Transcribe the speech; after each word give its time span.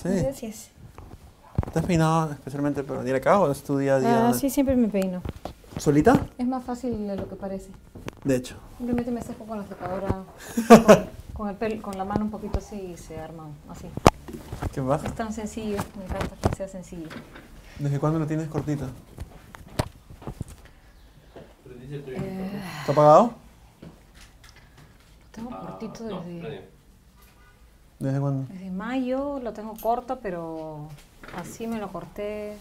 Sí. 0.00 0.08
Gracias. 0.10 0.70
¿Te 1.72 1.78
has 1.80 1.84
peinado 1.84 2.30
especialmente 2.30 2.84
para 2.84 3.00
venir 3.00 3.16
acá 3.16 3.40
o 3.40 3.50
es 3.50 3.64
tu 3.64 3.78
día 3.78 3.96
a 3.96 4.00
día? 4.00 4.28
Ah, 4.28 4.32
sí, 4.32 4.48
siempre 4.48 4.76
me 4.76 4.86
peino. 4.86 5.22
¿Solita? 5.76 6.24
Es 6.38 6.46
más 6.46 6.64
fácil 6.64 7.08
de 7.08 7.16
lo 7.16 7.28
que 7.28 7.34
parece. 7.34 7.70
De 8.22 8.36
hecho. 8.36 8.56
Simplemente 8.76 9.10
me 9.10 9.22
seco 9.22 9.44
con 9.44 9.58
la 9.58 9.66
secadora, 9.66 10.22
con, 10.68 11.06
con 11.32 11.48
el 11.48 11.56
pelo, 11.56 11.82
con 11.82 11.98
la 11.98 12.04
mano 12.04 12.26
un 12.26 12.30
poquito 12.30 12.58
así 12.58 12.92
y 12.94 12.96
se 12.96 13.18
arma 13.18 13.48
así. 13.68 13.88
¿Qué 14.72 14.80
baja? 14.80 15.08
Es 15.08 15.14
tan 15.16 15.32
sencillo, 15.32 15.78
me 15.98 16.04
encanta 16.04 16.36
que 16.48 16.56
sea 16.56 16.68
sencillo. 16.68 17.08
¿Desde 17.80 17.98
cuándo 17.98 18.20
lo 18.20 18.26
tienes 18.26 18.46
cortita? 18.48 18.86
Eh, 21.90 22.62
¿Está 22.80 22.92
apagado? 22.92 23.32
lo 23.82 25.32
tengo 25.32 25.60
cortito 25.60 26.04
desde, 26.04 26.68
¿Desde 27.98 28.20
cuándo? 28.20 28.46
desde 28.52 28.70
mayo, 28.70 29.40
lo 29.42 29.52
tengo 29.52 29.74
corto, 29.80 30.18
pero 30.22 30.88
así 31.36 31.66
me 31.66 31.78
lo 31.78 31.88
corté 31.88 32.56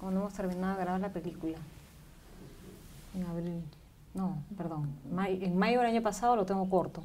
cuando 0.00 0.20
hemos 0.20 0.32
terminado 0.32 0.76
de 0.78 0.82
grabar 0.84 1.00
la 1.00 1.10
película. 1.10 1.58
En 3.14 3.24
abril. 3.24 3.62
No, 4.14 4.38
perdón. 4.56 4.88
may- 5.12 5.44
en 5.44 5.56
mayo 5.56 5.78
del 5.80 5.88
año 5.90 6.02
pasado 6.02 6.36
lo 6.36 6.46
tengo 6.46 6.68
corto. 6.70 7.02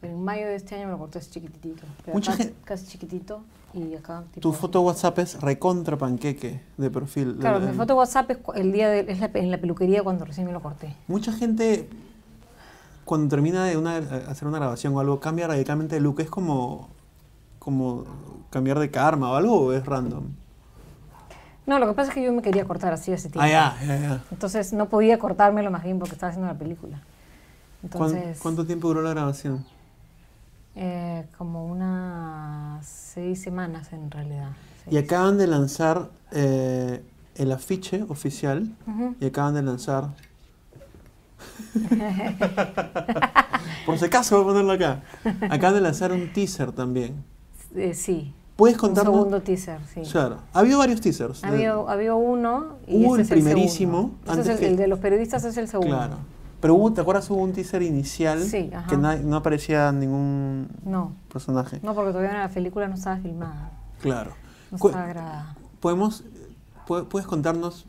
Pero 0.00 0.14
en 0.14 0.24
mayo 0.24 0.46
de 0.46 0.54
este 0.54 0.76
año 0.76 0.86
me 0.86 0.92
lo 0.92 0.98
corté 0.98 1.18
así 1.18 1.30
chiquitito. 1.30 1.82
Mucha 2.12 2.36
casi 2.64 2.86
chiquitito 2.86 3.42
y 3.74 3.94
acá 3.96 4.22
tipo... 4.32 4.40
Tu 4.48 4.52
foto 4.54 4.80
WhatsApp 4.82 5.18
es 5.18 5.40
recontra 5.40 5.98
panqueque 5.98 6.60
de 6.76 6.90
perfil. 6.90 7.36
Claro, 7.40 7.58
El- 7.58 7.66
mi 7.70 7.72
foto 7.76 7.94
WhatsApp 7.96 8.30
es 8.30 8.38
el 8.54 8.72
día 8.72 8.88
de, 8.88 9.00
es 9.00 9.20
la- 9.20 9.30
en 9.34 9.50
la 9.50 9.58
peluquería 9.58 10.02
cuando 10.02 10.24
recién 10.24 10.46
me 10.46 10.52
lo 10.52 10.62
corté. 10.62 10.94
Mucha 11.08 11.32
gente, 11.32 11.88
cuando 13.08 13.28
termina 13.28 13.64
de 13.64 13.76
una, 13.78 13.96
hacer 13.96 14.46
una 14.46 14.58
grabación 14.58 14.94
o 14.94 15.00
algo, 15.00 15.18
cambia 15.18 15.46
radicalmente 15.48 15.94
de 15.96 16.00
look. 16.02 16.20
¿Es 16.20 16.28
como, 16.30 16.88
como 17.58 18.04
cambiar 18.50 18.78
de 18.78 18.90
karma 18.90 19.32
o 19.32 19.34
algo 19.34 19.58
o 19.60 19.72
es 19.72 19.84
random? 19.86 20.24
No, 21.66 21.78
lo 21.78 21.86
que 21.88 21.94
pasa 21.94 22.10
es 22.10 22.14
que 22.14 22.22
yo 22.22 22.32
me 22.32 22.42
quería 22.42 22.64
cortar 22.66 22.92
así 22.92 23.12
hace 23.12 23.28
tiempo. 23.30 23.40
Ah, 23.42 23.48
ya, 23.48 23.76
ya, 23.86 23.98
ya. 23.98 24.24
Entonces 24.30 24.72
no 24.74 24.88
podía 24.88 25.18
cortármelo 25.18 25.70
más 25.70 25.82
bien 25.84 25.98
porque 25.98 26.14
estaba 26.14 26.30
haciendo 26.30 26.50
la 26.52 26.58
película. 26.58 26.98
¿Cuán- 27.92 28.10
Entonces, 28.10 28.38
¿Cuánto 28.40 28.66
tiempo 28.66 28.88
duró 28.88 29.02
la 29.02 29.10
grabación? 29.10 29.64
eh, 30.80 31.26
como 31.36 31.66
unas 31.66 32.86
seis 32.86 33.42
semanas 33.42 33.92
en 33.92 34.10
realidad. 34.10 34.50
Y 34.90 34.96
acaban 34.96 35.36
de 35.36 35.46
lanzar 35.48 36.08
eh, 36.30 37.02
el 37.34 37.52
afiche 37.52 38.04
oficial 38.08 38.70
y 39.20 39.26
acaban 39.26 39.54
de 39.54 39.62
lanzar... 39.62 40.10
Por 43.86 43.98
si 43.98 44.04
acaso 44.04 44.36
voy 44.36 44.44
a 44.44 44.48
ponerlo 44.48 44.72
acá. 44.72 45.02
Acaban 45.50 45.74
de 45.74 45.80
lanzar 45.80 46.12
un 46.12 46.32
teaser 46.32 46.72
también. 46.72 47.24
Eh, 47.74 47.94
sí, 47.94 48.32
¿Puedes 48.56 48.76
un 48.76 48.80
contarnos? 48.80 49.14
segundo 49.14 49.42
teaser, 49.42 49.78
sí. 49.92 50.02
Claro. 50.10 50.38
Ha 50.52 50.58
habido 50.60 50.78
varios 50.78 51.00
teasers. 51.00 51.44
Ha 51.44 51.48
habido, 51.48 51.88
ha 51.88 51.92
habido 51.92 52.16
uno 52.16 52.76
y 52.86 53.04
Hubo 53.04 53.16
el 53.16 53.22
es 53.22 53.30
el 53.30 53.38
primerísimo. 53.38 54.12
Ese 54.30 54.40
es 54.40 54.48
el, 54.60 54.64
el 54.64 54.76
de 54.76 54.88
los 54.88 54.98
periodistas 54.98 55.44
es 55.44 55.56
el 55.56 55.68
segundo. 55.68 55.96
Claro. 55.96 56.16
Pero 56.60 56.74
hubo, 56.74 56.92
¿te 56.92 57.00
acuerdas? 57.00 57.30
Hubo 57.30 57.40
un 57.40 57.52
teaser 57.52 57.82
inicial 57.82 58.42
Sí, 58.42 58.70
que 58.88 58.96
no 58.96 59.36
aparecía 59.36 59.92
ningún 59.92 60.68
No, 60.84 61.12
personaje. 61.32 61.78
no 61.84 61.94
porque 61.94 62.10
todavía 62.10 62.36
la 62.36 62.48
película 62.48 62.88
no 62.88 62.94
estaba 62.96 63.16
filmada, 63.18 63.70
Claro. 64.02 64.32
no 64.72 64.76
estaba 64.76 65.06
grabada. 65.06 65.54
¿Podemos, 65.78 66.24
pu- 66.88 67.06
¿Puedes 67.06 67.28
contarnos 67.28 67.86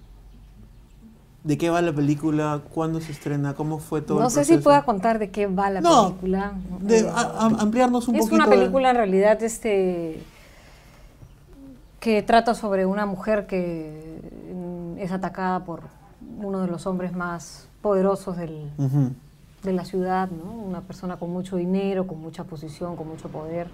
de 1.43 1.57
qué 1.57 1.69
va 1.69 1.81
la 1.81 1.93
película? 1.93 2.61
¿Cuándo 2.73 2.99
se 3.01 3.11
estrena? 3.11 3.53
¿Cómo 3.55 3.79
fue 3.79 4.01
todo 4.01 4.19
No 4.19 4.25
el 4.25 4.31
sé 4.31 4.43
si 4.45 4.57
pueda 4.57 4.83
contar 4.83 5.19
de 5.19 5.29
qué 5.31 5.47
va 5.47 5.69
la 5.69 5.81
No, 5.81 6.07
película. 6.09 6.53
De, 6.81 6.99
Eh, 6.99 7.09
a- 7.09 7.21
a- 7.21 7.45
ampliarnos 7.61 8.07
un 8.07 8.15
es 8.15 8.21
poquito. 8.23 8.35
una 8.35 8.45
de- 8.45 8.57
película 8.57 8.89
en 8.91 8.95
realidad 8.97 9.41
este 9.43 10.21
que 11.99 12.21
trata 12.23 12.53
sobre 12.55 12.85
una 12.85 13.05
mujer 13.05 13.45
que 13.45 14.21
mm, 14.53 14.99
es 14.99 15.11
atacada 15.11 15.65
por 15.65 15.81
uno 16.41 16.61
de 16.61 16.67
los 16.67 16.85
hombres 16.87 17.13
más 17.13 17.67
poderosos 17.81 18.37
del, 18.37 18.69
de 19.63 19.73
la 19.73 19.83
ciudad, 19.85 20.29
¿no? 20.29 20.51
Una 20.51 20.81
persona 20.81 21.17
con 21.17 21.29
mucho 21.31 21.57
dinero, 21.57 22.07
con 22.07 22.19
mucha 22.21 22.43
posición, 22.45 22.95
con 22.95 23.07
mucho 23.07 23.27
poder. 23.29 23.67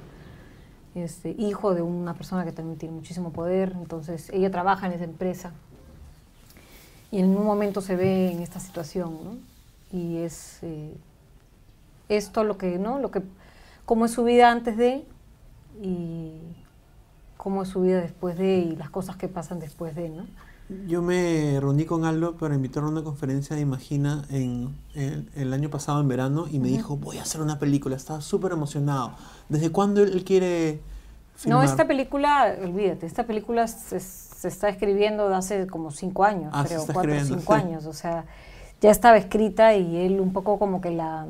Este, 0.95 1.35
hijo 1.37 1.73
de 1.75 1.81
una 1.81 2.13
persona 2.13 2.45
que 2.45 2.51
también 2.51 2.77
tiene 2.79 2.95
muchísimo 2.95 3.31
poder, 3.31 3.73
entonces 3.75 4.29
ella 4.31 4.49
trabaja 4.49 4.87
en 4.87 4.93
esa 4.93 5.03
empresa 5.03 5.51
y 7.15 7.19
en 7.19 7.37
un 7.37 7.45
momento 7.45 7.81
se 7.81 7.95
ve 7.95 8.31
en 8.31 8.41
esta 8.41 8.59
situación, 8.59 9.11
¿no? 9.23 9.37
Y 9.97 10.17
es 10.17 10.59
eh, 10.63 10.93
esto 12.09 12.43
lo 12.43 12.57
que, 12.57 12.77
¿no? 12.77 12.99
Lo 12.99 13.11
que, 13.11 13.21
cómo 13.85 14.05
es 14.05 14.11
su 14.11 14.23
vida 14.23 14.51
antes 14.51 14.77
de 14.77 15.05
y 15.81 16.31
cómo 17.37 17.63
es 17.63 17.69
su 17.69 17.81
vida 17.81 18.01
después 18.01 18.37
de 18.37 18.57
y 18.59 18.75
las 18.75 18.89
cosas 18.89 19.15
que 19.17 19.27
pasan 19.27 19.59
después 19.59 19.95
de, 19.95 20.09
¿no? 20.09 20.25
Yo 20.87 21.03
me 21.03 21.59
reuní 21.59 21.85
con 21.85 22.05
Aldo 22.05 22.37
para 22.37 22.55
invitarlo 22.55 22.89
a 22.89 22.91
una 22.91 23.03
conferencia 23.03 23.55
de 23.55 23.61
Imagina 23.61 24.25
en, 24.31 24.75
el- 24.95 25.29
el 25.35 25.53
año 25.53 25.69
pasado 25.69 26.01
en 26.01 26.07
verano 26.07 26.47
y 26.51 26.57
me 26.59 26.69
dijo, 26.69 26.97
voy 26.97 27.19
a 27.19 27.21
hacer 27.21 27.41
una 27.41 27.59
película. 27.59 27.95
Estaba 27.95 28.19
súper 28.21 28.51
emocionado. 28.51 29.13
¿Desde 29.47 29.71
cuándo 29.71 30.01
él, 30.01 30.23
quiere 30.23 30.81
filmar? 31.35 31.59
No, 31.59 31.63
esta 31.71 31.85
película, 31.87 32.55
olvídate, 32.63 33.05
esta 33.05 33.27
película 33.27 33.67
se, 33.67 33.99
se 34.49 34.55
está 34.55 34.69
escribiendo 34.69 35.29
de 35.29 35.35
hace 35.35 35.67
como 35.67 35.91
cinco 35.91 36.23
años, 36.23 36.51
Ah, 36.53 36.63
creo, 36.67 36.85
cuatro 36.93 37.11
o 37.13 37.19
cinco 37.19 37.53
sí. 37.53 37.59
años, 37.59 37.85
o 37.85 37.93
sea, 37.93 38.25
ya 38.81 38.91
estaba 38.91 39.17
escrita 39.17 39.73
y 39.75 39.97
él 39.97 40.19
un 40.21 40.33
poco 40.33 40.59
como 40.59 40.81
que 40.81 40.91
la, 40.91 41.25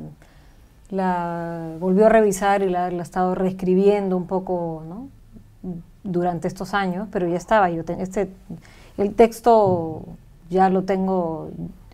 la 0.90 1.72
volvió 1.80 2.06
a 2.06 2.08
revisar 2.08 2.62
y 2.62 2.70
la, 2.70 2.90
la 2.90 3.00
ha 3.00 3.02
estado 3.02 3.34
reescribiendo 3.34 4.16
un 4.16 4.26
poco, 4.26 4.82
¿no? 4.88 5.08
Durante 6.04 6.46
estos 6.48 6.74
años, 6.74 7.08
pero 7.10 7.26
ya 7.28 7.36
estaba, 7.36 7.70
yo 7.70 7.84
te- 7.84 8.00
este, 8.00 8.28
el 8.96 9.14
texto 9.14 10.02
ya 10.50 10.68
lo 10.70 10.84
tengo, 10.84 11.50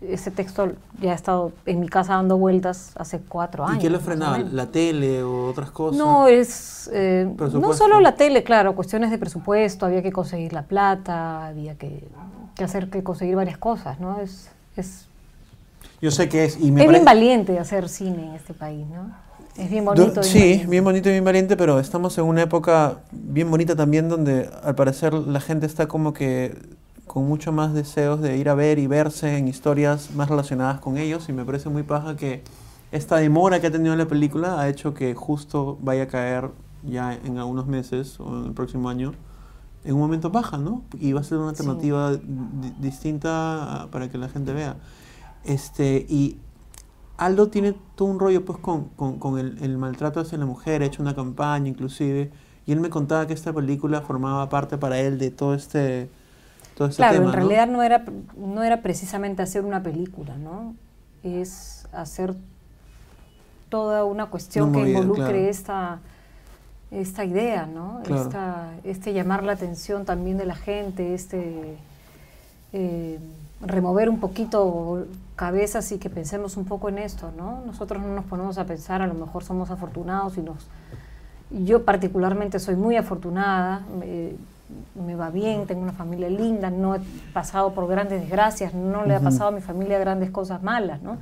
ese 0.09 0.31
texto 0.31 0.73
ya 0.99 1.11
ha 1.11 1.15
estado 1.15 1.51
en 1.65 1.79
mi 1.79 1.87
casa 1.87 2.13
dando 2.13 2.37
vueltas 2.37 2.91
hace 2.95 3.19
cuatro 3.19 3.65
años. 3.65 3.77
¿Y 3.77 3.81
qué 3.81 3.89
lo 3.89 3.99
frenaba? 3.99 4.39
¿La 4.39 4.67
tele 4.67 5.23
o 5.23 5.47
otras 5.47 5.71
cosas? 5.71 5.97
No, 5.97 6.27
es 6.27 6.89
eh, 6.93 7.27
no 7.53 7.73
solo 7.73 7.99
la 7.99 8.15
tele, 8.15 8.43
claro, 8.43 8.75
cuestiones 8.75 9.11
de 9.11 9.17
presupuesto, 9.17 9.85
había 9.85 10.01
que 10.01 10.11
conseguir 10.11 10.53
la 10.53 10.63
plata, 10.63 11.47
había 11.47 11.75
que, 11.75 12.03
que 12.55 12.63
hacer 12.63 12.89
que 12.89 13.03
conseguir 13.03 13.35
varias 13.35 13.57
cosas, 13.57 13.99
¿no? 13.99 14.19
Es, 14.19 14.49
es, 14.75 15.07
Yo 16.01 16.11
sé 16.11 16.29
que 16.29 16.45
es. 16.45 16.59
Y 16.59 16.71
me 16.71 16.83
es 16.83 16.89
bien 16.89 17.05
valiente 17.05 17.59
hacer 17.59 17.89
cine 17.89 18.27
en 18.27 18.33
este 18.33 18.53
país, 18.53 18.85
¿no? 18.87 19.11
Es 19.55 19.69
bien 19.69 19.85
bonito. 19.85 20.23
sí, 20.23 20.39
valiente. 20.39 20.67
bien 20.67 20.83
bonito 20.83 21.09
y 21.09 21.11
bien 21.11 21.23
valiente, 21.25 21.55
pero 21.55 21.79
estamos 21.79 22.17
en 22.17 22.23
una 22.25 22.41
época 22.41 22.97
bien 23.11 23.51
bonita 23.51 23.75
también 23.75 24.09
donde 24.09 24.49
al 24.63 24.73
parecer 24.73 25.13
la 25.13 25.39
gente 25.39 25.67
está 25.67 25.87
como 25.87 26.11
que 26.13 26.57
con 27.13 27.27
mucho 27.27 27.51
más 27.51 27.75
deseos 27.75 28.21
de 28.21 28.37
ir 28.37 28.49
a 28.49 28.55
ver 28.55 28.79
y 28.79 28.87
verse 28.87 29.37
en 29.37 29.47
historias 29.47 30.09
más 30.15 30.29
relacionadas 30.29 30.79
con 30.79 30.97
ellos 30.97 31.29
y 31.29 31.31
me 31.31 31.45
parece 31.45 31.69
muy 31.69 31.83
paja 31.83 32.15
que 32.15 32.41
esta 32.91 33.17
demora 33.17 33.61
que 33.61 33.67
ha 33.67 33.71
tenido 33.71 33.95
la 33.95 34.07
película 34.07 34.59
ha 34.59 34.67
hecho 34.67 34.95
que 34.95 35.13
justo 35.13 35.77
vaya 35.83 36.03
a 36.03 36.07
caer 36.07 36.49
ya 36.81 37.13
en 37.13 37.37
algunos 37.37 37.67
meses 37.67 38.19
o 38.19 38.39
en 38.39 38.45
el 38.47 38.53
próximo 38.53 38.89
año 38.89 39.13
en 39.85 39.93
un 39.93 39.99
momento 39.99 40.31
baja, 40.31 40.57
¿no? 40.57 40.81
Y 40.99 41.13
va 41.13 41.19
a 41.21 41.23
ser 41.23 41.37
una 41.37 41.49
alternativa 41.49 42.13
di- 42.15 42.73
distinta 42.79 43.89
para 43.91 44.09
que 44.09 44.17
la 44.17 44.27
gente 44.27 44.51
vea. 44.53 44.77
Este, 45.43 46.07
y 46.09 46.39
Aldo 47.17 47.49
tiene 47.49 47.75
todo 47.95 48.07
un 48.07 48.19
rollo 48.19 48.43
pues 48.43 48.57
con, 48.57 48.85
con- 48.95 49.19
con 49.19 49.37
el, 49.37 49.59
el 49.61 49.77
maltrato 49.77 50.19
hacia 50.19 50.39
la 50.39 50.47
mujer, 50.47 50.81
ha 50.81 50.85
hecho 50.85 51.03
una 51.03 51.13
campaña 51.13 51.67
inclusive, 51.69 52.31
y 52.65 52.71
él 52.71 52.79
me 52.79 52.89
contaba 52.89 53.27
que 53.27 53.33
esta 53.33 53.53
película 53.53 54.01
formaba 54.01 54.49
parte 54.49 54.79
para 54.79 54.99
él 54.99 55.19
de 55.19 55.29
todo 55.29 55.53
este, 55.53 56.09
todo 56.83 56.89
este 56.89 57.01
Claro, 57.01 57.19
tema. 57.19 57.29
en 57.29 57.33
realidad 57.33 57.67
no 57.67 57.83
era, 57.83 58.03
no 58.37 58.63
era 58.63 58.81
precisamente 58.81 59.41
hacer 59.41 59.63
una 59.63 59.81
película, 59.81 60.35
¿no? 60.37 60.75
Es 61.23 61.87
hacer 61.93 62.35
toda 63.69 64.03
una 64.05 64.27
cuestión 64.27 64.71
que 64.71 64.79
movida, 64.79 64.99
involucre 64.99 65.25
claro. 65.25 65.37
esta, 65.37 65.99
esta 66.91 67.25
idea, 67.25 67.65
¿no? 67.65 68.01
Claro. 68.03 68.23
Esta, 68.23 68.71
este 68.83 69.13
llamar 69.13 69.43
la 69.43 69.53
atención 69.53 70.05
también 70.05 70.37
de 70.37 70.45
la 70.45 70.55
gente, 70.55 71.13
este 71.13 71.77
eh, 72.73 73.19
remover 73.61 74.09
un 74.09 74.19
poquito 74.19 75.05
cabezas 75.35 75.91
y 75.91 75.97
que 75.97 76.09
pensemos 76.09 76.57
un 76.57 76.65
poco 76.65 76.89
en 76.89 76.97
esto, 76.97 77.31
¿no? 77.37 77.63
Nosotros 77.65 78.01
no 78.01 78.09
nos 78.09 78.25
ponemos 78.25 78.57
a 78.57 78.65
pensar, 78.65 79.01
a 79.01 79.07
lo 79.07 79.13
mejor 79.13 79.43
somos 79.43 79.71
afortunados 79.71 80.37
y 80.37 80.41
nos... 80.41 80.67
Yo 81.49 81.85
particularmente 81.85 82.59
soy 82.59 82.75
muy 82.75 82.95
afortunada, 82.97 83.85
me, 83.99 84.33
me 84.95 85.15
va 85.15 85.29
bien, 85.29 85.65
tengo 85.65 85.81
una 85.81 85.93
familia 85.93 86.29
linda, 86.29 86.69
no 86.69 86.95
he 86.95 86.99
pasado 87.33 87.73
por 87.73 87.87
grandes 87.87 88.21
desgracias, 88.21 88.73
no 88.73 89.05
le 89.05 89.15
ha 89.15 89.19
pasado 89.19 89.49
a 89.49 89.51
mi 89.51 89.61
familia 89.61 89.99
grandes 89.99 90.31
cosas 90.31 90.61
malas, 90.63 91.01
¿no? 91.01 91.17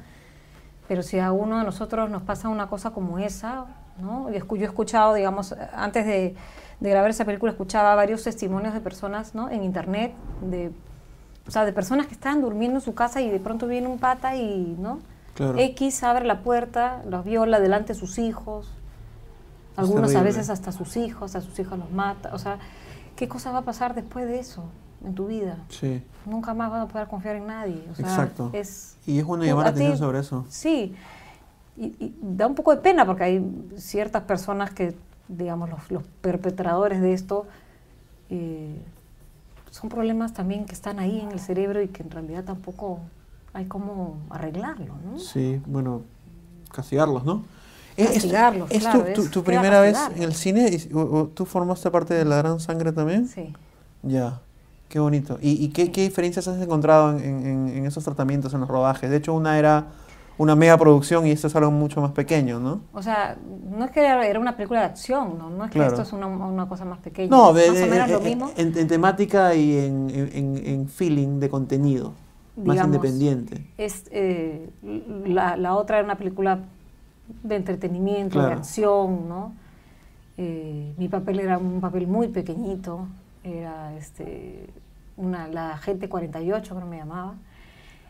Pero 0.87 1.03
si 1.03 1.19
a 1.19 1.31
uno 1.31 1.59
de 1.59 1.63
nosotros 1.63 2.09
nos 2.09 2.21
pasa 2.23 2.49
una 2.49 2.67
cosa 2.67 2.91
como 2.91 3.17
esa, 3.19 3.65
¿no? 4.01 4.29
Yo 4.29 4.37
escu- 4.39 4.57
yo 4.57 4.63
he 4.63 4.67
escuchado, 4.67 5.13
digamos, 5.13 5.55
antes 5.73 6.05
de, 6.05 6.35
de 6.79 6.89
grabar 6.89 7.09
esa 7.09 7.23
película, 7.25 7.51
escuchaba 7.51 7.95
varios 7.95 8.23
testimonios 8.23 8.73
de 8.73 8.81
personas, 8.81 9.33
¿no? 9.35 9.49
En 9.49 9.63
internet, 9.63 10.13
de, 10.41 10.71
o 11.47 11.51
sea, 11.51 11.65
de 11.65 11.73
personas 11.73 12.07
que 12.07 12.13
estaban 12.13 12.41
durmiendo 12.41 12.77
en 12.79 12.81
su 12.81 12.93
casa 12.93 13.21
y 13.21 13.29
de 13.29 13.39
pronto 13.39 13.67
viene 13.67 13.87
un 13.87 13.99
pata 13.99 14.35
y, 14.35 14.75
¿no? 14.79 14.99
Claro. 15.33 15.57
X 15.57 16.03
abre 16.03 16.25
la 16.25 16.39
puerta, 16.41 17.01
los 17.07 17.23
viola 17.23 17.59
delante 17.59 17.93
de 17.93 17.99
sus 17.99 18.17
hijos, 18.19 18.69
Algunos 19.77 20.13
a 20.15 20.21
veces 20.23 20.49
hasta 20.49 20.73
sus 20.73 20.97
hijos, 20.97 21.35
a 21.35 21.41
sus 21.41 21.57
hijos 21.57 21.79
los 21.79 21.89
mata. 21.91 22.31
O 22.33 22.37
sea, 22.37 22.57
¿qué 23.15 23.27
cosa 23.27 23.51
va 23.51 23.59
a 23.59 23.63
pasar 23.63 23.95
después 23.95 24.25
de 24.25 24.39
eso 24.39 24.63
en 25.05 25.15
tu 25.15 25.27
vida? 25.27 25.57
Sí, 25.69 26.03
Nunca 26.25 26.53
más 26.53 26.69
vas 26.69 26.83
a 26.83 26.87
poder 26.87 27.07
confiar 27.07 27.35
en 27.35 27.47
nadie. 27.47 27.83
O 27.91 27.95
sea, 27.95 28.05
Exacto. 28.05 28.51
Es, 28.53 28.97
y 29.07 29.17
es 29.17 29.25
bueno 29.25 29.43
llamar 29.43 29.65
la 29.65 29.69
atención 29.71 29.97
sobre 29.97 30.19
eso. 30.19 30.45
Sí, 30.49 30.93
y, 31.75 31.85
y 31.99 32.15
da 32.21 32.45
un 32.45 32.53
poco 32.53 32.75
de 32.75 32.81
pena 32.81 33.05
porque 33.05 33.23
hay 33.23 33.65
ciertas 33.77 34.23
personas 34.23 34.69
que, 34.71 34.95
digamos, 35.27 35.69
los, 35.69 35.89
los 35.89 36.03
perpetradores 36.21 37.01
de 37.01 37.13
esto, 37.13 37.47
eh, 38.29 38.77
son 39.71 39.89
problemas 39.89 40.33
también 40.33 40.65
que 40.65 40.73
están 40.73 40.99
ahí 40.99 41.19
en 41.19 41.31
el 41.31 41.39
cerebro 41.39 41.81
y 41.81 41.87
que 41.87 42.03
en 42.03 42.11
realidad 42.11 42.43
tampoco 42.43 42.99
hay 43.53 43.65
cómo 43.65 44.17
arreglarlo, 44.29 44.93
¿no? 45.03 45.17
Sí, 45.17 45.61
bueno, 45.65 46.03
castigarlos, 46.71 47.23
¿no? 47.23 47.43
Es- 48.03 48.13
Castigarlos, 48.13 48.71
¿Es, 48.71 48.79
claro, 48.79 49.03
tu, 49.13 49.23
tu- 49.23 49.29
tu 49.29 49.43
primera 49.43 49.81
vez 49.81 49.97
en 50.15 50.23
el 50.23 50.33
cine? 50.33 50.69
Y- 50.69 50.93
o- 50.93 50.99
o 51.01 51.27
¿Tú 51.27 51.45
formaste 51.45 51.89
parte 51.91 52.13
de 52.13 52.25
La 52.25 52.37
Gran 52.37 52.59
Sangre 52.59 52.91
también? 52.91 53.27
Sí. 53.27 53.53
Ya, 54.03 54.39
qué 54.89 54.99
bonito. 54.99 55.37
¿Y, 55.41 55.63
y 55.63 55.69
qué, 55.69 55.91
qué 55.91 56.01
diferencias 56.01 56.47
has 56.47 56.61
encontrado 56.61 57.17
en, 57.17 57.45
en- 57.45 57.67
en 57.69 57.85
esos 57.85 58.03
tratamientos, 58.03 58.53
en 58.53 58.61
los 58.61 58.69
rodajes? 58.69 59.09
De 59.09 59.17
hecho, 59.17 59.33
una 59.33 59.57
era 59.59 59.85
una 60.37 60.55
mega 60.55 60.75
producción 60.77 61.27
y 61.27 61.31
esto 61.31 61.45
es 61.47 61.55
algo 61.55 61.69
mucho 61.69 62.01
más 62.01 62.11
pequeño, 62.11 62.59
¿no? 62.59 62.81
O 62.93 63.03
sea, 63.03 63.37
no 63.77 63.85
es 63.85 63.91
que 63.91 63.99
era, 64.03 64.39
una 64.39 64.55
película 64.55 64.79
de 64.79 64.85
acción, 64.87 65.37
¿no? 65.37 65.51
No 65.51 65.65
es 65.65 65.71
Claro. 65.71 65.89
que 65.91 66.01
esto 66.01 66.07
es 66.07 66.13
una, 66.13 66.25
una 66.25 66.67
cosa 66.67 66.83
más 66.83 66.97
pequeña. 66.99 67.29
No, 67.29 67.53
de- 67.53 67.69
más 67.69 67.81
o 67.81 67.85
menos 67.87 68.07
de- 68.07 68.13
lo 68.13 68.21
mismo. 68.21 68.51
En, 68.57 68.75
en 68.75 68.87
temática 68.87 69.53
y 69.53 69.77
en, 69.77 70.89
feeling 70.89 71.39
de 71.39 71.47
contenido, 71.49 72.13
más 72.55 72.73
Digamos, 72.75 72.85
independiente. 72.95 73.67
Es, 73.77 74.05
eh, 74.09 74.69
la, 75.27 75.57
la 75.57 75.75
otra 75.75 75.97
era 75.99 76.05
una 76.05 76.17
película 76.17 76.59
de 77.43 77.55
entretenimiento, 77.55 78.39
de 78.39 78.45
Claro. 78.45 78.59
acción, 78.59 79.29
¿no? 79.29 79.53
Eh, 80.37 80.93
mi 80.97 81.07
papel 81.07 81.39
era 81.39 81.57
un 81.57 81.81
papel 81.81 82.07
muy 82.07 82.27
pequeñito, 82.29 83.07
era 83.43 83.95
este, 83.97 84.69
una, 85.17 85.47
la 85.47 85.73
agente 85.73 86.09
48, 86.09 86.75
creo 86.75 86.85
que 86.87 86.89
me 86.91 86.97
llamaba, 86.97 87.35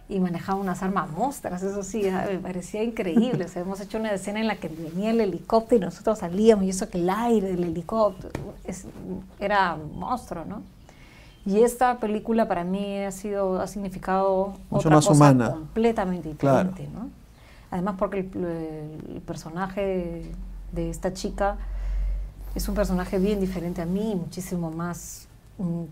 y 0.07 0.19
manejaba 0.19 0.59
unas 0.59 0.83
armas 0.83 1.09
monstras, 1.11 1.63
eso 1.63 1.83
sí, 1.83 2.03
me 2.03 2.37
parecía 2.39 2.83
increíble. 2.83 3.45
O 3.45 3.47
sea, 3.47 3.61
hemos 3.61 3.79
hecho 3.79 3.97
una 3.97 4.11
escena 4.11 4.41
en 4.41 4.47
la 4.47 4.57
que 4.57 4.67
venía 4.67 5.11
el 5.11 5.21
helicóptero 5.21 5.81
y 5.83 5.85
nosotros 5.85 6.19
salíamos, 6.19 6.65
y 6.65 6.69
eso 6.69 6.89
que 6.89 6.97
el 6.97 7.09
aire 7.09 7.49
del 7.51 7.63
helicóptero, 7.63 8.31
es- 8.65 8.85
era 9.39 9.73
un 9.75 9.97
monstruo, 9.99 10.43
¿no? 10.45 10.61
Y 11.45 11.61
esta 11.61 11.97
película 11.97 12.47
para 12.47 12.63
mí 12.63 12.99
ha 12.99 13.11
sido, 13.11 13.59
ha 13.61 13.67
significado 13.67 14.53
Mucho 14.69 14.87
otra 14.89 14.91
más 14.97 15.07
cosa 15.07 15.17
humana. 15.17 15.49
completamente 15.51 16.29
Claro. 16.35 16.69
diferente, 16.71 16.93
¿no? 16.93 17.09
Además 17.71 17.95
porque 17.97 18.19
el, 18.19 18.29
el 19.15 19.21
personaje 19.25 20.31
de 20.73 20.89
esta 20.89 21.13
chica 21.13 21.57
es 22.53 22.67
un 22.67 22.75
personaje 22.75 23.17
bien 23.17 23.39
diferente 23.39 23.81
a 23.81 23.85
mí, 23.85 24.13
muchísimo 24.15 24.71
más 24.71 25.27
mm, 25.57 25.83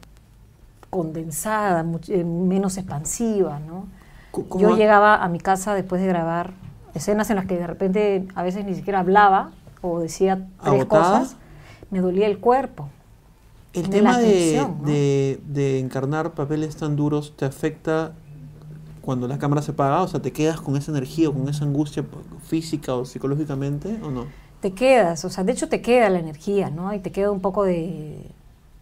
condensada, 0.89 1.83
much- 1.83 2.09
eh, 2.09 2.23
menos 2.23 2.77
expansiva, 2.77 3.59
¿no? 3.59 3.85
Co- 4.31 4.45
¿cómo 4.49 4.69
Yo 4.69 4.75
llegaba 4.77 5.15
a 5.23 5.29
mi 5.29 5.39
casa 5.39 5.73
después 5.73 6.01
de 6.01 6.07
grabar 6.07 6.51
escenas 6.95 7.29
en 7.29 7.35
las 7.37 7.45
que 7.45 7.57
de 7.57 7.67
repente 7.67 8.27
a 8.35 8.43
veces 8.43 8.65
ni 8.65 8.75
siquiera 8.75 8.99
hablaba 8.99 9.51
o 9.81 9.99
decía 9.99 10.47
tres 10.63 10.81
¿Agotada? 10.83 11.19
cosas, 11.19 11.35
me 11.91 11.99
dolía 12.01 12.27
el 12.27 12.39
cuerpo. 12.39 12.89
El 13.73 13.83
de 13.83 13.89
tema 13.89 14.13
la 14.13 14.17
de, 14.19 14.31
tensión, 14.33 14.77
¿no? 14.81 14.85
de- 14.87 15.39
de 15.47 15.79
encarnar 15.79 16.33
papeles 16.33 16.75
tan 16.75 16.95
duros 16.95 17.35
te 17.37 17.45
afecta 17.45 18.13
cuando 19.01 19.27
la 19.27 19.37
cámara 19.37 19.61
se 19.61 19.71
apaga, 19.71 20.01
o 20.03 20.07
sea, 20.07 20.21
te 20.21 20.31
quedas 20.33 20.59
con 20.61 20.75
esa 20.77 20.91
energía, 20.91 21.29
o 21.29 21.33
con 21.33 21.47
esa 21.49 21.65
angustia 21.65 22.03
física 22.43 22.93
o 22.95 23.05
psicológicamente, 23.05 23.99
¿o 24.03 24.09
no? 24.11 24.25
te 24.61 24.73
quedas, 24.73 25.23
o 25.23 25.29
sea, 25.29 25.45
de 25.45 25.53
hecho 25.53 25.69
te 25.69 25.81
queda 25.81 26.09
la 26.09 26.19
energía, 26.19 26.69
¿no? 26.69 26.93
Y 26.93 26.99
te 26.99 27.11
queda 27.13 27.31
un 27.31 27.39
poco 27.39 27.63
de... 27.63 28.29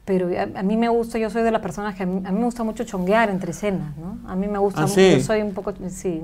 Pero 0.05 0.27
a, 0.35 0.59
a 0.59 0.63
mí 0.63 0.75
me 0.75 0.89
gusta, 0.89 1.19
yo 1.19 1.29
soy 1.29 1.43
de 1.43 1.51
las 1.51 1.61
personas 1.61 1.93
que 1.93 2.01
a 2.01 2.05
mí, 2.07 2.21
a 2.25 2.31
mí 2.31 2.39
me 2.39 2.45
gusta 2.45 2.63
mucho 2.63 2.83
chonguear 2.83 3.29
entre 3.29 3.51
escenas, 3.51 3.95
¿no? 3.97 4.17
A 4.27 4.35
mí 4.35 4.47
me 4.47 4.57
gusta 4.57 4.85
Ah, 4.85 4.87
yo 4.87 5.19
soy 5.19 5.41
un 5.43 5.53
poco, 5.53 5.73
sí, 5.89 6.21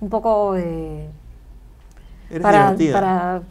un 0.00 0.08
poco 0.08 0.52
de... 0.52 1.08
Eres 2.30 2.42
para, 2.42 2.72
divertida. 2.74 2.92
para, 2.92 3.42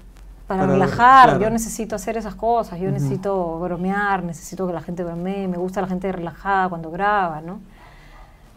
para 0.47 0.61
Para- 0.61 0.71
relajar, 0.73 1.29
claro. 1.31 1.41
yo 1.43 1.49
necesito 1.49 1.95
hacer 1.95 2.15
esas 2.15 2.35
cosas, 2.35 2.79
yo 2.79 2.89
necesito 2.91 3.59
bromear, 3.59 4.23
necesito 4.23 4.65
que 4.67 4.73
la 4.73 4.81
gente 4.81 5.03
bromee, 5.03 5.47
me 5.49 5.57
gusta 5.57 5.81
la 5.81 5.87
gente 5.87 6.09
relajada 6.11 6.69
cuando 6.69 6.91
graba, 6.91 7.41
¿no? 7.41 7.59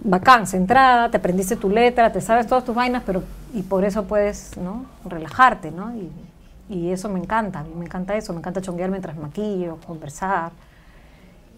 Bacán, 0.05 0.47
centrada, 0.47 1.11
te 1.11 1.17
aprendiste 1.17 1.57
tu 1.57 1.69
letra, 1.69 2.13
te 2.13 2.21
sabes 2.21 2.47
todas 2.47 2.65
tus 2.65 2.75
vainas, 2.75 3.03
pero 3.05 3.23
y 3.53 3.63
por 3.63 3.85
eso 3.85 4.05
puedes, 4.05 4.57
¿no? 4.57 4.85
Relajarte, 5.05 5.71
¿no? 5.73 5.93
Y, 5.97 6.11
y 6.69 6.91
eso 6.91 7.09
me 7.09 7.19
encanta, 7.19 7.61
a 7.61 7.63
mí 7.65 7.71
me 7.77 7.85
encanta 7.85 8.15
eso, 8.17 8.33
me 8.33 8.39
encanta 8.39 8.61
chonguear 8.61 8.91
mientras 8.91 9.17
maquillo, 9.17 9.79
conversar. 9.87 10.53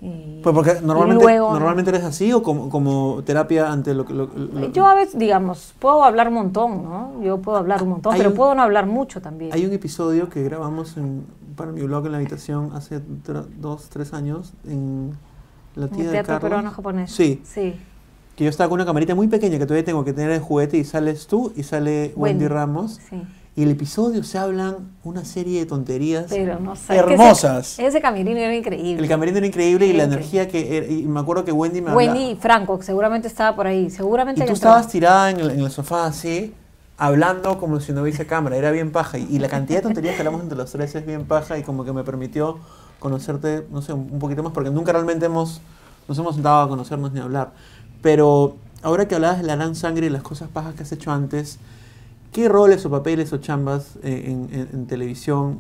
Y, 0.00 0.40
Pues 0.42 0.54
porque 0.54 0.80
normalmente, 0.80 1.22
luego- 1.22 1.52
normalmente 1.52 1.90
eres 1.90 2.04
así 2.04 2.32
o 2.32 2.42
como, 2.42 2.70
como 2.70 3.22
terapia 3.26 3.70
ante 3.70 3.92
lo 3.92 4.06
que... 4.06 4.14
Yo 4.72 4.86
a 4.86 4.94
veces, 4.94 5.18
digamos, 5.18 5.74
puedo 5.78 6.02
hablar 6.02 6.28
un 6.28 6.34
montón, 6.34 6.82
¿no? 6.82 7.20
Yo 7.22 7.36
puedo 7.42 7.58
hablar 7.58 7.82
un 7.82 7.90
montón, 7.90 8.14
pero 8.16 8.30
un- 8.30 8.36
puedo 8.36 8.54
no 8.54 8.62
hablar 8.62 8.86
mucho 8.86 9.20
también. 9.20 9.52
Hay 9.52 9.66
un 9.66 9.72
episodio 9.74 10.30
que 10.30 10.42
grabamos 10.42 10.96
en- 10.96 11.26
para 11.56 11.72
mi 11.72 11.82
blog 11.82 12.06
en 12.06 12.12
la 12.12 12.18
habitación 12.18 12.70
hace 12.74 13.02
dos, 13.58 13.90
tres 13.90 14.14
años 14.14 14.54
en 14.66 15.14
la 15.74 15.88
tía 15.88 15.98
el 15.98 16.06
de 16.06 16.12
teatro 16.12 16.26
Carlos. 16.36 16.42
peruano 16.48 16.70
japonés. 16.70 17.10
Sí, 17.12 17.42
Sí. 17.44 17.78
Que 18.40 18.44
yo 18.44 18.50
estaba 18.50 18.70
con 18.70 18.76
una 18.78 18.86
camarita 18.86 19.14
muy 19.14 19.28
pequeña 19.28 19.58
que 19.58 19.66
todavía 19.66 19.84
tengo 19.84 20.02
que 20.02 20.14
tener 20.14 20.30
de 20.30 20.38
juguete 20.40 20.78
y 20.78 20.84
sales 20.84 21.26
tú 21.26 21.52
y 21.56 21.62
sale 21.62 22.14
Wendy, 22.16 22.44
Wendy. 22.44 22.48
Ramos. 22.48 22.98
Sí. 23.10 23.20
Y 23.54 23.64
el 23.64 23.70
episodio 23.72 24.22
se 24.24 24.38
hablan 24.38 24.76
una 25.04 25.26
serie 25.26 25.58
de 25.60 25.66
tonterías 25.66 26.24
Pero 26.30 26.58
no 26.58 26.74
sé. 26.74 26.96
hermosas. 26.96 27.74
Ese, 27.74 27.86
ese 27.86 28.00
camerino 28.00 28.38
era 28.40 28.54
increíble. 28.56 29.02
El 29.02 29.08
camerino 29.10 29.36
era 29.36 29.46
increíble 29.46 29.86
y 29.88 29.92
la 29.92 30.04
Increíble. 30.04 30.14
energía 30.16 30.48
que 30.48 30.76
era, 30.78 30.86
y 30.86 31.02
me 31.02 31.20
acuerdo 31.20 31.44
que 31.44 31.52
Wendy 31.52 31.82
me 31.82 31.92
Wendy 31.94 32.18
hablaba. 32.22 32.30
y 32.32 32.36
Franco, 32.36 32.82
seguramente 32.82 33.28
estaba 33.28 33.54
por 33.54 33.66
ahí. 33.66 33.90
Seguramente 33.90 34.40
Y 34.40 34.46
tú 34.46 34.52
entró. 34.54 34.54
estabas 34.54 34.88
tirada 34.88 35.30
en 35.32 35.40
el, 35.40 35.50
en 35.50 35.60
el 35.60 35.70
sofá 35.70 36.06
así, 36.06 36.54
hablando 36.96 37.58
como 37.58 37.78
si 37.80 37.92
no 37.92 38.00
hubiese 38.00 38.24
cámara, 38.26 38.56
era 38.56 38.70
bien 38.70 38.90
paja. 38.90 39.18
Y, 39.18 39.26
y 39.28 39.38
la 39.38 39.48
cantidad 39.48 39.80
de 39.80 39.82
tonterías 39.82 40.14
que 40.14 40.20
hablamos 40.22 40.40
entre 40.42 40.56
los 40.56 40.70
tres 40.72 40.94
es 40.94 41.04
bien 41.04 41.26
paja 41.26 41.58
y 41.58 41.62
como 41.62 41.84
que 41.84 41.92
me 41.92 42.04
permitió 42.04 42.58
conocerte, 43.00 43.66
no 43.70 43.82
sé, 43.82 43.92
un 43.92 44.18
poquito 44.18 44.42
más, 44.42 44.52
porque 44.52 44.70
nunca 44.70 44.92
realmente 44.92 45.26
hemos, 45.26 45.60
nos 46.08 46.18
hemos 46.18 46.34
sentado 46.36 46.62
a 46.62 46.68
conocernos 46.68 47.12
ni 47.12 47.20
a 47.20 47.24
hablar. 47.24 47.52
Pero 48.02 48.56
ahora 48.82 49.06
que 49.08 49.14
hablabas 49.14 49.38
de 49.38 49.44
la 49.44 49.56
gran 49.56 49.74
sangre 49.74 50.06
y 50.06 50.10
las 50.10 50.22
cosas 50.22 50.48
pajas 50.48 50.74
que 50.74 50.82
has 50.82 50.92
hecho 50.92 51.10
antes, 51.12 51.58
¿qué 52.32 52.48
roles 52.48 52.84
o 52.86 52.90
papeles 52.90 53.32
o 53.32 53.38
chambas 53.38 53.96
eh, 54.02 54.24
en, 54.26 54.48
en- 54.58 54.68
en 54.72 54.86
televisión, 54.86 55.58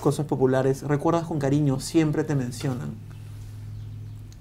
cosas 0.00 0.24
populares, 0.26 0.82
recuerdas 0.82 1.24
con 1.24 1.38
cariño, 1.38 1.80
siempre 1.80 2.24
te 2.24 2.34
mencionan? 2.34 2.90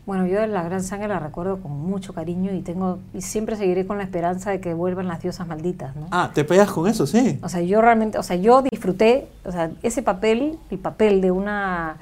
Bueno, 0.06 0.26
yo 0.26 0.40
de 0.42 0.48
la 0.48 0.64
Gran 0.64 0.82
Sangre 0.82 1.08
la 1.08 1.20
recuerdo 1.20 1.60
con 1.60 1.72
mucho 1.72 2.14
cariño 2.16 2.52
y 2.52 2.62
tengo 2.62 2.98
y 3.14 3.22
siempre 3.22 3.56
seguiré 3.56 3.86
con 3.86 4.00
la 4.00 4.04
esperanza 4.04 4.50
de 4.50 4.60
que 4.60 4.74
vuelvan 4.74 5.08
las 5.08 5.22
diosas 5.22 5.48
malditas, 5.48 5.96
¿no? 5.96 6.08
Ah, 6.10 6.32
te 6.34 6.44
pegas 6.44 6.72
con 6.72 6.88
eso, 6.88 7.06
sí. 7.06 7.38
O 7.44 7.50
sea, 7.50 7.62
yo 7.62 7.80
realmente, 7.80 8.18
o 8.18 8.24
sea, 8.24 8.36
yo 8.36 8.64
disfruté, 8.64 9.28
o 9.46 9.52
sea, 9.52 9.70
ese 9.84 10.02
papel, 10.02 10.58
el 10.72 10.80
papel 10.80 11.22
de 11.22 11.30
una, 11.30 11.98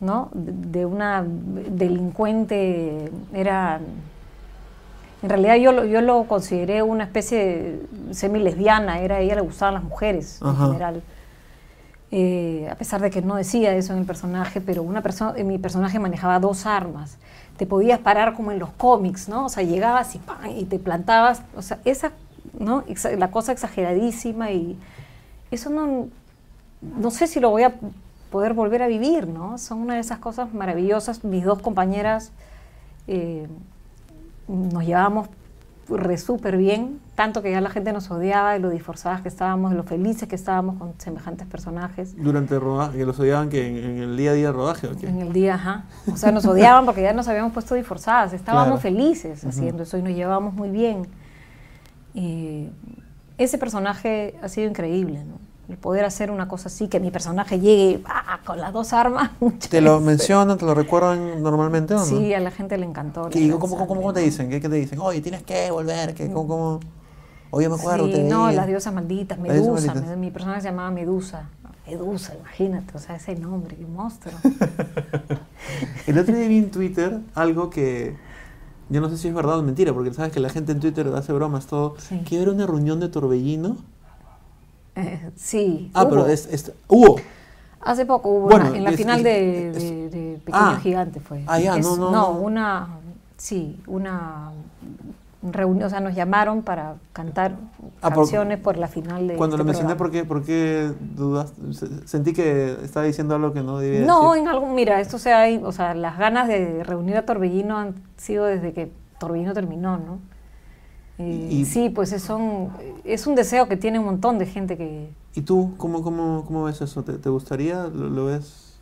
¿no? 0.00 0.28
De 0.34 0.86
una 0.86 1.24
delincuente 1.24 3.12
era, 3.32 3.78
en 5.22 5.28
realidad 5.30 5.56
yo 5.56 5.72
lo, 5.72 5.84
yo 5.84 6.00
lo 6.00 6.24
consideré 6.24 6.82
una 6.82 7.04
especie 7.04 7.38
de 7.38 8.14
semi-lesbiana, 8.14 9.00
era, 9.00 9.16
a 9.16 9.20
ella 9.20 9.34
le 9.36 9.40
gustaban 9.40 9.74
las 9.74 9.82
mujeres 9.84 10.40
en 10.42 10.56
general. 10.68 11.02
Eh, 12.12 12.68
a 12.70 12.76
pesar 12.76 13.00
de 13.00 13.10
que 13.10 13.20
no 13.20 13.34
decía 13.34 13.74
eso 13.74 13.92
en 13.92 13.98
el 13.98 14.04
personaje, 14.06 14.60
pero 14.60 14.82
una 14.82 15.02
persona, 15.02 15.32
mi 15.42 15.58
personaje 15.58 15.98
manejaba 15.98 16.38
dos 16.38 16.64
armas. 16.64 17.18
Te 17.56 17.66
podías 17.66 17.98
parar 17.98 18.34
como 18.34 18.52
en 18.52 18.58
los 18.60 18.70
cómics, 18.70 19.28
¿no? 19.28 19.46
O 19.46 19.48
sea, 19.48 19.62
llegabas 19.64 20.14
y, 20.14 20.18
¡pam! 20.18 20.38
y 20.56 20.64
te 20.66 20.78
plantabas, 20.78 21.42
o 21.56 21.62
sea, 21.62 21.78
esa, 21.84 22.12
¿no? 22.58 22.84
Exa- 22.84 23.16
La 23.16 23.30
cosa 23.30 23.50
exageradísima 23.52 24.52
y 24.52 24.78
eso 25.50 25.68
no, 25.70 26.06
no 26.80 27.10
sé 27.10 27.26
si 27.26 27.40
lo 27.40 27.50
voy 27.50 27.64
a 27.64 27.74
poder 28.30 28.52
volver 28.54 28.82
a 28.82 28.86
vivir, 28.86 29.26
¿no? 29.26 29.58
Son 29.58 29.78
una 29.80 29.94
de 29.94 30.00
esas 30.00 30.18
cosas 30.18 30.54
maravillosas. 30.54 31.24
Mis 31.24 31.44
dos 31.44 31.60
compañeras 31.60 32.30
eh, 33.08 33.48
nos 34.48 34.84
llevábamos 34.84 35.28
re 35.88 36.18
súper 36.18 36.56
bien, 36.56 36.98
tanto 37.14 37.42
que 37.42 37.52
ya 37.52 37.60
la 37.60 37.70
gente 37.70 37.92
nos 37.92 38.10
odiaba 38.10 38.54
de 38.54 38.58
lo 38.58 38.70
disforzadas 38.70 39.20
que 39.20 39.28
estábamos, 39.28 39.70
de 39.70 39.76
lo 39.76 39.84
felices 39.84 40.28
que 40.28 40.34
estábamos 40.34 40.78
con 40.78 40.94
semejantes 40.98 41.46
personajes. 41.46 42.16
Durante 42.16 42.56
el 42.56 42.60
rodaje, 42.60 42.98
que 42.98 43.06
los 43.06 43.18
odiaban 43.20 43.48
que 43.48 43.68
en, 43.68 43.76
en 43.76 43.98
el 44.02 44.16
día 44.16 44.32
a 44.32 44.34
día 44.34 44.46
del 44.46 44.54
rodaje, 44.56 44.88
¿o 44.88 44.96
qué? 44.96 45.06
En 45.08 45.20
el 45.20 45.32
día, 45.32 45.54
ajá. 45.54 45.84
O 46.12 46.16
sea, 46.16 46.32
nos 46.32 46.44
odiaban 46.44 46.84
porque 46.86 47.02
ya 47.02 47.12
nos 47.12 47.28
habíamos 47.28 47.52
puesto 47.52 47.76
disforzadas. 47.76 48.32
Estábamos 48.32 48.80
Claro. 48.80 48.80
felices 48.80 49.44
haciendo 49.44 49.84
eso 49.84 49.96
y 49.96 50.02
nos 50.02 50.12
llevábamos 50.12 50.54
muy 50.54 50.70
bien. 50.70 51.06
Y 52.14 52.68
ese 53.38 53.56
personaje 53.58 54.34
ha 54.42 54.48
sido 54.48 54.68
increíble, 54.68 55.22
¿no? 55.24 55.45
El 55.68 55.76
poder 55.76 56.04
hacer 56.04 56.30
una 56.30 56.46
cosa 56.46 56.68
así, 56.68 56.86
que 56.86 57.00
mi 57.00 57.10
personaje 57.10 57.58
llegue 57.58 58.02
¡ah! 58.06 58.38
con 58.44 58.60
las 58.60 58.72
dos 58.72 58.92
armas. 58.92 59.30
¿Te 59.70 59.80
lo 59.80 60.00
mencionan, 60.00 60.58
te 60.58 60.64
lo 60.64 60.74
recuerdan 60.74 61.42
normalmente 61.42 61.94
o 61.94 61.98
no? 61.98 62.04
Sí, 62.04 62.32
a 62.34 62.40
la 62.40 62.52
gente 62.52 62.78
le 62.78 62.86
encantó. 62.86 63.28
¿Qué- 63.30 63.50
¿cómo, 63.50 63.76
cómo, 63.76 63.86
cómo 63.88 64.12
te 64.12 64.20
dicen? 64.20 64.48
¿Qué, 64.48 64.60
qué 64.60 64.68
te 64.68 64.76
dicen? 64.76 65.00
Oye, 65.00 65.20
tienes 65.20 65.42
que 65.42 65.70
volver. 65.70 66.14
¿Qué, 66.14 66.30
cómo, 66.30 66.46
cómo? 66.46 66.80
Oye, 67.50 67.68
me 67.68 67.74
acuerdo. 67.74 68.06
Sí, 68.06 68.12
te 68.12 68.22
no, 68.22 68.50
las 68.52 68.66
diosas 68.66 68.94
malditas, 68.94 69.42
diosas 69.42 69.60
Medusa. 69.62 69.94
malditas. 69.94 70.16
mi 70.18 70.30
personaje 70.30 70.60
se 70.60 70.68
llamaba 70.68 70.90
Medusa. 70.90 71.48
Edusa, 71.86 72.34
imagínate, 72.34 72.96
o 72.96 72.98
sea, 72.98 73.14
ese 73.16 73.36
nombre, 73.36 73.76
qué 73.76 73.86
monstruo. 73.86 74.34
El 76.06 76.18
otro 76.18 76.34
día 76.34 76.48
vi 76.48 76.58
en 76.58 76.70
Twitter 76.70 77.20
algo 77.34 77.70
que 77.70 78.16
yo 78.88 79.00
no 79.00 79.08
sé 79.08 79.16
si 79.16 79.28
es 79.28 79.34
verdad 79.34 79.58
o 79.58 79.62
mentira, 79.62 79.92
porque 79.92 80.12
sabes 80.12 80.32
que 80.32 80.40
la 80.40 80.48
gente 80.48 80.72
en 80.72 80.80
Twitter 80.80 81.06
hace 81.14 81.32
bromas 81.32 81.66
todo. 81.66 81.94
Sí. 81.98 82.20
Que 82.24 82.40
era 82.40 82.50
una 82.50 82.66
reunión 82.66 83.00
de 83.00 83.08
Torbellino. 83.08 83.76
Eh, 84.96 85.30
sí. 85.36 85.90
Ah, 85.94 86.02
hubo. 86.02 86.10
pero 86.10 86.26
es, 86.26 86.46
es- 86.50 86.72
hubo. 86.88 87.16
Hace 87.82 88.04
poco 88.06 88.30
hubo 88.30 88.46
Bueno, 88.48 88.68
una- 88.68 88.76
en 88.78 88.84
la 88.84 88.90
es- 88.90 88.96
final 88.96 89.22
de, 89.22 89.70
de- 89.72 90.08
de 90.10 90.38
Pequeño 90.44 90.64
Ah. 90.64 90.80
Gigante 90.82 91.20
fue. 91.20 91.42
Ah, 91.46 91.60
ya, 91.60 91.76
no, 91.78 91.96
no, 91.96 92.10
no. 92.10 92.30
una, 92.32 92.88
sí, 93.36 93.80
una 93.86 94.50
reunión, 95.42 95.86
o 95.86 95.90
sea, 95.90 96.00
nos 96.00 96.14
llamaron 96.14 96.62
para 96.62 96.94
cantar 97.12 97.54
Ah, 98.02 98.10
canciones 98.10 98.58
por 98.58 98.76
la 98.78 98.88
final 98.88 99.28
de 99.28 99.36
Cuando 99.36 99.54
este 99.54 99.58
lo 99.58 99.64
mencioné, 99.64 99.94
programa. 99.94 99.98
¿por 99.98 100.10
qué, 100.10 100.24
por 100.24 100.42
qué 100.44 100.92
dudas? 101.14 101.52
Se- 101.72 102.08
Sentí 102.08 102.32
que 102.32 102.76
estaba 102.82 103.06
diciendo 103.06 103.34
algo 103.36 103.52
que 103.52 103.62
no 103.62 103.78
debía 103.78 104.00
No, 104.04 104.32
decir. 104.32 104.42
en 104.42 104.48
algún, 104.48 104.74
mira, 104.74 105.00
esto 105.00 105.18
se 105.18 105.32
ha, 105.32 105.46
o 105.64 105.70
sea, 105.72 105.94
las 105.94 106.18
ganas 106.18 106.48
de 106.48 106.82
reunir 106.82 107.16
a 107.16 107.24
Torbellino 107.26 107.78
han 107.78 107.94
sido 108.16 108.46
desde 108.46 108.72
que 108.72 108.90
Torbellino 109.20 109.52
terminó, 109.54 109.98
¿no? 109.98 110.18
Eh, 111.18 111.48
Y- 111.50 111.64
sí, 111.64 111.88
pues 111.90 112.12
es, 112.12 112.22
son, 112.22 112.68
es 113.04 113.26
un 113.26 113.34
deseo 113.34 113.68
que 113.68 113.76
tiene 113.76 113.98
un 113.98 114.04
montón 114.04 114.38
de 114.38 114.46
gente 114.46 114.76
que... 114.76 115.08
¿Y 115.34 115.42
tú 115.42 115.72
cómo, 115.76 116.02
cómo, 116.02 116.44
cómo 116.46 116.64
ves 116.64 116.80
eso? 116.80 117.02
¿Te, 117.02 117.14
te 117.14 117.28
gustaría? 117.28 117.84
¿Lo, 117.84 118.08
lo 118.08 118.26
ves 118.26 118.74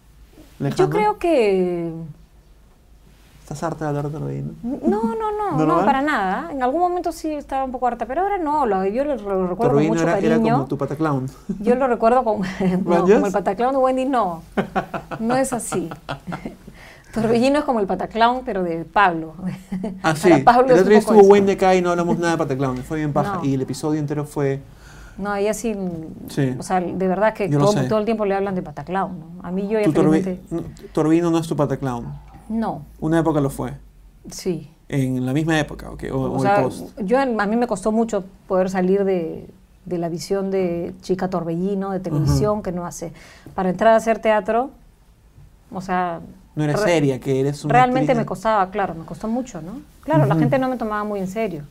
lejano? 0.58 0.76
Yo 0.84 0.90
creo 0.90 1.18
que... 1.18 1.92
¿Estás 3.42 3.62
harta 3.62 3.92
de 3.92 3.98
hablar 3.98 4.10
de? 4.10 4.42
No, 4.62 5.02
no, 5.14 5.56
no, 5.58 5.66
no, 5.66 5.76
para 5.84 6.00
nada. 6.00 6.50
En 6.50 6.62
algún 6.62 6.80
momento 6.80 7.12
sí 7.12 7.30
estaba 7.30 7.64
un 7.64 7.72
poco 7.72 7.86
harta, 7.86 8.06
pero 8.06 8.22
ahora 8.22 8.38
no, 8.38 8.64
lo, 8.64 8.86
yo 8.86 9.04
lo, 9.04 9.16
lo 9.16 9.46
recuerdo 9.46 9.74
con 9.74 9.86
mucho 9.86 10.02
era, 10.02 10.18
era 10.18 10.36
cariño. 10.36 10.54
como 10.54 10.66
tu 10.66 10.78
pataclown. 10.78 11.26
Yo 11.60 11.74
lo 11.74 11.86
recuerdo 11.86 12.24
con, 12.24 12.40
no, 12.86 13.02
como 13.02 13.26
el 13.26 13.32
pataclown 13.32 13.72
de 13.72 13.78
Wendy, 13.78 14.06
no. 14.06 14.42
No 15.20 15.36
es 15.36 15.52
así. 15.52 15.90
Torbellino 17.14 17.58
es 17.60 17.64
como 17.64 17.80
el 17.80 17.86
pataclown, 17.86 18.42
pero 18.44 18.62
de 18.62 18.84
Pablo. 18.84 19.34
Ah, 20.02 20.14
sí. 20.16 20.28
Para 20.30 20.44
Pablo 20.44 20.74
el 20.74 20.78
otro 20.80 20.90
día 20.90 20.98
estuvo 20.98 21.20
eso. 21.20 21.28
Wendy 21.28 21.52
acá 21.52 21.74
y 21.74 21.80
no 21.82 21.90
hablamos 21.90 22.18
nada 22.18 22.32
de 22.32 22.38
pataclown. 22.38 22.78
Fue 22.78 22.98
bien 22.98 23.12
paja. 23.12 23.36
No. 23.36 23.44
Y 23.44 23.54
el 23.54 23.62
episodio 23.62 24.00
entero 24.00 24.24
fue... 24.24 24.60
No, 25.16 25.32
ella 25.36 25.54
sí, 25.54 25.76
Sí. 26.28 26.56
o 26.58 26.62
sea, 26.64 26.80
de 26.80 27.06
verdad 27.08 27.34
que 27.34 27.48
todo, 27.48 27.72
todo 27.88 27.98
el 28.00 28.04
tiempo 28.04 28.24
le 28.26 28.34
hablan 28.34 28.56
de 28.56 28.62
pataclown, 28.62 29.20
¿no? 29.20 29.26
A 29.44 29.52
mí 29.52 29.68
yo 29.68 29.78
ya 29.78 29.86
felizmente- 29.92 30.40
no, 30.50 30.62
Torbellino 30.92 31.30
no 31.30 31.38
es 31.38 31.46
tu 31.46 31.54
pataclown. 31.54 32.12
No, 32.48 32.82
Una 33.00 33.20
época 33.20 33.40
lo 33.40 33.48
fue. 33.50 33.74
sí. 34.30 34.70
En 34.86 35.24
la 35.24 35.32
misma 35.32 35.58
época, 35.58 35.90
¿ok? 35.90 36.04
O, 36.12 36.16
O, 36.16 36.32
o 36.36 36.40
sea, 36.40 36.56
el 36.58 36.64
post. 36.64 36.98
yo, 37.00 37.18
a 37.18 37.24
mí 37.46 37.56
me 37.56 37.66
costó 37.66 37.90
mucho 37.90 38.22
poder 38.46 38.68
salir 38.68 39.04
de, 39.04 39.48
de 39.86 39.98
la 39.98 40.10
visión 40.10 40.50
de 40.50 40.94
chica 41.00 41.30
torbellino, 41.30 41.90
de 41.92 42.00
televisión, 42.00 42.62
que 42.62 42.70
no 42.70 42.84
hace. 42.84 43.12
Para 43.54 43.70
entrar 43.70 43.94
a 43.94 43.96
hacer 43.96 44.18
teatro, 44.18 44.70
o 45.72 45.80
sea... 45.80 46.20
No 46.56 46.64
eres 46.64 46.76
re- 46.76 46.84
seria, 46.84 47.18
que 47.20 47.40
eres 47.40 47.64
una 47.64 47.72
Realmente 47.74 48.12
actriz 48.12 48.18
me 48.18 48.26
costaba, 48.26 48.70
claro, 48.70 48.94
me 48.94 49.04
costó 49.04 49.26
mucho, 49.28 49.60
¿no? 49.60 49.80
Claro, 50.04 50.26
la 50.26 50.36
gente 50.36 50.58
no 50.58 50.68
me 50.68 50.76
tomaba 50.76 51.02
muy 51.04 51.20
en 51.20 51.26
serio. 51.28 51.62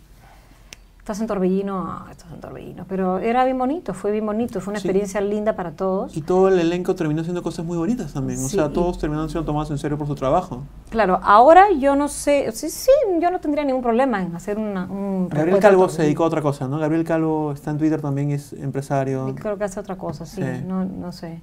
Estás 0.99 1.19
en 1.19 1.27
Torbellino, 1.27 1.79
ah, 1.85 2.07
estás 2.11 2.31
en 2.31 2.39
Torbellino. 2.39 2.85
Pero 2.87 3.19
era 3.19 3.43
bien 3.43 3.57
bonito, 3.57 3.93
fue 3.93 4.11
bien 4.13 4.25
bonito, 4.25 4.61
fue 4.61 4.71
una 4.71 4.79
Sí. 4.79 4.87
experiencia 4.87 5.19
linda 5.19 5.53
para 5.53 5.71
todos. 5.71 6.15
Y 6.15 6.21
todo 6.21 6.47
el 6.47 6.57
elenco 6.59 6.95
terminó 6.95 7.19
haciendo 7.19 7.43
cosas 7.43 7.65
muy 7.65 7.75
bonitas 7.77 8.13
también. 8.13 8.39
O 8.39 8.47
Sí, 8.47 8.55
sea, 8.55 8.67
y- 8.67 8.73
todos 8.73 8.99
terminaron 8.99 9.29
siendo 9.29 9.45
tomados 9.45 9.69
en 9.71 9.77
serio 9.77 9.97
por 9.97 10.07
su 10.07 10.15
trabajo. 10.15 10.63
Claro, 10.91 11.19
ahora 11.21 11.65
yo 11.77 11.97
no 11.97 12.07
sé, 12.07 12.49
sí, 12.53 12.69
sí, 12.69 12.89
yo 13.21 13.31
no 13.31 13.39
tendría 13.41 13.65
ningún 13.65 13.81
problema 13.83 14.21
en 14.23 14.33
hacer 14.33 14.57
una, 14.57 14.85
un 14.85 15.27
Gabriel 15.27 15.59
Calvo 15.59 15.89
se 15.89 16.03
dedicó 16.03 16.23
a 16.23 16.27
otra 16.27 16.41
cosa, 16.41 16.69
¿no? 16.69 16.79
Gabriel 16.79 17.03
Calvo 17.03 17.51
está 17.51 17.71
en 17.71 17.79
Twitter 17.79 18.01
también, 18.01 18.31
es 18.31 18.53
empresario. 18.53 19.17
Torbellino. 19.19 19.41
Creo 19.43 19.57
que 19.57 19.63
hace 19.65 19.81
otra 19.81 19.97
cosa, 19.97 20.25
sí, 20.25 20.41
Sí. 20.41 20.63
No, 20.65 20.85
no 20.85 21.11
sé. 21.11 21.41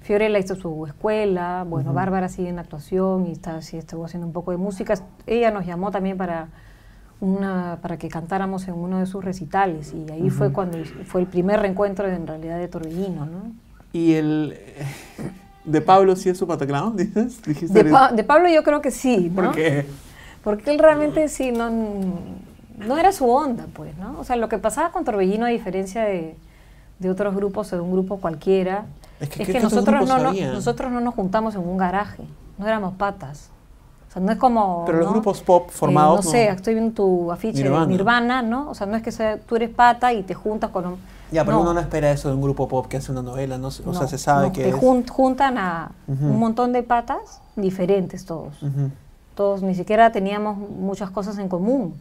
Fiorella 0.00 0.38
hizo 0.38 0.54
su 0.54 0.86
escuela, 0.86 1.64
bueno, 1.68 1.90
Ujú. 1.90 1.96
Bárbara 1.96 2.28
sigue 2.28 2.48
en 2.48 2.58
actuación 2.58 3.26
y 3.26 3.32
está, 3.32 3.60
sí, 3.62 3.76
estuvo 3.76 4.04
haciendo 4.04 4.26
un 4.26 4.32
poco 4.32 4.50
de 4.50 4.56
música. 4.56 4.94
Ella 5.26 5.50
nos 5.50 5.66
llamó 5.66 5.90
también 5.90 6.16
para 6.16 6.48
una 7.20 7.78
para 7.82 7.98
que 7.98 8.08
cantáramos 8.08 8.66
en 8.66 8.74
uno 8.74 8.98
de 8.98 9.04
sus 9.06 9.22
recitales 9.22 9.92
y 9.92 10.10
ahí 10.10 10.30
fue 10.30 10.46
Ujú. 10.46 10.54
cuando 10.54 10.78
fue 11.04 11.20
el 11.20 11.26
primer 11.26 11.60
reencuentro 11.60 12.08
en 12.08 12.26
realidad 12.26 12.58
de 12.58 12.66
Torbellino, 12.68 13.26
¿no? 13.26 13.52
Y 13.92 14.14
el... 14.14 14.56
¿De 15.66 15.82
Pablo 15.82 16.16
sí 16.16 16.30
es 16.30 16.38
su 16.38 16.46
pataclown, 16.46 16.96
dices? 16.96 17.42
Dijiste 17.42 17.84
De, 17.84 17.90
Pa- 17.90 18.10
de 18.12 18.24
Pablo 18.24 18.48
yo 18.48 18.62
creo 18.62 18.80
que 18.80 18.90
sí, 18.90 19.28
¿no? 19.28 19.42
¿Por 19.42 19.54
qué? 19.54 19.84
Porque 20.42 20.70
él 20.70 20.78
realmente 20.78 21.28
sí, 21.28 21.52
no, 21.52 21.68
no 22.78 22.96
era 22.96 23.12
su 23.12 23.28
onda, 23.28 23.66
pues, 23.74 23.94
¿no? 23.98 24.18
O 24.18 24.24
sea, 24.24 24.36
lo 24.36 24.48
que 24.48 24.56
pasaba 24.56 24.90
con 24.90 25.04
Torbellino, 25.04 25.44
a 25.44 25.50
diferencia 25.50 26.04
de, 26.04 26.34
de 26.98 27.10
otros 27.10 27.34
grupos 27.34 27.70
o 27.74 27.76
de 27.76 27.82
un 27.82 27.92
grupo 27.92 28.16
cualquiera, 28.18 28.86
Es 29.20 29.28
que, 29.28 29.42
es 29.42 29.46
¿qué- 29.48 29.52
que 29.52 29.52
qué 29.52 29.58
otros 29.66 29.72
nosotros 29.74 30.08
no, 30.08 30.52
nosotros 30.52 30.90
no 30.92 31.00
nos 31.00 31.14
juntamos 31.14 31.54
en 31.54 31.60
un 31.60 31.76
garaje, 31.76 32.24
no 32.58 32.66
éramos 32.66 32.94
patas. 32.94 33.50
O 34.08 34.12
sea, 34.12 34.20
no 34.22 34.32
es 34.32 34.38
como... 34.38 34.82
Pero 34.86 34.98
los 34.98 35.10
grupos 35.10 35.40
pop 35.40 35.66
Eh, 35.68 35.72
formados... 35.72 36.24
no 36.24 36.30
sé, 36.30 36.48
estoy 36.48 36.74
viendo 36.74 36.92
tu 36.94 37.30
afiche 37.30 37.62
Nirvana. 37.62 37.86
de 37.86 37.92
Nirvana, 37.92 38.42
¿no? 38.42 38.68
O 38.70 38.74
sea, 38.74 38.86
no 38.88 38.96
es 38.96 39.02
que 39.04 39.12
sea, 39.12 39.38
tú 39.38 39.54
eres 39.54 39.70
pata 39.70 40.12
y 40.12 40.24
te 40.24 40.34
juntas 40.34 40.70
con... 40.70 40.84
un- 40.86 40.96
Ya, 41.30 41.44
pero 41.44 41.58
no. 41.58 41.62
uno 41.62 41.74
no 41.74 41.80
espera 41.80 42.10
eso 42.10 42.28
de 42.28 42.34
un 42.34 42.42
grupo 42.42 42.66
pop 42.66 42.86
que 42.88 42.96
hace 42.96 43.12
una 43.12 43.22
novela, 43.22 43.56
¿no? 43.56 43.68
O 43.68 43.70
sea, 43.70 44.08
se 44.08 44.18
sabe 44.18 44.50
que 44.50 44.64
te 44.64 44.68
es... 44.70 44.74
jun- 44.74 45.06
juntan 45.08 45.58
a 45.58 45.92
un 46.08 46.38
montón 46.40 46.72
de 46.72 46.82
patas 46.82 47.40
diferentes 47.54 48.24
todos. 48.24 48.54
Todos 49.36 49.62
ni 49.62 49.74
siquiera 49.76 50.10
teníamos 50.10 50.56
muchas 50.58 51.10
cosas 51.10 51.38
en 51.38 51.48
común. 51.48 51.94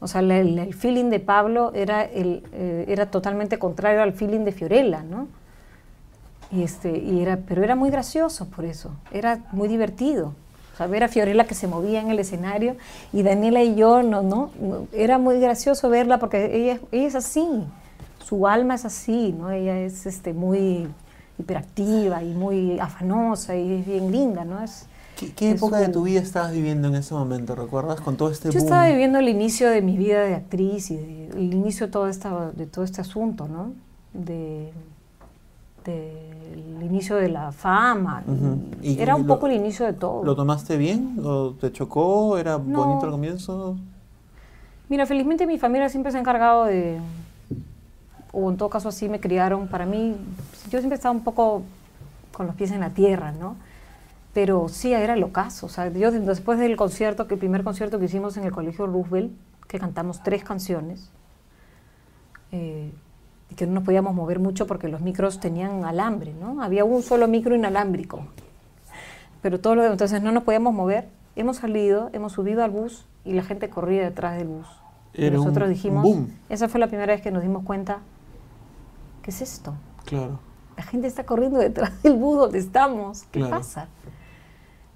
O 0.00 0.08
sea, 0.08 0.20
el 0.20 0.74
feeling 0.74 1.10
de 1.10 1.20
Pablo 1.20 1.70
era, 1.74 2.02
el, 2.02 2.42
eh, 2.52 2.86
era 2.88 3.06
totalmente 3.06 3.58
contrario 3.60 4.02
al 4.02 4.12
feeling 4.14 4.40
de 4.44 4.52
Fiorella, 4.52 5.02
¿no? 5.02 5.28
Y 6.50 6.62
este, 6.62 6.98
y 6.98 7.20
era, 7.20 7.36
pero 7.46 7.62
era 7.62 7.76
muy 7.76 7.90
gracioso 7.90 8.46
por 8.46 8.64
eso, 8.64 8.90
era 9.12 9.40
muy 9.52 9.68
divertido. 9.68 10.34
O 10.74 10.76
sea, 10.78 10.86
ver 10.86 11.02
a 11.04 11.08
Fiorella 11.08 11.44
que 11.44 11.54
se 11.54 11.66
movía 11.66 12.00
en 12.00 12.10
el 12.10 12.18
escenario 12.20 12.76
y 13.12 13.22
Daniela 13.22 13.62
y 13.62 13.74
yo, 13.74 14.02
no, 14.02 14.22
no, 14.22 14.50
no, 14.60 14.86
era 14.92 15.18
muy 15.18 15.40
gracioso 15.40 15.88
verla 15.90 16.18
porque 16.18 16.56
ella, 16.56 16.74
es- 16.74 16.80
ella 16.92 17.06
es 17.08 17.14
así, 17.16 17.46
su 18.24 18.46
alma 18.46 18.76
es 18.76 18.84
así, 18.84 19.34
¿no? 19.36 19.50
Ella 19.50 19.78
es 19.80 20.06
este, 20.06 20.32
muy 20.32 20.86
hiperactiva 21.38 22.22
y 22.22 22.32
muy 22.32 22.78
afanosa 22.78 23.56
y 23.56 23.80
es 23.80 23.86
bien 23.86 24.10
linda, 24.12 24.44
¿no? 24.44 24.62
Es, 24.62 24.86
¿Qué, 25.18 25.32
qué 25.32 25.50
es 25.50 25.56
época 25.56 25.78
de 25.78 25.86
su- 25.86 25.92
tu 25.92 26.02
vida 26.04 26.20
estabas 26.20 26.52
viviendo 26.52 26.88
en 26.88 26.94
ese 26.94 27.12
momento? 27.12 27.56
¿Recuerdas? 27.56 28.00
Con 28.00 28.16
todo 28.16 28.30
este 28.30 28.48
Yo 28.50 28.52
boom. 28.60 28.64
estaba 28.64 28.86
viviendo 28.88 29.18
el 29.18 29.28
inicio 29.28 29.68
de 29.68 29.82
mi 29.82 29.96
vida 29.96 30.22
de 30.22 30.34
actriz 30.36 30.90
y 30.92 30.96
de- 30.96 31.26
el 31.30 31.52
inicio 31.54 31.86
de 31.86 31.92
todo, 31.92 32.08
esta, 32.08 32.52
de 32.52 32.66
todo 32.66 32.84
este 32.84 33.00
asunto, 33.00 33.48
¿no? 33.48 33.72
De, 34.14 34.72
del 35.92 36.82
inicio 36.84 37.16
de 37.16 37.28
la 37.28 37.52
fama. 37.52 38.22
Ujú. 38.26 38.58
¿Y 38.82 39.00
Era 39.00 39.16
un 39.16 39.26
lo- 39.26 39.34
poco 39.34 39.46
el 39.46 39.54
inicio 39.54 39.86
de 39.86 39.92
todo. 39.94 40.24
¿Lo 40.24 40.34
tomaste 40.36 40.76
bien? 40.76 41.18
¿O 41.24 41.52
te 41.52 41.72
chocó? 41.72 42.36
¿Era 42.38 42.58
No. 42.58 42.84
bonito 42.84 43.06
al 43.06 43.10
comienzo? 43.12 43.76
Mira, 44.88 45.06
felizmente 45.06 45.46
mi 45.46 45.58
familia 45.58 45.88
siempre 45.88 46.12
se 46.12 46.18
ha 46.18 46.20
encargado 46.20 46.64
de, 46.64 46.98
o 48.32 48.50
en 48.50 48.56
todo 48.56 48.68
caso 48.70 48.88
así 48.88 49.08
me 49.08 49.20
criaron. 49.20 49.68
Para 49.68 49.84
mí, 49.86 50.14
yo 50.70 50.78
siempre 50.78 50.94
estaba 50.96 51.14
un 51.14 51.22
poco 51.24 51.62
con 52.32 52.46
los 52.46 52.54
pies 52.54 52.70
en 52.70 52.80
la 52.80 52.90
tierra, 52.90 53.32
¿no? 53.32 53.56
Pero 54.32 54.68
sí, 54.68 54.92
era 54.92 55.14
el 55.14 55.22
ocaso. 55.24 55.66
O 55.66 55.68
sea, 55.68 55.88
yo 55.90 56.10
de- 56.10 56.20
después 56.20 56.58
del 56.58 56.76
concierto, 56.76 57.26
que 57.26 57.34
el 57.34 57.40
primer 57.40 57.64
concierto 57.64 57.98
que 57.98 58.04
hicimos 58.06 58.36
en 58.36 58.44
el 58.44 58.52
Colegio 58.52 58.86
Roosevelt, 58.86 59.32
que 59.66 59.78
cantamos 59.78 60.22
tres 60.22 60.44
canciones, 60.44 61.10
eh, 62.52 62.90
y 63.50 63.54
que 63.54 63.66
no 63.66 63.72
nos 63.74 63.84
podíamos 63.84 64.14
mover 64.14 64.38
mucho 64.38 64.66
porque 64.66 64.88
los 64.88 65.00
micros 65.00 65.40
tenían 65.40 65.84
alambre, 65.84 66.34
¿no? 66.34 66.62
Había 66.62 66.84
un 66.84 67.02
solo 67.02 67.28
micro 67.28 67.54
inalámbrico. 67.54 68.20
Pero 69.42 69.60
todo 69.60 69.74
lo 69.76 69.82
demás, 69.82 69.94
entonces 69.94 70.22
no 70.22 70.32
nos 70.32 70.42
podíamos 70.42 70.74
mover. 70.74 71.08
Hemos 71.36 71.58
salido, 71.58 72.10
hemos 72.12 72.32
subido 72.32 72.64
al 72.64 72.70
bus 72.70 73.06
y 73.24 73.32
la 73.32 73.42
gente 73.42 73.70
corría 73.70 74.02
detrás 74.02 74.36
del 74.36 74.48
bus. 74.48 74.66
Y 75.14 75.24
Era 75.24 75.36
nosotros 75.36 75.68
un 75.68 75.74
dijimos, 75.74 76.02
boom. 76.02 76.30
esa 76.48 76.68
fue 76.68 76.80
la 76.80 76.88
primera 76.88 77.12
vez 77.12 77.22
que 77.22 77.30
nos 77.30 77.42
dimos 77.42 77.64
cuenta, 77.64 78.00
¿qué 79.22 79.30
es 79.30 79.40
esto? 79.40 79.74
Claro. 80.04 80.40
La 80.76 80.82
gente 80.84 81.06
está 81.06 81.24
corriendo 81.24 81.58
detrás 81.58 82.02
del 82.02 82.14
bus 82.14 82.38
donde 82.38 82.58
estamos. 82.58 83.22
¿Qué 83.30 83.40
Claro. 83.40 83.56
pasa? 83.56 83.88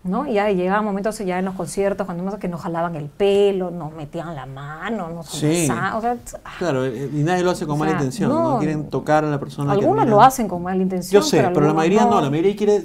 ¿No? 0.05 0.27
Y 0.27 0.35
ya 0.35 0.51
llegaban 0.51 0.85
momentos 0.85 1.17
ya 1.19 1.39
en 1.39 1.45
los 1.45 1.55
conciertos 1.55 2.07
cuando 2.07 2.25
que 2.39 2.49
nos 2.49 2.61
jalaban 2.61 2.97
el 2.97 3.07
pelo, 3.07 3.71
nos 3.71 3.93
metían 3.93 4.35
la 4.35 4.47
mano, 4.47 5.09
nos 5.11 5.29
Sí. 5.29 5.63
o 5.63 5.67
sea, 5.67 6.17
ah, 6.45 6.51
Claro, 6.59 6.85
eh, 6.85 7.09
y 7.13 7.23
nadie 7.23 7.45
lo 7.45 7.51
hace 7.53 7.67
con 7.67 7.77
O 7.77 7.79
mala 7.79 7.93
intención, 7.93 8.29
¿no? 8.29 8.55
no. 8.55 8.59
Quieren 8.59 8.91
tocar 8.91 9.25
a 9.25 9.31
la 9.31 9.39
persona 9.39 9.71
algunos 9.73 10.07
lo 10.09 10.21
hacen 10.21 10.49
con 10.49 10.63
mala 10.63 10.83
intención. 10.83 11.23
Yo 11.23 11.27
sé, 11.27 11.49
pero, 11.55 11.67
la 11.69 11.75
mayoría 11.75 12.05
no. 12.05 12.21
La 12.21 12.31
mayoría 12.31 12.57
quiere 12.57 12.85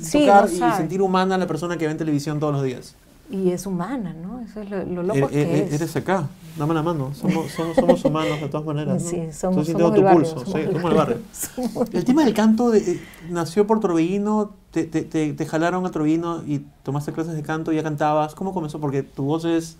Sí, 0.00 0.26
tocar 0.26 0.48
y 0.52 0.58
sabe. 0.58 0.76
sentir 0.76 1.00
humana 1.00 1.36
a 1.36 1.38
la 1.38 1.46
persona 1.46 1.78
que 1.78 1.86
ve 1.86 1.92
en 1.92 1.98
televisión 1.98 2.38
todos 2.38 2.52
los 2.52 2.62
días. 2.62 2.94
Y 3.30 3.50
es 3.52 3.64
humana, 3.66 4.12
¿no? 4.12 4.40
Eso 4.40 4.60
es 4.60 4.68
lo, 4.70 4.84
lo 4.84 5.02
loco 5.04 5.26
E- 5.26 5.28
que 5.28 5.42
e- 5.42 5.64
es. 5.66 5.72
Eres 5.74 5.94
acá, 5.94 6.26
dame 6.58 6.74
la 6.74 6.82
mano. 6.82 7.12
Somos, 7.14 7.50
somos, 7.52 7.76
somos 7.76 8.04
humanos 8.04 8.40
de 8.40 8.48
todas 8.48 8.66
maneras. 8.66 9.02
¿no? 9.02 9.08
Sí, 9.10 9.16
somos, 9.32 9.66
sintiendo 9.66 9.84
somos 9.84 9.92
tu 9.94 9.98
el 9.98 10.04
barrio. 10.04 10.20
pulso, 10.20 10.34
somos 10.40 10.52
sí, 10.52 10.58
el 10.58 10.72
somos 10.72 10.90
el 10.90 10.96
barrio. 10.96 11.16
Somos- 11.32 11.88
El 11.94 12.04
tema 12.04 12.24
del 12.24 12.34
canto 12.34 12.70
de- 12.70 12.78
eh, 12.92 13.00
nació 13.30 13.66
por 13.68 13.78
Torbellino, 13.78 14.50
te, 14.72 14.84
te, 14.84 15.02
te, 15.02 15.32
te 15.32 15.46
jalaron 15.46 15.86
a 15.86 15.90
Torbellino 15.92 16.42
y 16.46 16.62
tomaste 16.82 17.12
clases 17.12 17.34
de 17.34 17.42
canto 17.42 17.72
y 17.72 17.76
ya 17.76 17.82
cantabas. 17.84 18.34
¿Cómo 18.34 18.52
comenzó? 18.52 18.80
Porque 18.80 19.02
tu 19.04 19.22
voz 19.24 19.44
es 19.44 19.76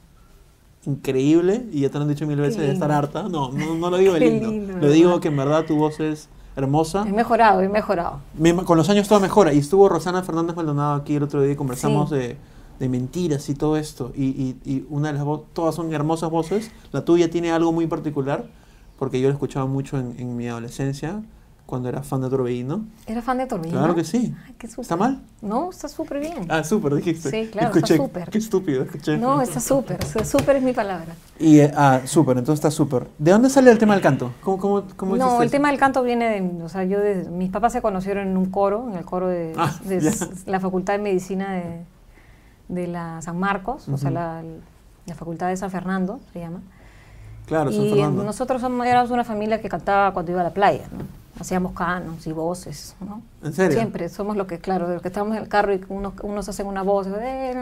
increíble 0.87 1.67
y 1.73 1.81
ya 1.83 1.91
te 1.91 1.99
lo 1.99 2.03
han 2.05 2.09
dicho 2.09 2.27
mil 2.27 2.39
veces 2.41 2.59
de 2.59 2.73
estar 2.73 2.91
harta. 2.91 3.25
No, 3.25 3.51
no, 3.53 3.75
no 3.75 3.91
lo 3.91 3.99
digo 3.99 4.15
de 4.15 4.21
lindo. 4.21 4.51
lindo, 4.51 4.77
lo 4.79 4.91
digo 4.91 5.21
que 5.21 5.29
en 5.29 5.37
verdad 5.37 5.65
tu 5.67 5.77
voz 5.77 6.01
es 6.01 6.29
hermosa. 6.57 7.05
He 7.07 7.13
mejorado, 7.13 7.61
he 7.61 7.69
mejorado. 7.69 8.21
Me- 8.39 8.55
con 8.55 8.77
los 8.77 8.89
años 8.91 9.09
todo 9.09 9.21
mejora. 9.21 9.53
Y 9.53 9.59
estuvo 9.59 9.89
Rosana 9.89 10.23
Fernández 10.23 10.57
Maldonado 10.57 10.95
aquí 10.95 11.17
el 11.17 11.23
otro 11.23 11.43
día 11.43 11.53
y 11.53 11.57
conversamos 11.57 12.11
Sí. 12.11 12.17
de, 12.17 12.37
de 12.81 12.89
mentiras 12.89 13.49
y 13.49 13.55
todo 13.55 13.77
esto. 13.77 14.11
Y, 14.17 14.25
y- 14.25 14.57
y 14.65 14.87
una 14.91 15.13
de 15.13 15.19
las 15.19 15.27
todas 15.53 15.75
son 15.77 15.93
hermosas 15.93 16.31
voces. 16.31 16.73
La 16.91 17.05
tuya 17.05 17.31
tiene 17.31 17.53
algo 17.53 17.71
muy 17.73 17.87
particular, 17.87 18.47
porque 18.99 19.21
yo 19.21 19.29
la 19.29 19.35
escuchaba 19.35 19.67
mucho 19.67 19.99
en, 19.99 20.17
en 20.19 20.35
mi 20.37 20.49
adolescencia, 20.49 21.23
cuando 21.67 21.89
era 21.89 22.03
fan 22.03 22.21
de 22.23 22.29
Torbellino. 22.31 22.85
¿Eres 23.07 23.23
fan 23.23 23.39
de 23.39 23.47
Torbellino? 23.47 23.79
Claro 23.79 23.95
que 23.95 24.03
sí. 24.03 24.35
Ay, 24.45 24.55
qué. 24.59 24.67
¿Está 24.67 24.97
mal? 24.97 25.21
No, 25.41 25.71
está 25.71 25.89
súper 25.89 26.19
bien. 26.19 26.47
Ah, 26.49 26.65
súper, 26.65 26.95
dijiste. 26.97 27.31
Sí, 27.31 27.49
claro, 27.53 27.69
está 27.69 27.79
escuché, 27.79 27.97
súper. 27.97 28.29
Qué 28.31 28.39
estúpido, 28.39 28.83
escuché. 28.83 29.17
No, 29.19 29.41
está 29.41 29.61
súper. 29.61 29.99
Súper 30.27 30.57
es 30.57 30.63
mi 30.65 30.73
palabra. 30.73 31.15
Y, 31.39 31.61
eh, 31.61 31.71
ah, 31.77 32.01
súper, 32.07 32.39
entonces 32.39 32.59
está 32.65 32.71
súper. 32.73 33.07
¿De 33.19 33.31
dónde 33.31 33.51
sale 33.51 33.71
el 33.71 33.79
tema 33.79 33.93
del 33.95 34.03
canto? 34.03 34.33
¿Cómo, 34.43 34.59
cómo, 34.59 34.83
cómo 34.97 35.17
No, 35.17 35.37
el 35.43 35.47
eso? 35.47 35.53
tema 35.53 35.69
del 35.71 35.79
canto 35.79 36.03
viene 36.03 36.41
de, 36.41 36.63
o 36.65 36.69
sea, 36.69 36.83
yo 36.85 36.99
de- 36.99 37.29
mis 37.31 37.51
papás 37.51 37.73
se 37.75 37.83
conocieron 37.83 38.27
en 38.27 38.37
un 38.37 38.47
coro, 38.47 38.89
en 38.91 38.97
el 38.97 39.05
coro 39.05 39.29
de, 39.29 39.53
Ah, 39.57 39.73
de 39.85 40.13
la 40.47 40.59
Facultad 40.61 40.95
de 40.95 40.99
Medicina 40.99 41.53
de, 41.55 41.85
de 42.71 42.87
la 42.87 43.21
San 43.23 43.39
Marcos, 43.39 43.89
o 43.89 43.97
sea, 43.99 44.11
la, 44.11 44.43
la 45.07 45.15
Facultad 45.15 45.49
de 45.49 45.57
San 45.57 45.71
Fernando 45.71 46.21
se 46.33 46.41
llama. 46.41 46.61
Claro, 47.47 47.73
San 47.73 47.83
y 47.83 47.91
Fernando. 47.91 48.23
nosotros 48.25 48.61
somos, 48.61 48.87
éramos 48.87 49.11
una 49.11 49.25
familia 49.25 49.61
que 49.61 49.69
cantaba 49.69 50.13
cuando 50.13 50.33
iba 50.33 50.41
a 50.41 50.45
la 50.45 50.51
playa, 50.55 50.85
¿no? 50.97 51.05
Hacíamos 51.41 51.73
canos 51.73 52.27
y 52.27 52.33
voces, 52.33 52.95
¿no? 53.01 53.23
¿En 53.43 53.53
serio? 53.53 53.77
Siempre, 53.79 54.09
somos 54.11 54.37
los 54.37 54.47
que, 54.47 54.59
claro, 54.59 54.87
de 54.89 54.95
los 54.95 55.03
que 55.03 55.09
estábamos 55.09 55.37
en 55.37 55.43
el 55.43 55.49
carro 55.49 55.73
y 55.75 55.81
unos, 55.89 56.13
unos 56.23 56.49
hacen 56.49 56.67
una 56.67 56.83
voz, 56.83 57.07
eh, 57.09 57.53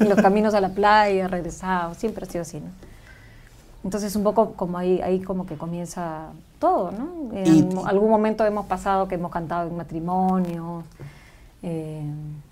en 0.00 0.08
los 0.08 0.18
caminos 0.20 0.54
a 0.54 0.60
la 0.60 0.70
playa, 0.70 1.28
regresados, 1.28 1.96
siempre 1.98 2.24
ha 2.24 2.28
sido 2.30 2.42
así, 2.42 2.60
¿no? 2.60 2.68
Entonces 3.84 4.14
un 4.16 4.22
poco 4.24 4.52
como 4.54 4.76
ahí, 4.78 5.00
ahí 5.02 5.20
como 5.20 5.46
que 5.46 5.56
comienza 5.56 6.28
todo, 6.58 6.90
¿no? 6.92 7.34
En 7.36 7.46
Y- 7.46 7.68
algún- 7.86 8.10
momento 8.10 8.44
hemos 8.44 8.66
pasado 8.66 9.06
que 9.08 9.14
hemos 9.14 9.30
cantado 9.30 9.68
en 9.68 9.76
matrimonio. 9.76 10.82
Eh, 11.62 12.02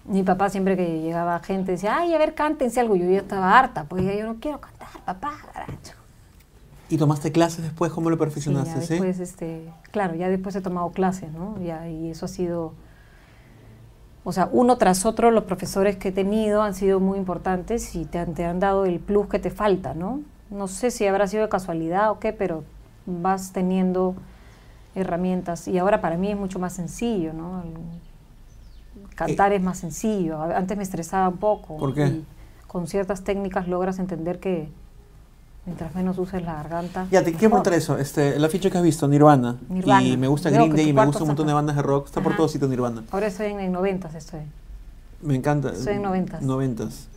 mi 0.04 0.22
papá 0.22 0.50
siempre 0.50 0.76
que 0.76 1.00
llegaba 1.00 1.38
gente 1.40 1.72
decía, 1.72 1.96
ay, 1.98 2.14
a 2.14 2.18
ver, 2.18 2.34
cántense 2.34 2.80
algo. 2.80 2.96
Yo 2.96 3.08
ya 3.10 3.18
estaba 3.18 3.58
harta, 3.58 3.84
pues 3.84 4.04
yo 4.04 4.26
no 4.26 4.36
quiero 4.40 4.60
cantar, 4.60 4.88
papá, 5.04 5.32
garacho. 5.54 5.94
¿Y 6.90 6.96
tomaste 6.96 7.32
clases 7.32 7.62
después? 7.64 7.92
¿Cómo 7.92 8.08
lo 8.10 8.16
Sí, 8.16 8.18
ya 8.20 8.24
perfeccionaste? 8.24 8.80
Sí, 8.80 8.88
después, 8.94 9.20
este, 9.20 9.62
claro, 9.90 10.14
ya 10.14 10.28
después 10.28 10.56
he 10.56 10.60
tomado 10.60 10.90
clases, 10.90 11.30
¿no? 11.32 11.58
Ya, 11.62 11.88
y 11.88 12.10
eso 12.10 12.24
ha 12.26 12.28
sido, 12.28 12.72
o 14.24 14.32
sea, 14.32 14.48
uno 14.52 14.76
tras 14.78 15.04
otro, 15.04 15.30
los 15.30 15.44
profesores 15.44 15.96
que 15.96 16.08
he 16.08 16.12
tenido 16.12 16.62
han 16.62 16.74
sido 16.74 16.98
muy 17.00 17.18
importantes 17.18 17.94
y 17.94 18.04
te 18.06 18.18
han, 18.18 18.34
te 18.34 18.44
han 18.44 18.58
dado 18.60 18.86
el 18.86 19.00
plus 19.00 19.28
que 19.28 19.38
te 19.38 19.50
falta, 19.50 19.94
¿no? 19.94 20.20
No 20.50 20.66
sé 20.66 20.90
si 20.90 21.06
habrá 21.06 21.26
sido 21.26 21.42
de 21.42 21.48
casualidad 21.50 22.10
o 22.10 22.18
qué, 22.20 22.32
pero 22.32 22.64
vas 23.04 23.52
teniendo 23.52 24.14
herramientas 24.94 25.68
y 25.68 25.78
ahora 25.78 26.00
para 26.00 26.16
mí 26.16 26.30
es 26.30 26.38
mucho 26.38 26.58
más 26.58 26.72
sencillo, 26.72 27.32
¿no? 27.34 27.62
El- 27.62 27.74
cantar 29.18 29.52
es 29.52 29.62
más 29.62 29.78
sencillo. 29.78 30.40
Antes 30.42 30.76
me 30.76 30.82
estresaba 30.82 31.28
un 31.28 31.36
poco. 31.38 31.76
¿Por 31.76 31.94
qué? 31.94 32.06
y 32.06 32.24
con 32.66 32.86
ciertas 32.86 33.24
técnicas 33.24 33.66
logras 33.66 33.98
entender 33.98 34.40
que 34.40 34.68
mientras 35.66 35.94
menos 35.94 36.18
uses 36.18 36.42
la 36.42 36.54
garganta. 36.54 37.06
Ya, 37.10 37.20
te 37.24 37.32
quiero 37.32 37.50
preguntar 37.50 37.72
eso. 37.74 37.98
Este, 37.98 38.36
el 38.36 38.44
afiche 38.44 38.70
que 38.70 38.78
has 38.78 38.84
visto, 38.84 39.08
Nirvana. 39.08 39.56
Nirvana. 39.68 40.02
Y 40.06 40.16
me 40.16 40.28
gusta 40.28 40.50
Green 40.50 40.74
Day 40.76 40.90
y 40.90 40.92
me 40.92 41.04
gusta 41.06 41.22
un 41.24 41.28
montón 41.28 41.46
de 41.46 41.52
bandas 41.54 41.76
de 41.76 41.82
rock. 41.82 42.06
Está 42.06 42.20
por 42.22 42.32
Ajá. 42.32 42.36
todos 42.38 42.52
sitios 42.52 42.70
Nirvana. 42.70 43.04
Ahora 43.10 43.26
estoy 43.26 43.46
en, 43.52 43.60
en 43.60 43.72
90 43.72 44.08
estoy. 44.16 44.40
Me 45.22 45.34
encanta. 45.34 45.74
Soy 45.74 45.94
en 45.94 46.02
noventas. 46.02 46.42
Noventas. 46.42 47.08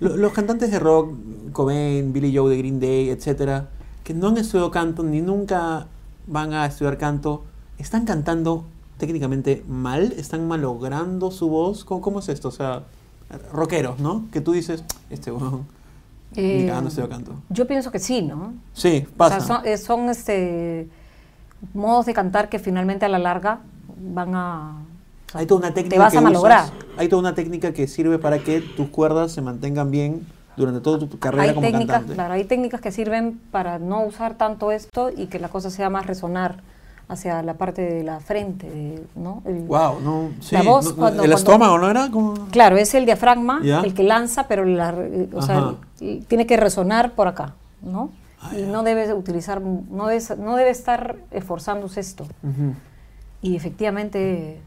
Lo- 0.00 0.16
Los 0.16 0.32
cantantes 0.32 0.70
de 0.70 0.78
rock, 0.78 1.14
Cobain, 1.52 2.12
Billy 2.12 2.36
Joe 2.36 2.50
de 2.50 2.58
Green 2.58 2.78
Day, 2.80 3.08
etcétera, 3.10 3.68
que 4.04 4.12
no 4.12 4.28
han 4.28 4.36
estudiado 4.36 4.70
canto 4.70 5.02
ni 5.02 5.20
nunca 5.22 5.86
van 6.26 6.52
a 6.52 6.66
estudiar 6.66 6.98
canto, 6.98 7.44
¿están 7.78 8.04
cantando 8.04 8.66
técnicamente 8.98 9.62
mal? 9.68 10.12
¿Están 10.16 10.46
malogrando 10.48 11.30
su 11.30 11.48
voz? 11.48 11.84
¿Cómo, 11.84 12.00
cómo 12.00 12.18
es 12.20 12.28
esto? 12.28 12.48
O 12.48 12.52
sea, 12.52 12.82
rockeros, 13.52 13.98
¿no? 13.98 14.24
Que 14.32 14.40
tú 14.40 14.52
dices, 14.52 14.84
este 15.10 15.30
ni 15.30 15.38
Eh, 16.36 16.66
cagando 16.66 16.88
estudió 16.88 17.08
canto. 17.08 17.32
Yo 17.48 17.66
pienso 17.66 17.90
que 17.90 17.98
sí, 17.98 18.22
¿no? 18.22 18.54
Sí, 18.74 19.06
O 19.12 19.16
pasa. 19.16 19.40
sea, 19.40 19.46
son, 19.56 19.66
eh, 19.66 19.76
son, 19.78 20.08
este, 20.10 20.88
modos 21.72 22.06
de 22.06 22.14
cantar 22.14 22.48
que 22.48 22.58
finalmente 22.58 23.04
a 23.06 23.08
la 23.08 23.18
larga 23.18 23.60
van 23.98 24.34
a... 24.34 24.76
o 25.28 25.30
sea, 25.32 25.40
Hay 25.40 25.46
toda 25.46 25.60
una 25.60 25.72
técnica 25.74 25.98
vas 25.98 26.12
que 26.12 26.18
a 26.18 26.20
malograr. 26.20 26.64
usas, 26.64 26.74
hay 26.98 27.08
toda 27.08 27.20
una 27.20 27.34
técnica 27.34 27.72
que 27.72 27.86
sirve 27.88 28.18
para 28.18 28.38
que 28.40 28.60
tus 28.60 28.88
cuerdas 28.88 29.32
se 29.32 29.40
mantengan 29.40 29.90
bien 29.90 30.26
durante 30.56 30.80
toda 30.80 30.98
tu 31.06 31.18
carrera 31.18 31.44
hay 31.44 31.54
como 31.54 31.66
técnicas, 31.66 31.96
cantante. 31.96 32.14
claro, 32.14 32.34
hay 32.34 32.44
técnicas 32.44 32.80
que 32.80 32.90
sirven 32.90 33.40
para 33.50 33.78
no 33.78 34.04
usar 34.04 34.36
tanto 34.36 34.72
esto 34.72 35.10
y 35.14 35.26
que 35.26 35.38
la 35.38 35.48
cosa 35.48 35.70
sea 35.70 35.90
más 35.90 36.06
resonar 36.06 36.60
hacia 37.08 37.40
la 37.42 37.54
parte 37.54 37.82
de 37.82 38.02
la 38.02 38.18
frente, 38.20 39.00
¿no? 39.14 39.42
El- 39.46 39.60
Wow, 39.62 40.00
no, 40.00 40.30
sí, 40.40 40.54
La 40.56 40.62
voz 40.62 40.84
no, 40.86 40.90
no, 40.90 40.96
cuando- 40.96 41.22
el 41.22 41.30
cuando- 41.30 41.36
estómago, 41.36 41.78
¿no 41.78 41.88
era? 41.90 42.10
Como... 42.10 42.34
Claro, 42.50 42.76
es 42.76 42.94
el 42.94 43.06
diafragma 43.06 43.60
el 43.62 43.94
que 43.94 44.02
lanza, 44.02 44.48
pero 44.48 44.64
la, 44.64 44.94
o 45.32 45.42
sea, 45.42 45.74
tiene 46.26 46.46
que 46.46 46.56
resonar 46.56 47.12
por 47.12 47.28
acá, 47.28 47.54
¿no? 47.80 48.10
Ah, 48.40 48.50
y 48.58 48.62
no 48.62 48.82
debe 48.82 49.12
utilizar, 49.14 49.60
no 49.62 50.06
debe, 50.08 50.22
no 50.38 50.56
debe 50.56 50.70
estar 50.70 51.16
esforzándose 51.30 52.00
esto. 52.00 52.26
Y 53.40 53.54
efectivamente, 53.56 54.60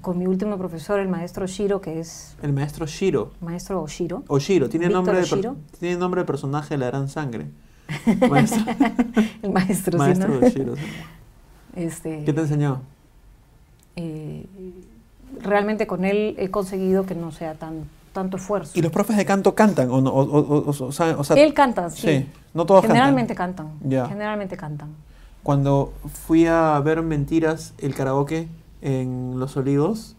con 0.00 0.18
mi 0.18 0.26
último 0.26 0.56
profesor, 0.56 1.00
el 1.00 1.08
maestro 1.08 1.46
Shiro, 1.46 1.80
que 1.82 2.00
es 2.00 2.34
El 2.42 2.52
maestro 2.54 2.86
Shiro. 2.86 3.32
maestro 3.40 3.86
Shiro, 3.86 4.24
O 4.28 4.38
Shiro, 4.38 4.68
tiene 4.68 4.86
Víctor 4.86 5.04
nombre, 5.04 5.16
de 5.18 5.22
Oshiro. 5.24 5.56
tiene 5.78 5.96
nombre 5.98 6.22
de 6.22 6.26
personaje 6.26 6.74
de 6.74 6.78
la 6.78 6.86
gran 6.86 7.08
sangre. 7.08 7.46
Maestro, 8.30 8.62
el 9.42 9.50
maestro, 9.50 9.98
sí, 9.98 10.18
¿no? 10.18 10.38
de 10.40 10.50
Shiro. 10.50 10.76
sí. 10.76 10.82
Este, 11.76 12.24
¿Qué 12.24 12.32
te 12.32 12.40
enseñó? 12.40 12.80
eh, 13.96 14.46
realmente 15.42 15.86
con 15.86 16.04
él 16.04 16.34
he 16.38 16.50
conseguido 16.50 17.04
que 17.06 17.14
no 17.14 17.32
sea 17.32 17.54
tan 17.54 17.84
tanto 18.12 18.36
esfuerzo. 18.38 18.72
¿Y 18.76 18.82
los 18.82 18.90
profes 18.90 19.16
de 19.16 19.24
canto 19.24 19.54
cantan? 19.54 19.90
¿O, 19.90 20.00
no? 20.00 20.10
o, 20.10 20.68
o- 20.70 20.92
sea, 20.92 21.22
sea, 21.22 21.36
él 21.36 21.54
canta, 21.54 21.90
sí. 21.90 22.00
sí, 22.20 22.26
no 22.54 22.64
todos 22.66 22.80
cantan. 22.80 22.96
Generalmente 22.96 23.34
cantan. 23.34 23.68
Generalmente 23.82 24.56
cantan. 24.56 24.88
Cuando 25.42 25.92
fui 26.26 26.46
a 26.46 26.80
ver 26.80 27.02
Mentiras, 27.02 27.74
el 27.78 27.94
karaoke 27.94 28.48
en 28.82 29.34
Los 29.38 29.56
Olivos, 29.56 30.16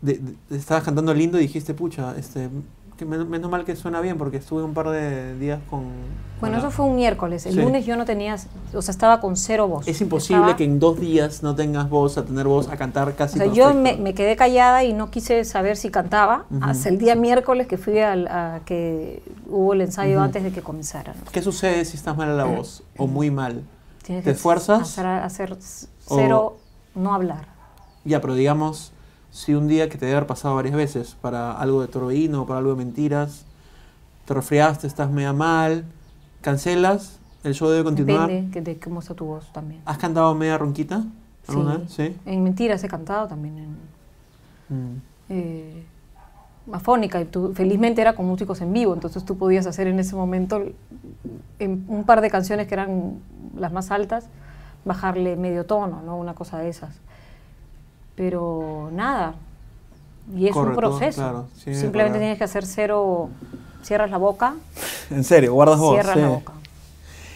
de- 0.00 0.18
de- 0.48 0.56
estabas 0.56 0.84
cantando 0.84 1.12
lindo 1.12 1.38
y 1.38 1.42
dijiste, 1.42 1.74
pucha, 1.74 2.14
este, 2.16 2.48
que 2.96 3.04
men- 3.04 3.28
menos 3.28 3.50
mal 3.50 3.64
que 3.64 3.74
suena 3.76 4.00
bien 4.00 4.18
porque 4.18 4.36
estuve 4.38 4.62
un 4.62 4.74
par 4.74 4.88
de 4.90 5.36
días 5.38 5.60
con... 5.68 5.84
Bueno, 6.40 6.58
eso 6.58 6.70
fue 6.72 6.86
un 6.86 6.96
miércoles. 6.96 7.46
El 7.46 7.54
Sí. 7.54 7.60
lunes 7.62 7.86
yo 7.86 7.96
no 7.96 8.04
tenía, 8.04 8.36
o 8.74 8.82
sea, 8.82 8.90
estaba 8.92 9.20
con 9.20 9.36
cero 9.36 9.68
voz. 9.68 9.86
Es 9.86 10.00
imposible 10.00 10.40
Estaba- 10.42 10.56
que 10.56 10.64
en 10.64 10.78
dos 10.80 10.98
días 10.98 11.42
no 11.44 11.54
tengas 11.54 11.88
voz, 11.88 12.18
a 12.18 12.24
tener 12.24 12.46
voz, 12.48 12.68
a 12.68 12.76
cantar 12.76 13.08
O 13.08 13.14
casi 13.16 13.38
sea, 13.38 13.46
yo 13.46 13.72
me, 13.74 13.96
me 13.96 14.12
quedé 14.12 14.34
callada 14.34 14.82
y 14.82 14.92
no 14.92 15.10
quise 15.10 15.44
saber 15.44 15.76
si 15.76 15.90
cantaba 15.90 16.44
Ujú. 16.50 16.64
hasta 16.64 16.88
el 16.88 16.98
día 16.98 17.14
miércoles 17.14 17.66
que 17.68 17.78
fui 17.78 17.98
al, 18.00 18.26
a 18.26 18.60
que 18.64 19.22
hubo 19.48 19.72
el 19.72 19.82
ensayo 19.82 20.16
Ujú. 20.16 20.24
antes 20.24 20.42
de 20.42 20.50
que 20.52 20.62
comenzara. 20.62 21.14
¿no? 21.14 21.30
¿Qué 21.30 21.42
sucede 21.42 21.84
si 21.84 21.96
estás 21.96 22.16
mal 22.16 22.28
a 22.28 22.34
la 22.34 22.44
voz 22.44 22.82
o 22.98 23.06
muy 23.06 23.30
mal? 23.30 23.62
Tienes 24.04 24.24
¿Te 24.24 24.30
que 24.30 24.34
esfuerzas? 24.36 24.80
Hacer, 24.82 25.06
hacer 25.06 25.52
O- 25.52 26.16
cero, 26.16 26.56
no 26.96 27.14
hablar. 27.14 27.46
Ya, 28.04 28.20
pero 28.20 28.34
digamos, 28.34 28.92
si 29.32 29.54
un 29.54 29.66
día 29.66 29.88
que 29.88 29.98
te 29.98 30.04
debe 30.06 30.18
haber 30.18 30.28
pasado 30.28 30.54
varias 30.54 30.74
veces 30.76 31.16
para 31.20 31.52
algo 31.52 31.80
de 31.80 31.88
torbellino 31.88 32.42
o 32.42 32.46
para 32.46 32.58
algo 32.58 32.70
de 32.70 32.76
mentiras, 32.84 33.44
te 34.26 34.34
resfriaste, 34.34 34.86
estás 34.86 35.10
media 35.10 35.32
mal, 35.32 35.84
cancelas, 36.42 37.18
el 37.42 37.54
show 37.54 37.68
debe 37.68 37.82
continuar. 37.82 38.28
Depende 38.28 38.50
que- 38.52 38.60
de 38.60 38.78
cómo 38.78 39.00
está 39.00 39.14
tu 39.14 39.24
voz 39.24 39.52
también. 39.52 39.80
¿Has 39.84 39.98
cantado 39.98 40.32
media 40.34 40.56
ronquita? 40.58 41.02
¿Alguna 41.48 41.78
vez? 41.78 41.90
Sí. 41.90 42.16
En 42.24 42.44
Mentiras 42.44 42.84
he 42.84 42.88
cantado 42.88 43.26
también 43.26 43.58
en 43.58 43.76
Mm. 44.68 45.00
eh, 45.30 45.84
afónica 46.72 47.20
y 47.20 47.24
tú, 47.24 47.52
felizmente 47.54 48.00
era 48.00 48.14
con 48.14 48.26
músicos 48.26 48.60
en 48.60 48.72
vivo, 48.72 48.94
entonces 48.94 49.24
tú 49.24 49.36
podías 49.36 49.66
hacer 49.66 49.88
en 49.88 49.98
ese 49.98 50.14
momento 50.14 50.62
en 51.58 51.84
un 51.88 52.04
par 52.04 52.20
de 52.20 52.30
canciones 52.30 52.68
que 52.68 52.74
eran 52.74 53.14
las 53.56 53.72
más 53.72 53.90
altas, 53.90 54.26
bajarle 54.84 55.36
medio 55.36 55.66
tono, 55.66 56.02
¿no? 56.04 56.16
Una 56.16 56.34
cosa 56.34 56.58
de 56.58 56.68
esas. 56.68 56.94
Pero 58.14 58.90
nada, 58.92 59.34
y 60.36 60.46
es 60.46 60.52
Corre 60.52 60.70
un 60.70 60.76
todo, 60.76 60.90
proceso. 60.98 61.20
claro, 61.20 61.46
sí, 61.56 61.74
Simplemente 61.74 62.18
tienes 62.18 62.38
que 62.38 62.44
hacer 62.44 62.66
cero, 62.66 63.28
cierras 63.82 64.10
la 64.10 64.18
boca, 64.18 64.54
En 65.10 65.24
serio, 65.24 65.54
guardas 65.54 65.78
voz. 65.78 65.94
cierras 65.94 66.14
sí. 66.14 66.20
la 66.20 66.28
boca. 66.28 66.52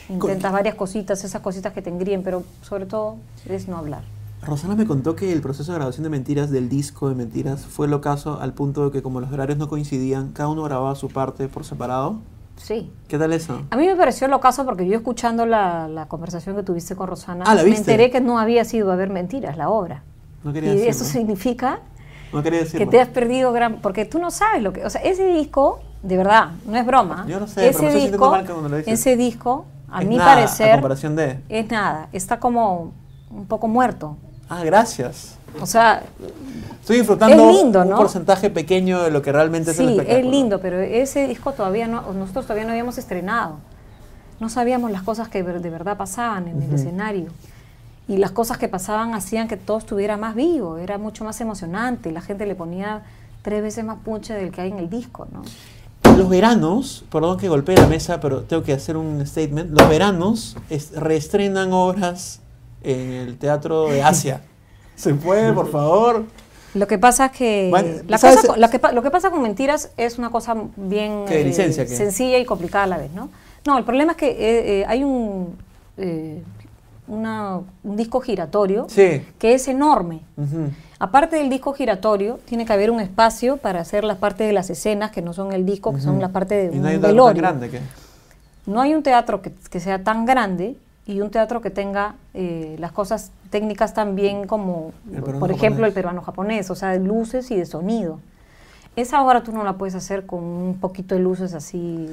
Intentas 0.09 0.53
varias 0.53 0.77
cositas, 0.77 1.25
esas 1.25 1.43
cositas 1.43 1.73
que 1.73 1.83
te 1.83 1.91
engríen, 1.91 2.23
pero 2.23 2.45
sobre 2.63 2.87
todo 2.87 3.17
es 3.49 3.67
no 3.67 3.77
hablar. 3.77 4.03
Rosana 4.43 4.77
me 4.77 4.87
contó 4.87 5.17
que 5.17 5.33
el 5.33 5.41
proceso 5.41 5.73
de 5.73 5.79
grabación 5.79 6.05
de 6.05 6.11
Mentiras, 6.11 6.51
del 6.51 6.69
disco 6.69 7.09
de 7.09 7.17
Mentiras, 7.17 7.65
fue 7.67 7.87
el 7.89 7.93
ocaso 7.95 8.39
al 8.41 8.53
punto 8.53 8.85
de 8.85 8.91
que 8.93 9.03
como 9.03 9.21
los 9.21 9.33
horarios 9.33 9.59
no 9.59 9.69
coincidían, 9.69 10.31
cada 10.33 10.49
uno 10.49 10.63
grababa 10.63 10.95
su 10.95 11.09
parte 11.09 11.49
por 11.49 11.65
separado. 11.65 12.19
Sí. 12.57 12.93
¿Qué 13.09 13.19
tal 13.19 13.33
eso? 13.33 13.63
A 13.71 13.77
mí 13.77 13.87
me 13.87 13.97
pareció 13.97 14.29
lo 14.29 14.39
caso 14.39 14.65
porque 14.65 14.87
yo 14.87 14.95
escuchando 14.97 15.45
la, 15.45 15.89
la 15.89 16.07
conversación 16.07 16.55
que 16.55 16.63
tuviste 16.63 16.95
con 16.95 17.09
Rosana, 17.09 17.45
Ah, 17.47 17.57
¿la 17.57 17.65
me 17.65 17.77
enteré 17.77 18.11
que 18.13 18.21
no 18.21 18.39
había 18.39 18.65
sido 18.65 18.93
a 18.93 18.97
ver 18.97 19.11
mentiras 19.11 19.57
la 19.57 19.69
obra. 19.71 20.05
No 20.45 20.51
Y 20.51 20.61
decirlo. 20.61 20.91
eso 20.91 21.05
significa 21.05 21.81
No 22.33 22.43
quería 22.43 22.65
que 22.65 22.87
te 22.87 23.01
has 23.01 23.09
perdido 23.09 23.53
gran... 23.53 23.81
Porque 23.81 24.05
tú 24.05 24.19
no 24.19 24.31
sabes 24.31 24.63
lo 24.63 24.73
que... 24.73 24.85
O 24.85 24.91
sea, 24.91 25.01
ese 25.03 25.27
disco, 25.33 25.81
de 26.03 26.17
verdad, 26.17 26.51
no 26.67 26.77
es 26.77 26.87
broma. 26.87 27.25
Yo 27.29 27.41
no 27.41 27.47
sé, 27.47 27.55
pero 27.73 27.89
ese 27.89 27.99
disco, 27.99 28.31
mal 28.31 28.47
cuando 28.47 28.69
lo 28.69 28.77
dices. 28.77 28.93
Ese 29.01 29.17
disco, 29.17 29.67
a 29.91 30.03
Es 30.03 30.09
mi 30.09 30.17
nada, 30.17 30.33
A 30.33 30.35
parecer, 30.37 30.73
comparación 30.73 31.17
de... 31.17 31.39
es 31.49 31.71
nada. 31.71 32.09
Está 32.13 32.39
como 32.39 32.93
un 33.31 33.47
poco 33.47 33.69
muerto. 33.69 34.17
Ah, 34.49 34.63
gracias. 34.65 35.37
O 35.61 35.67
sea, 35.67 36.03
Estoy 36.81 36.99
disfrutando 36.99 37.51
Es 37.51 37.57
lindo, 37.57 37.81
un 37.83 37.89
¿no? 37.91 37.97
porcentaje 37.97 38.51
pequeño 38.51 39.03
de 39.03 39.11
lo 39.11 39.23
que 39.23 39.33
realmente 39.33 39.73
es 39.73 39.81
el 39.81 39.87
sí, 39.87 39.93
espectáculo. 39.95 40.27
es 40.27 40.31
lindo, 40.33 40.61
pero 40.61 40.79
ese 40.81 41.27
disco 41.27 41.53
todavía 41.53 41.89
no, 41.89 42.13
nosotros 42.13 42.45
todavía 42.47 42.65
no 42.65 42.71
habíamos 42.71 42.99
estrenado. 42.99 43.57
No 44.39 44.49
sabíamos 44.51 44.91
las 44.93 45.03
cosas 45.03 45.29
que 45.29 45.43
de 45.43 45.71
verdad 45.71 45.97
pasaban 45.97 46.47
en 46.47 46.63
el 46.63 46.73
escenario. 46.75 47.31
Y 48.09 48.19
las 48.19 48.31
cosas 48.31 48.59
que 48.59 48.69
pasaban 48.69 49.15
hacían 49.15 49.49
que 49.49 49.57
todo 49.57 49.79
estuviera 49.79 50.17
más 50.17 50.35
vivo, 50.35 50.79
era 50.79 50.97
mucho 50.99 51.25
más 51.25 51.41
emocionante. 51.41 52.13
La 52.13 52.21
gente 52.21 52.47
le 52.47 52.55
ponía 52.55 53.03
tres 53.43 53.63
veces 53.63 53.85
más 53.85 53.99
punche 53.99 54.33
del 54.35 54.53
que 54.53 54.61
hay 54.61 54.71
en 54.71 54.79
el 54.79 54.89
disco, 54.89 55.27
¿no? 55.33 55.43
Los 56.17 56.29
veranos, 56.29 57.05
perdón 57.11 57.37
que 57.37 57.49
golpee 57.49 57.77
la 57.77 57.87
mesa, 57.89 58.21
pero 58.21 58.43
tengo 58.43 58.63
que 58.63 58.73
hacer 58.73 58.97
un 58.97 59.27
statement. 59.27 59.71
Los 59.77 59.89
veranos 59.89 60.57
es- 60.71 60.93
reestrenan 60.93 61.73
obras 61.73 62.41
en 62.83 63.11
el 63.13 63.39
Teatro 63.39 63.89
de 63.89 64.03
Asia. 64.03 64.41
¿Se 64.97 65.13
puede, 65.15 65.53
por 65.53 65.69
favor? 65.71 66.25
Lo 66.75 66.87
que 66.87 66.99
pasa 66.99 67.27
es 67.27 67.33
que, 67.33 67.67
Bueno, 67.71 68.03
la 68.07 68.19
¿sabes? 68.19 68.37
cosa 68.37 68.49
con- 68.49 68.61
lo, 68.61 68.71
que 68.71 68.79
pa- 68.79 68.93
lo 68.93 69.03
que 69.03 69.11
pasa 69.11 69.31
con 69.31 69.43
mentiras 69.43 69.91
es 69.97 70.17
una 70.19 70.31
cosa 70.31 70.55
bien 70.77 71.25
¿Qué, 71.27 71.43
licencia, 71.45 71.85
qué? 71.85 71.97
sencilla 71.97 72.39
y 72.39 72.45
complicada 72.45 72.85
a 72.85 72.87
la 72.87 72.99
vez, 72.99 73.11
¿no? 73.13 73.31
No, 73.67 73.77
el 73.77 73.85
problema 73.85 74.13
es 74.13 74.19
que 74.19 74.29
eh, 74.29 74.81
eh, 74.81 74.85
hay 74.87 75.03
un, 75.03 75.57
eh, 75.97 76.43
una- 77.09 77.61
un 77.85 77.97
disco 77.97 78.21
giratorio 78.21 78.87
Sí. 78.89 79.23
que 79.39 79.55
es 79.55 79.69
enorme. 79.69 80.21
Ujú. 80.37 80.71
Aparte 80.99 81.37
del 81.37 81.51
disco 81.51 81.73
giratorio, 81.73 82.39
tiene 82.47 82.65
que 82.65 82.73
haber 82.73 82.91
un 82.91 83.01
espacio 83.01 83.57
para 83.59 83.81
hacer 83.81 84.03
las 84.05 84.19
partes 84.19 84.47
de 84.47 84.53
las 84.53 84.71
escenas 84.71 85.11
que 85.11 85.23
no 85.23 85.33
son 85.33 85.53
el 85.53 85.67
disco, 85.67 85.93
que 85.93 86.01
son 86.01 86.13
Ujú. 86.15 86.23
la 86.23 86.29
parte 86.31 86.55
de 86.55 86.75
Y 86.75 86.79
un 86.79 86.83
no 86.83 86.89
hay 86.89 86.95
un 86.97 87.01
teatro 87.03 87.25
tan 87.27 87.37
grande 87.37 87.71
que... 87.71 87.81
No 88.67 88.81
hay 88.81 88.95
un 88.95 89.03
teatro 89.03 89.43
que, 89.43 89.53
que 89.71 89.79
sea 89.81 90.03
tan 90.03 90.25
grande 90.25 90.77
y 91.07 91.21
un 91.21 91.31
teatro 91.31 91.61
que 91.61 91.71
tenga 91.71 92.17
eh, 92.35 92.75
las 92.81 92.91
cosas 92.93 93.31
técnicas 93.51 93.95
tan 93.95 94.17
bien 94.17 94.47
como, 94.49 94.91
por 95.39 95.51
ejemplo, 95.53 95.57
japonés. 95.57 95.89
el 95.89 95.93
peruano 95.93 96.23
japonés, 96.23 96.71
o 96.71 96.75
sea, 96.75 96.89
de 96.89 96.99
luces 96.99 97.51
y 97.53 97.57
de 97.57 97.65
sonido. 97.67 98.19
Esa 98.97 99.23
obra 99.23 99.43
tú 99.45 99.53
no 99.53 99.63
la 99.63 99.75
puedes 99.75 99.95
hacer 99.95 100.27
con 100.27 100.43
un 100.43 100.79
poquito 100.81 101.15
de 101.15 101.21
luces 101.21 101.55
así 101.55 102.09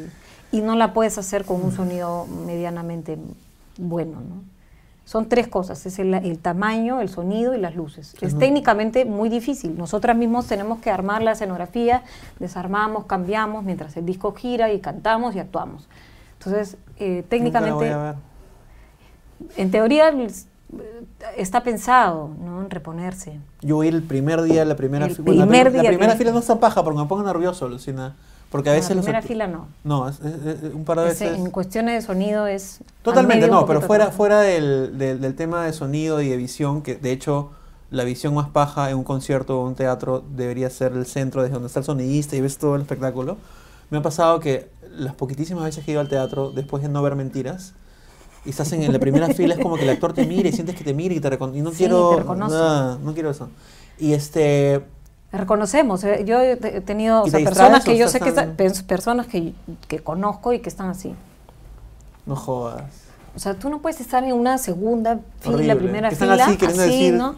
y 0.51 0.62
no 0.62 0.75
la 0.75 0.93
puedes 0.93 1.17
hacer 1.17 1.45
con 1.45 1.63
un 1.63 1.71
sonido 1.71 2.27
medianamente 2.45 3.17
bueno, 3.77 4.19
¿no? 4.19 4.52
Son 5.05 5.27
tres 5.27 5.47
cosas, 5.49 5.85
es 5.85 5.99
el, 5.99 6.13
el 6.13 6.39
tamaño, 6.39 7.01
el 7.01 7.09
sonido 7.09 7.53
y 7.53 7.57
las 7.59 7.75
luces. 7.75 8.15
Es 8.21 8.37
técnicamente 8.37 9.03
muy 9.03 9.27
difícil. 9.27 9.77
Nosotras 9.77 10.15
mismos 10.15 10.47
tenemos 10.47 10.79
que 10.79 10.89
armar 10.91 11.21
la 11.21 11.33
escenografía, 11.33 12.03
desarmamos, 12.39 13.05
cambiamos 13.05 13.63
mientras 13.65 13.97
el 13.97 14.05
disco 14.05 14.33
gira 14.33 14.71
y 14.71 14.79
cantamos 14.79 15.35
y 15.35 15.39
actuamos. 15.39 15.89
Entonces, 16.39 16.77
eh, 16.99 17.07
Nunca 17.07 17.11
la 17.11 17.19
voy 17.19 17.23
técnicamente, 17.29 17.89
a 17.91 17.97
ver. 18.03 18.15
en 19.57 19.71
teoría 19.71 20.09
es- 20.09 20.47
está 21.37 21.63
pensado 21.63 22.29
¿no? 22.43 22.61
en 22.61 22.69
reponerse. 22.69 23.39
Yo 23.61 23.75
voy 23.75 23.87
a 23.87 23.89
ir 23.89 23.95
el 23.95 24.03
primer 24.03 24.41
día, 24.41 24.63
la 24.65 24.75
primera 24.75 25.05
El 25.05 25.15
fila. 25.15 25.33
La, 25.35 25.43
primer 25.45 25.63
prim- 25.67 25.75
la 25.75 25.81
día 25.81 25.89
primera 25.91 26.15
fila 26.15 26.31
no 26.31 26.39
está 26.39 26.59
paja 26.59 26.83
porque 26.83 26.99
me 26.99 27.05
pongo 27.07 27.23
nervioso, 27.23 27.67
Lucina. 27.67 28.15
Porque 28.53 28.69
a 28.69 28.73
En 28.73 28.77
veces 28.79 28.91
la 28.91 28.95
los 28.97 29.05
primera 29.05 29.21
act- 29.21 29.27
fila 29.27 29.47
no. 29.47 29.67
No, 29.83 30.07
es- 30.07 30.19
es- 30.21 30.63
es- 30.63 30.73
un 30.73 30.85
par 30.85 30.99
de 30.99 31.09
Ese, 31.09 31.25
veces. 31.25 31.39
en 31.43 31.49
cuestiones 31.51 31.95
de 32.01 32.07
sonido 32.07 32.47
es... 32.47 32.79
al 32.81 32.85
Totalmente 33.03 33.47
no, 33.47 33.65
pero 33.65 33.81
fuera, 33.81 34.11
fuera 34.11 34.39
del, 34.41 34.97
del- 34.97 35.19
del 35.19 35.35
tema 35.35 35.65
de 35.65 35.73
sonido 35.73 36.21
y 36.21 36.29
de 36.29 36.37
visión, 36.37 36.81
que 36.83 36.95
de 36.95 37.11
hecho 37.11 37.49
la 37.89 38.03
visión 38.05 38.33
más 38.35 38.47
paja 38.49 38.89
en 38.91 38.97
un 38.97 39.03
concierto 39.03 39.59
o 39.59 39.65
un 39.67 39.75
teatro 39.75 40.23
debería 40.35 40.69
ser 40.69 40.93
el 40.93 41.05
centro 41.05 41.41
desde 41.41 41.53
donde 41.55 41.67
está 41.67 41.79
el 41.79 41.85
sonidista 41.85 42.35
y 42.35 42.41
ves 42.41 42.57
todo 42.59 42.75
el 42.75 42.81
espectáculo. 42.83 43.37
Me 43.89 43.97
ha 43.97 44.01
pasado 44.01 44.39
que 44.39 44.69
las 44.95 45.15
poquitísimas 45.15 45.63
veces 45.63 45.83
que 45.83 45.91
he 45.91 45.93
ido 45.93 46.01
al 46.01 46.07
teatro, 46.09 46.51
después 46.51 46.81
de 46.83 46.89
no 46.89 47.01
ver 47.01 47.15
mentiras, 47.15 47.73
y 48.45 48.49
estás 48.51 48.71
en, 48.73 48.83
en 48.83 48.93
la 48.93 48.99
primera 48.99 49.27
fila, 49.33 49.55
es 49.55 49.59
como 49.61 49.77
que 49.77 49.83
el 49.83 49.89
actor 49.89 50.13
te 50.13 50.25
mira 50.27 50.47
y 50.49 50.51
sientes 50.51 50.75
que 50.75 50.83
te 50.83 50.93
mira 50.93 51.15
y 51.15 51.19
te 51.19 51.29
reconoce. 51.29 51.57
Y 51.57 51.61
no 51.63 51.71
Sí, 51.71 51.77
quiero. 51.77 52.23
te 52.23 52.35
nada, 52.35 52.99
no 53.03 53.13
quiero 53.15 53.31
eso. 53.31 53.49
Y 53.97 54.13
este. 54.13 54.83
Reconocemos, 55.34 56.04
eh, 56.04 56.24
yo 56.26 56.39
he 56.39 56.56
te- 56.58 56.78
he 56.78 56.82
tenido 56.82 57.24
o 57.24 57.28
¿Y 57.28 57.32
sea, 57.32 57.43
personas 57.43 57.82
o 57.82 57.86
que 57.86 57.98
yo 57.98 58.08
sé 58.08 58.19
que 58.19 58.30
están- 58.30 58.56
pers- 58.56 58.84
personas 58.86 59.26
que, 59.28 59.54
que 59.88 60.00
conozco 60.00 60.54
y 60.54 60.60
que 60.60 60.69
están 60.69 60.89
así. 60.89 61.15
No 62.26 62.36
jodas. 62.36 62.84
O 63.36 63.39
sea, 63.39 63.56
tú 63.56 63.69
no 63.69 63.80
puedes 63.80 64.00
estar 64.00 64.24
en 64.24 64.34
una 64.34 64.58
segunda 64.60 65.19
fila, 65.39 65.56
Horrible. 65.56 65.76
primera 65.76 66.10
Que 66.10 66.15
fila, 66.15 66.34
así, 66.46 66.56
queriendo 66.58 66.84
decir, 66.84 67.13
¿no? 67.15 67.32
¿qué? 67.34 67.38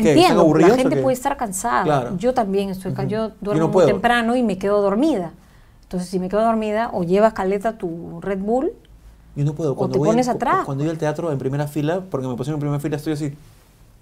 ¿Están 0.00 0.06
Entiendo, 0.08 0.54
la 0.58 0.66
o 0.66 0.76
gente 0.76 0.96
puede 1.02 1.14
estar 1.14 1.36
cansada. 1.36 1.84
Claro. 1.84 2.16
Yo 2.18 2.34
también 2.34 2.68
estoy 2.68 2.92
ca- 2.92 3.04
yo 3.04 3.28
Yo 3.28 3.34
duermo 3.40 3.68
no 3.68 3.68
muy 3.72 3.86
temprano 3.86 4.36
y 4.36 4.42
me 4.42 4.58
quedo 4.58 4.82
dormida. 4.82 5.32
Entonces, 5.84 6.10
si 6.10 6.18
me 6.18 6.28
quedo 6.28 6.42
dormida, 6.42 6.90
o 6.92 7.04
llevas 7.04 7.32
caleta 7.32 7.78
tu 7.78 8.20
Red 8.20 8.38
Bull, 8.40 8.72
Yo 9.36 9.44
no 9.44 9.54
puedo. 9.54 9.74
Cuando 9.74 9.94
te 9.94 9.98
voy 9.98 10.08
pones 10.08 10.26
cu- 10.26 10.32
atrás. 10.32 10.64
Cuando 10.66 10.84
voy 10.84 10.90
al 10.90 10.98
teatro 10.98 11.32
en 11.32 11.38
primera 11.38 11.66
fila, 11.66 12.02
porque 12.10 12.26
me 12.28 12.34
pusieron 12.36 12.56
en 12.58 12.60
primera 12.60 12.80
fila, 12.80 12.96
estoy 12.96 13.14
así. 13.14 13.34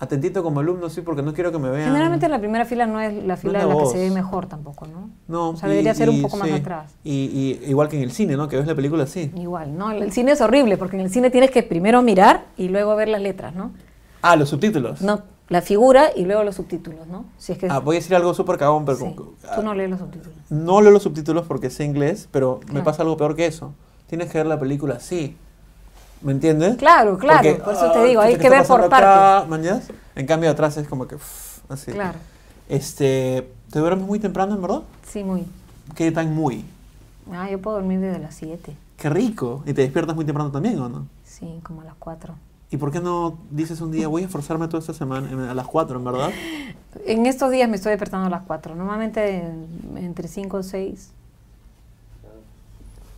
Atentito 0.07 0.43
como 0.43 0.59
alumno, 0.59 0.91
sí, 0.91 1.01
porque 1.01 1.23
no 1.23 1.33
quiero 1.33 1.53
que 1.53 1.61
me 1.61 1.71
vean. 1.71 1.85
generalmente 1.93 2.29
la 2.29 2.41
primera 2.41 2.65
fila 2.65 2.87
no 2.87 2.99
es 3.01 3.23
la 3.25 3.37
fila 3.37 3.53
la 3.53 3.63
en 3.63 3.69
la 3.69 3.77
que 3.79 3.87
se 3.87 3.99
ve 3.99 4.11
mejor 4.11 4.47
tampoco, 4.47 4.89
¿no? 4.89 5.11
No, 5.29 5.51
O 5.51 5.57
sea, 5.57 5.69
y- 5.69 5.71
debería 5.71 5.95
ser 5.95 6.11
un 6.11 6.17
y- 6.17 6.23
poco 6.23 6.39
más 6.39 6.49
sí. 6.49 6.55
atrás. 6.55 6.93
Y, 7.05 7.13
y 7.63 7.71
igual 7.71 7.89
que 7.89 7.99
en 7.99 8.03
el 8.03 8.11
cine, 8.11 8.37
¿no? 8.37 8.49
Que 8.49 8.57
ves 8.57 8.67
la 8.67 8.75
película 8.75 9.05
así. 9.05 9.31
Igual, 9.37 9.79
¿no? 9.79 9.93
El 9.93 10.11
cine 10.11 10.33
es 10.33 10.41
horrible 10.41 10.77
porque 10.77 10.97
en 10.97 11.03
el 11.03 11.11
cine 11.11 11.31
tienes 11.31 11.53
que 11.53 11.63
primero 11.63 12.03
mirar 12.03 12.47
y 12.57 12.69
luego 12.69 12.97
ver 12.97 13.07
las 13.11 13.21
letras, 13.23 13.55
¿no? 13.55 13.71
Ah, 14.23 14.35
los 14.35 14.49
subtítulos. 14.49 15.03
No, 15.03 15.23
la 15.49 15.63
figura 15.63 16.07
y 16.17 16.25
luego 16.25 16.43
los 16.43 16.57
subtítulos, 16.57 17.07
¿no? 17.07 17.27
Si 17.39 17.53
es 17.53 17.59
que 17.59 17.69
Ah, 17.71 17.79
voy 17.79 17.95
a 17.95 17.99
decir 18.01 18.17
algo 18.17 18.35
súper 18.35 18.59
cagón, 18.59 18.85
pero 18.85 18.99
sí. 18.99 19.05
como- 19.15 19.35
tú 19.55 19.63
no 19.63 19.73
lees 19.73 19.89
los 19.89 20.01
subtítulos. 20.01 20.37
no 20.51 20.81
leo 20.81 20.91
los 20.91 21.05
subtítulos 21.05 21.47
porque 21.47 21.71
sé 21.71 21.85
inglés, 21.85 22.29
pero 22.33 22.59
me 22.65 22.71
Claro. 22.73 22.85
pasa 22.87 23.03
algo 23.03 23.17
peor 23.17 23.37
que 23.37 23.47
eso. 23.47 23.73
Tienes 24.09 24.33
que 24.33 24.39
ver 24.39 24.49
la 24.49 24.59
película 24.59 24.95
así. 24.97 25.37
¿Me 26.23 26.33
entiendes? 26.33 26.77
Claro, 26.77 27.19
claro, 27.19 27.43
Porque, 27.43 27.55
por 27.63 27.75
eso 27.75 27.91
te 27.93 27.99
ah, 27.99 28.03
digo, 28.05 28.21
hay 28.21 28.35
¿qué 28.35 28.41
que 28.43 28.51
ver 28.51 28.65
por 28.67 28.89
partes. 28.89 29.49
¿Mañas? 29.49 29.89
En 30.15 30.27
cambio, 30.27 30.51
atrás 30.51 30.77
es 30.77 30.87
como 30.87 31.07
que. 31.09 31.17
uff, 31.17 31.59
así. 31.71 31.93
Claro, 31.93 32.19
Este, 32.69 33.49
¿Te 33.71 33.79
duermes 33.79 34.07
muy 34.07 34.19
temprano, 34.19 34.55
en 34.55 34.63
verdad? 34.63 34.83
sí, 35.09 35.25
muy. 35.25 35.45
¿Qué 35.95 36.13
tan 36.13 36.35
muy? 36.35 36.65
Ah, 37.33 37.49
yo 37.51 37.61
puedo 37.61 37.77
dormir 37.79 38.01
desde 38.01 38.19
las 38.19 38.35
7, 38.35 38.77
Qué 38.97 39.11
rico. 39.11 39.63
¿Y 39.67 39.73
te 39.73 39.83
despiertas 39.83 40.15
muy 40.15 40.25
temprano 40.25 40.51
también, 40.51 40.79
o 40.79 40.89
no? 40.89 41.07
sí, 41.25 41.61
como 41.65 41.81
a 41.81 41.85
las 41.85 41.95
4. 41.99 42.35
¿Y 42.71 42.77
por 42.77 42.91
qué 42.93 43.01
no 43.01 43.37
dices 43.51 43.81
un 43.81 43.91
día, 43.91 44.07
voy 44.09 44.23
a 44.23 44.27
esforzarme 44.27 44.67
toda 44.69 44.79
esta 44.81 44.95
semana 44.95 45.51
a 45.51 45.55
las 45.55 45.67
4, 45.67 45.99
en 45.99 46.05
verdad? 46.05 46.31
En 47.07 47.27
estos 47.27 47.51
días 47.51 47.69
me 47.69 47.77
estoy 47.77 47.91
despertando 47.91 48.27
a 48.27 48.31
las 48.31 48.43
4, 48.43 48.75
normalmente 48.75 49.39
en- 49.39 49.97
entre 49.99 50.29
5 50.29 50.59
o 50.59 50.63
6. 50.63 51.11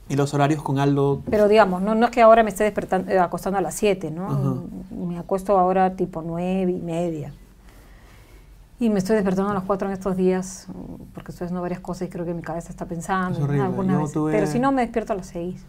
Y 0.09 0.17
los 0.17 0.35
horarios 0.35 0.63
con 0.63 0.79
Aldo. 0.79 1.23
Pero 1.31 1.49
digamos, 1.49 1.81
no, 1.81 1.95
no 1.95 2.07
es 2.07 2.13
que 2.13 2.21
ahora 2.21 2.43
me 2.43 2.51
esté 2.51 2.65
despertando, 2.65 3.11
eh, 3.11 3.19
acostando 3.19 3.59
a 3.59 3.63
las 3.63 3.75
7, 3.75 4.11
¿no? 4.11 4.65
Me 4.91 5.19
acuesto 5.19 5.59
ahora 5.59 5.97
tipo 5.97 6.23
9 6.23 6.71
y 6.73 6.81
media. 6.81 7.33
Y 8.81 8.91
me 8.91 8.99
estoy 8.99 9.17
despertando 9.17 9.51
a 9.53 9.55
las 9.55 9.63
4 9.65 9.89
en 9.89 9.95
estos 9.95 10.17
días 10.17 10.67
porque 11.15 11.31
estoy 11.33 11.47
haciendo 11.47 11.63
varias 11.63 11.81
cosas 11.81 12.09
y 12.09 12.11
creo 12.11 12.27
que 12.27 12.35
mi 12.35 12.43
cabeza 12.43 12.69
está 12.71 12.85
pensando. 12.85 13.39
Es 13.39 13.39
Yo 13.39 13.47
veces. 13.47 14.13
tuve- 14.13 14.33
Pero 14.33 14.47
si 14.47 14.59
no, 14.59 14.73
me 14.73 14.83
despierto 14.83 15.13
a 15.15 15.17
las 15.17 15.27
6. 15.29 15.63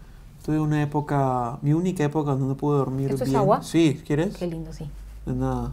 Tuve 0.44 0.60
una 0.60 0.82
época, 0.82 1.58
mi 1.62 1.72
única 1.72 2.04
época 2.04 2.32
donde 2.32 2.46
no 2.46 2.56
pude 2.56 2.76
dormir 2.78 3.10
¿Esto 3.10 3.24
es 3.24 3.30
bien. 3.30 3.40
agua? 3.40 3.62
Sí, 3.62 4.02
¿quieres? 4.06 4.36
Qué 4.36 4.46
lindo, 4.46 4.72
sí. 4.72 4.88
De 5.24 5.32
nada. 5.34 5.72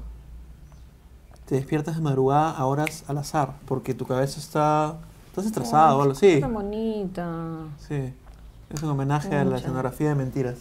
Te 1.46 1.56
despiertas 1.56 1.96
de 1.98 2.02
madrugada 2.02 2.52
a 2.52 2.66
horas 2.66 3.04
al 3.08 3.18
azar, 3.18 3.54
porque 3.68 3.94
tu 3.94 4.06
cabeza 4.06 4.40
está... 4.40 4.96
Estás 5.28 5.46
estresado 5.48 5.98
o 5.98 6.02
algo 6.02 6.14
así. 6.14 6.40
Qué 6.40 6.46
bonita. 6.46 7.28
Sí. 7.80 8.14
Es 8.74 8.82
un 8.82 8.90
homenaje 8.90 9.36
a 9.36 9.46
la 9.46 9.58
escenografía 9.58 10.10
de 10.10 10.16
mentiras, 10.16 10.56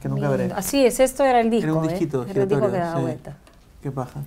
que 0.00 0.08
nunca 0.08 0.28
Lindo. 0.28 0.38
veré. 0.38 0.52
Así 0.54 0.84
es, 0.86 1.00
esto 1.00 1.24
era 1.24 1.40
el 1.40 1.50
disco. 1.50 1.64
Era 1.64 1.74
un 1.74 1.84
¿eh? 1.84 1.88
disquito 1.88 2.24
Era 2.28 2.42
el 2.44 2.48
disco 2.48 2.70
que 2.70 2.78
daba 2.78 2.96
sí. 2.96 3.02
vuelta. 3.02 3.36
Qué 3.82 3.90
paja. 3.90 4.20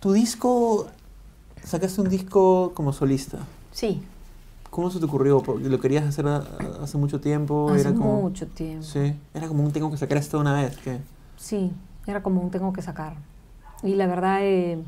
Tu 0.00 0.12
disco, 0.12 0.86
sacaste 1.64 2.00
un 2.00 2.08
disco 2.08 2.72
como 2.74 2.92
solista. 2.92 3.38
Sí, 3.72 4.02
¿Cómo 4.70 4.90
se 4.90 4.98
te 4.98 5.06
ocurrió? 5.06 5.42
¿Lo 5.62 5.80
querías 5.80 6.04
hacer 6.04 6.26
a- 6.26 6.36
a- 6.36 6.82
hace 6.84 6.98
mucho 6.98 7.18
tiempo? 7.18 7.70
hace 7.70 7.80
era 7.80 7.94
como, 7.94 8.20
mucho 8.20 8.46
tiempo. 8.46 8.82
Sí, 8.84 9.14
era 9.32 9.48
como 9.48 9.62
un 9.64 9.72
tengo 9.72 9.90
que 9.90 9.96
sacar 9.96 10.18
esto 10.18 10.38
una 10.38 10.52
vez. 10.52 10.76
¿qué? 10.78 10.98
Sí, 11.38 11.72
era 12.06 12.22
como 12.22 12.42
un 12.42 12.50
tengo 12.50 12.72
que 12.74 12.82
sacar. 12.82 13.14
Y 13.82 13.94
la 13.94 14.06
verdad, 14.06 14.40
eh, 14.42 14.78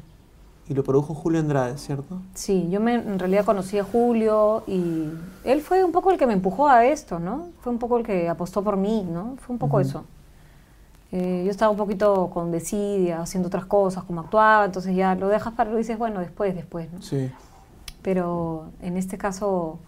Y 0.68 0.74
lo 0.74 0.84
produjo 0.84 1.14
Julio 1.14 1.40
Andrade, 1.40 1.78
¿cierto? 1.78 2.20
sí, 2.34 2.68
yo 2.70 2.78
me, 2.78 2.94
en 2.94 3.18
realidad 3.18 3.44
conocí 3.44 3.78
a 3.78 3.84
Julio 3.84 4.64
y 4.66 5.08
él 5.44 5.62
fue 5.62 5.82
un 5.82 5.92
poco 5.92 6.10
el 6.10 6.18
que 6.18 6.26
me 6.26 6.34
empujó 6.34 6.68
a 6.68 6.84
esto, 6.84 7.18
¿no? 7.18 7.48
Fue 7.62 7.72
un 7.72 7.78
poco 7.78 7.96
el 7.98 8.04
que 8.04 8.28
apostó 8.28 8.62
por 8.62 8.76
mí, 8.76 9.06
¿no? 9.10 9.36
Fue 9.38 9.54
un 9.54 9.58
poco 9.58 9.80
eso. 9.80 10.04
Eh, 11.10 11.42
yo 11.44 11.50
estaba 11.50 11.70
un 11.70 11.78
poquito 11.78 12.28
con 12.28 12.50
desidia, 12.52 13.22
haciendo 13.22 13.46
otras 13.46 13.64
cosas, 13.64 14.04
como 14.04 14.20
actuaba, 14.20 14.66
entonces 14.66 14.94
ya 14.94 15.14
lo 15.14 15.28
dejas 15.28 15.54
para, 15.54 15.70
lo 15.70 15.78
dices, 15.78 15.96
bueno, 15.96 16.20
después, 16.20 16.54
después, 16.54 16.92
¿no? 16.92 17.00
Sí. 17.00 17.30
Pero 18.02 18.66
en 18.82 18.98
este 18.98 19.16
caso, 19.16 19.78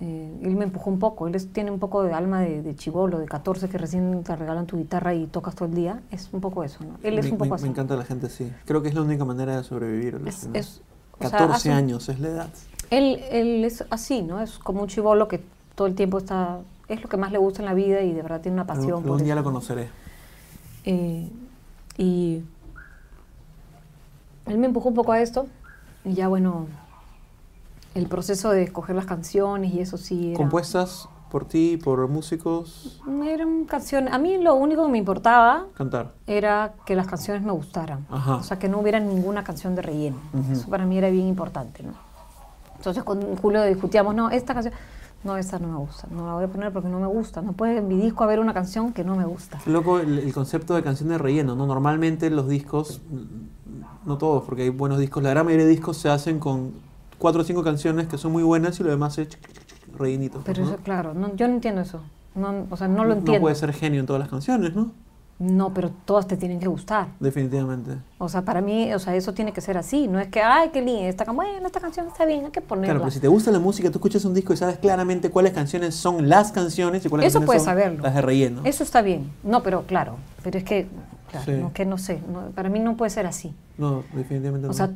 eh, 0.00 0.32
él 0.42 0.54
me 0.56 0.64
empujó 0.64 0.90
un 0.90 0.98
poco. 0.98 1.26
Él 1.26 1.34
es- 1.34 1.52
tiene 1.52 1.70
un 1.70 1.78
poco 1.78 2.02
de 2.04 2.12
alma 2.12 2.40
de, 2.40 2.62
de 2.62 2.76
chivolo, 2.76 3.18
de 3.18 3.26
14, 3.26 3.68
que 3.68 3.78
recién 3.78 4.22
te 4.22 4.36
regalan 4.36 4.66
tu 4.66 4.76
guitarra 4.76 5.14
y 5.14 5.26
tocas 5.26 5.54
todo 5.54 5.68
el 5.68 5.74
día. 5.74 6.00
Es 6.10 6.28
un 6.32 6.40
poco 6.40 6.62
eso, 6.64 6.84
¿no? 6.84 6.98
Él 7.02 7.18
es 7.18 7.26
un 7.30 7.38
poco 7.38 7.50
me- 7.50 7.54
así. 7.56 7.64
me 7.64 7.70
encanta 7.70 7.96
la 7.96 8.04
gente 8.04 8.26
así. 8.26 8.52
Creo 8.64 8.80
que 8.82 8.88
es 8.88 8.94
la 8.94 9.02
única 9.02 9.24
manera 9.24 9.56
de 9.56 9.64
sobrevivir. 9.64 10.14
Es- 10.26 10.44
alucina. 10.44 10.58
es- 10.58 10.80
o 11.14 11.20
sea, 11.22 11.30
14 11.32 11.54
hace 11.54 11.68
un- 11.70 11.74
años 11.76 12.08
es 12.08 12.20
la 12.20 12.28
edad. 12.28 12.48
Él, 12.90 13.20
él 13.30 13.64
es 13.64 13.84
así, 13.90 14.22
¿no? 14.22 14.40
Es 14.40 14.58
como 14.58 14.82
un 14.82 14.88
chivolo 14.88 15.26
que 15.28 15.42
todo 15.74 15.86
el 15.88 15.94
tiempo 15.94 16.18
está... 16.18 16.58
Es 16.88 17.02
lo 17.02 17.08
que 17.08 17.16
más 17.18 17.32
le 17.32 17.38
gusta 17.38 17.60
en 17.60 17.66
la 17.66 17.74
vida 17.74 18.00
y 18.02 18.12
de 18.14 18.22
verdad 18.22 18.40
tiene 18.40 18.54
una 18.54 18.66
pasión 18.66 18.86
Algún 18.98 19.04
algún 19.04 19.24
día 19.24 19.34
la 19.34 19.42
conoceré. 19.42 19.88
Eh, 20.84 21.28
y 21.98 22.42
él 24.46 24.58
me 24.58 24.66
empujó 24.66 24.88
un 24.88 24.94
poco 24.94 25.12
a 25.12 25.20
esto 25.20 25.46
y 26.04 26.14
ya 26.14 26.28
bueno, 26.28 26.66
el 27.98 28.06
proceso 28.06 28.50
de 28.50 28.62
escoger 28.62 28.94
las 28.96 29.06
canciones 29.06 29.74
y 29.74 29.80
eso 29.80 29.98
sí 29.98 30.28
era... 30.30 30.36
¿Compuestas 30.36 31.08
por 31.30 31.44
ti, 31.44 31.76
por 31.76 32.08
músicos? 32.08 33.00
Eran 33.26 33.64
canciones, 33.64 34.12
a 34.14 34.18
mí 34.18 34.38
lo 34.38 34.54
único 34.54 34.86
que 34.86 34.92
me 34.92 34.98
importaba 34.98 35.66
Cantar. 35.74 36.14
era 36.26 36.74
que 36.86 36.94
las 36.96 37.06
canciones 37.06 37.42
me 37.42 37.52
gustaran, 37.52 38.06
Ajá. 38.10 38.36
o 38.36 38.42
sea 38.42 38.58
que 38.58 38.68
no 38.68 38.78
hubiera 38.78 38.98
ninguna 39.00 39.44
canción 39.44 39.74
de 39.74 39.82
relleno, 39.82 40.16
eso 40.50 40.68
para 40.70 40.86
mí 40.86 40.96
era 40.96 41.10
bien 41.10 41.26
importante, 41.26 41.82
¿no? 41.82 41.92
Entonces 42.76 43.02
con 43.02 43.36
Julio 43.36 43.62
discutíamos, 43.64 44.14
no, 44.14 44.30
esta 44.30 44.54
canción, 44.54 44.72
no, 45.24 45.36
esta 45.36 45.58
no 45.58 45.68
me 45.68 45.76
gusta, 45.76 46.06
no 46.10 46.26
la 46.26 46.34
voy 46.34 46.44
a 46.44 46.48
poner 46.48 46.72
porque 46.72 46.88
no 46.88 47.00
me 47.00 47.08
gusta, 47.08 47.42
no 47.42 47.52
puede 47.52 47.78
en 47.78 47.88
mi 47.88 47.96
disco 48.00 48.24
haber 48.24 48.38
una 48.38 48.54
canción 48.54 48.92
que 48.94 49.04
no 49.04 49.14
me 49.16 49.26
gusta. 49.26 49.58
Loco 49.66 49.98
el, 49.98 50.20
el 50.20 50.32
concepto 50.32 50.74
de 50.76 50.82
canción 50.82 51.08
de 51.10 51.18
relleno, 51.18 51.54
¿no? 51.56 51.66
Normalmente 51.66 52.30
los 52.30 52.48
discos, 52.48 53.02
mm, 53.10 54.08
no 54.08 54.16
todos, 54.16 54.44
porque 54.44 54.62
hay 54.62 54.68
buenos 54.70 54.98
discos, 54.98 55.22
la 55.22 55.30
gran 55.30 55.44
mayoría 55.44 55.66
de 55.66 55.72
discos 55.72 55.98
se 55.98 56.08
hacen 56.08 56.38
con 56.38 56.72
cuatro 57.18 57.42
o 57.42 57.44
cinco 57.44 57.62
canciones 57.62 58.06
que 58.06 58.18
son 58.18 58.32
muy 58.32 58.42
buenas 58.42 58.78
y 58.80 58.82
lo 58.82 58.90
demás 58.90 59.18
es 59.18 59.28
rellenito. 59.96 60.42
Pero 60.44 60.62
¿no? 60.64 60.68
eso, 60.68 60.76
claro, 60.82 61.14
no, 61.14 61.34
yo 61.36 61.48
no 61.48 61.54
entiendo 61.54 61.80
eso, 61.80 62.00
no, 62.34 62.66
o 62.70 62.76
sea, 62.76 62.88
no 62.88 63.04
lo 63.04 63.10
No 63.14 63.18
entiendo. 63.20 63.40
puede 63.42 63.54
ser 63.54 63.72
genio 63.72 64.00
en 64.00 64.06
todas 64.06 64.20
las 64.20 64.28
canciones, 64.28 64.74
¿no? 64.74 64.92
No, 65.40 65.72
pero 65.72 65.90
todas 66.04 66.26
te 66.26 66.36
tienen 66.36 66.58
que 66.58 66.66
gustar. 66.66 67.08
Definitivamente. 67.20 67.92
O 68.18 68.28
sea, 68.28 68.42
para 68.42 68.60
mí, 68.60 68.92
o 68.92 68.98
sea, 68.98 69.14
eso 69.14 69.32
tiene 69.34 69.52
que 69.52 69.60
ser 69.60 69.78
así. 69.78 70.08
No 70.08 70.18
es 70.18 70.26
que, 70.26 70.42
ay, 70.42 70.70
qué 70.72 70.82
linda, 70.82 71.02
esta, 71.06 71.30
bueno, 71.30 71.64
esta 71.64 71.78
canción 71.78 72.08
está 72.08 72.24
bien, 72.26 72.46
hay 72.46 72.50
que 72.50 72.60
ponerla. 72.60 72.86
Claro, 72.94 73.00
pero 73.02 73.10
si 73.12 73.20
te 73.20 73.28
gusta 73.28 73.52
la 73.52 73.60
música, 73.60 73.88
tú 73.92 73.98
escuchas 73.98 74.24
un 74.24 74.34
disco 74.34 74.52
y 74.52 74.56
sabes 74.56 74.78
claramente 74.78 75.30
cuáles 75.30 75.52
canciones 75.52 75.94
son 75.94 76.28
las 76.28 76.50
canciones 76.50 77.06
y 77.06 77.08
cuáles 77.08 77.28
Eso 77.28 77.38
canciones 77.38 77.46
puedes 77.46 77.62
son 77.62 77.70
saberlo. 77.70 78.02
las 78.02 78.14
de 78.16 78.20
relleno. 78.22 78.62
Eso 78.64 78.82
está 78.82 79.00
bien. 79.00 79.30
No, 79.44 79.62
pero 79.62 79.82
claro, 79.86 80.16
pero 80.42 80.58
es 80.58 80.64
que, 80.64 80.88
claro, 81.30 81.44
Sí. 81.46 81.52
no, 81.52 81.72
que 81.72 81.86
no 81.86 81.98
sé, 81.98 82.20
no, 82.32 82.50
para 82.50 82.68
mí 82.68 82.80
no 82.80 82.96
puede 82.96 83.10
ser 83.10 83.24
así. 83.26 83.54
No, 83.76 84.02
definitivamente 84.14 84.66
no. 84.66 84.72
O 84.72 84.74
sea, 84.74 84.90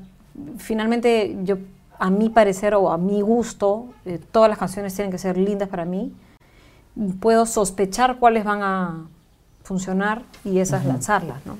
finalmente 0.58 1.36
yo, 1.44 1.56
a 2.02 2.10
mi 2.10 2.30
parecer 2.30 2.74
o 2.74 2.90
a 2.90 2.98
mi 2.98 3.20
gusto, 3.20 3.86
eh, 4.04 4.18
todas 4.32 4.48
las 4.48 4.58
canciones 4.58 4.92
tienen 4.92 5.12
que 5.12 5.18
ser 5.18 5.38
lindas 5.38 5.68
para 5.68 5.84
mí. 5.84 6.12
Puedo 7.20 7.46
sospechar 7.46 8.18
cuáles 8.18 8.42
van 8.44 8.60
a 8.62 9.06
funcionar 9.62 10.22
y 10.44 10.58
esas 10.58 10.84
lanzarlas, 10.84 11.46
¿no? 11.46 11.56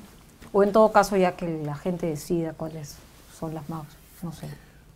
O 0.51 0.61
en 0.61 0.73
todo 0.73 0.91
caso 0.91 1.15
ya 1.15 1.37
que 1.37 1.61
la 1.63 1.75
gente 1.75 2.07
decida 2.07 2.51
cuáles 2.51 2.97
son 3.39 3.53
las 3.53 3.69
más, 3.69 3.85
no 4.21 4.33
sé. 4.33 4.47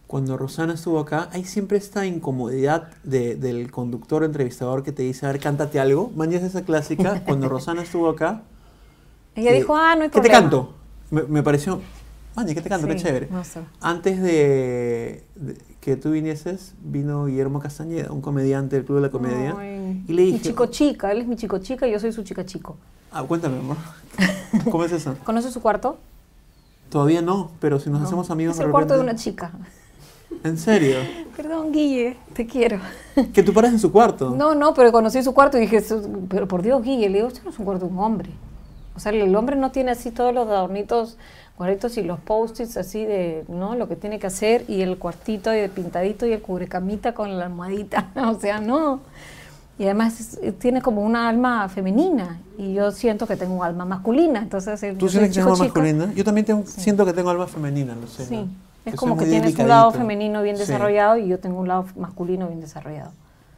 Cuando 0.06 0.36
Rosana 0.36 0.74
estuvo 0.74 1.00
acá, 1.00 1.30
hay 1.32 1.46
siempre 1.46 1.78
esta 1.78 2.06
incomodidad 2.06 2.90
de- 3.04 3.36
del 3.38 3.72
conductor 3.72 4.26
entrevistador 4.26 4.84
que 4.84 4.92
te 4.92 5.04
dice, 5.04 5.26
a 5.26 5.32
ver, 5.32 5.40
cántate 5.40 5.80
algo. 5.80 6.12
Mañana 6.16 6.46
esa 6.46 6.64
clásica. 6.64 7.22
Cuando 7.26 7.48
Rosana 7.56 7.84
estuvo 7.84 8.10
acá, 8.10 8.42
Ella 9.36 9.52
eh, 9.52 9.56
dijo, 9.56 9.76
ah, 9.78 9.96
no 9.96 10.04
hay 10.04 10.10
¿Qué 10.10 10.20
te 10.20 10.30
problema. 10.30 10.40
canto? 10.42 10.74
Me, 11.10 11.24
me 11.24 11.42
pareció, 11.44 11.82
¿qué 12.45 12.62
te 12.62 12.69
canto? 12.69 12.88
Qué 12.88 12.95
chévere. 12.95 13.28
no 13.32 13.43
sé. 13.43 13.62
Antes 13.82 14.21
de, 14.21 15.23
de 15.36 15.58
que 15.82 15.95
tú 15.95 16.12
vinieses, 16.12 16.73
vino 16.84 17.26
Guillermo 17.26 17.60
Castañeda, 17.60 18.12
un 18.12 18.21
comediante 18.21 18.76
del 18.76 18.86
Club 18.86 18.97
de 18.97 19.02
la 19.04 19.10
Comedia. 19.12 19.56
Ay, 19.58 20.04
y 20.08 20.13
le 20.13 20.21
Mi 20.23 20.32
dije, 20.34 20.43
chico 20.50 20.65
chica, 20.67 21.12
él 21.12 21.21
es 21.21 21.28
mi 21.28 21.36
chico 21.36 21.58
chica 21.60 21.88
y 21.88 21.91
yo 21.91 22.00
soy 22.00 22.12
su 22.12 22.23
chica 22.23 22.45
chico. 22.45 22.78
ah, 23.12 23.23
cuéntame, 23.23 23.58
amor. 23.60 23.78
¿Cómo 24.71 24.84
es 24.84 24.91
eso? 24.91 25.15
¿Conoces 25.23 25.54
su 25.54 25.62
cuarto? 25.62 25.97
Todavía 26.89 27.21
no, 27.21 27.52
pero 27.60 27.80
si 27.80 27.89
nos 27.89 28.02
No. 28.02 28.08
hacemos 28.08 28.30
amigos 28.30 28.54
Es 28.54 28.60
de 28.60 28.65
el 28.65 28.71
cuarto 28.71 28.93
de 28.95 29.02
una 29.02 29.15
chica. 29.15 29.52
¿En 30.43 30.58
serio? 30.58 30.97
Perdón, 31.38 31.71
Guille, 31.71 32.17
te 32.34 32.45
quiero. 32.45 32.80
Que 33.34 33.43
tú 33.43 33.54
paras 33.54 33.71
en 33.73 33.80
su 33.80 33.91
cuarto. 33.91 34.32
No, 34.36 34.56
no, 34.56 34.73
pero 34.73 34.91
conocí 34.91 35.21
su 35.23 35.34
cuarto 35.34 35.58
y 35.58 35.62
dije, 35.62 35.82
"Su- 35.82 36.28
pero 36.30 36.47
por 36.47 36.62
Dios, 36.62 36.82
Guille, 36.84 37.10
le 37.10 37.15
digo, 37.17 37.28
esto 37.28 37.41
no 37.43 37.50
es 37.52 37.60
un 37.60 37.65
cuarto 37.65 37.86
de 37.88 37.91
un 37.91 38.00
hombre. 38.00 38.30
O 38.95 39.00
sea, 39.00 39.12
el 39.12 39.36
hombre 39.36 39.56
no 39.56 39.71
tiene 39.71 39.91
así 39.91 40.12
todos 40.12 40.34
los 40.34 40.47
adornitos, 40.47 41.17
cuadritos 41.58 41.98
y 41.98 42.04
los 42.04 42.20
post-its 42.20 42.78
así 42.78 43.04
de, 43.04 43.43
¿no? 43.48 43.76
Lo 43.76 43.88
que 43.88 43.96
tiene 43.96 44.20
que 44.20 44.28
hacer 44.28 44.63
y 44.67 44.82
el 44.82 44.98
cuartito 44.98 45.54
y 45.54 45.58
el 45.58 45.72
pintadito 45.72 46.26
y 46.28 46.32
el 46.34 46.41
cubrecamita 46.41 47.13
con 47.13 47.38
la 47.38 47.46
almohadita. 47.46 48.12
o 48.15 48.39
sea, 48.39 48.60
no. 48.62 49.00
Y 49.80 49.86
además 49.86 50.20
es- 50.20 50.39
eh, 50.41 50.52
tiene 50.52 50.82
como 50.82 51.02
una 51.02 51.28
alma 51.30 51.67
femenina 51.70 52.39
y 52.58 52.74
yo 52.74 52.91
siento 52.91 53.26
que 53.28 53.36
tengo 53.36 53.56
un 53.56 53.63
alma 53.63 53.86
masculina. 53.86 54.39
Entonces, 54.41 54.80
¿Tú 54.98 55.10
sientes 55.10 55.30
que 55.30 55.34
tienes 55.34 55.38
alma 55.38 55.56
masculina? 55.58 56.13
Yo 56.13 56.24
también 56.24 56.46
tengo- 56.46 56.63
siento 56.65 57.06
que 57.06 57.13
tengo 57.13 57.30
alma 57.32 57.48
femenina, 57.48 57.96
lo 57.96 58.08
sé. 58.08 58.26
Sí, 58.26 58.36
¿no? 58.36 58.48
es 58.86 58.91
soy 58.91 58.98
como 58.98 59.17
que 59.17 59.26
tienes 59.26 59.52
un 59.58 59.67
lado 59.67 59.86
delicadito. 59.89 60.00
femenino 60.00 60.43
bien 60.43 60.56
Sí. 60.58 60.62
desarrollado 60.62 61.17
y 61.17 61.28
yo 61.28 61.39
tengo 61.39 61.60
un 61.60 61.67
lado 61.67 61.86
masculino 61.96 62.48
bien 62.48 62.62
desarrollado. 62.62 63.12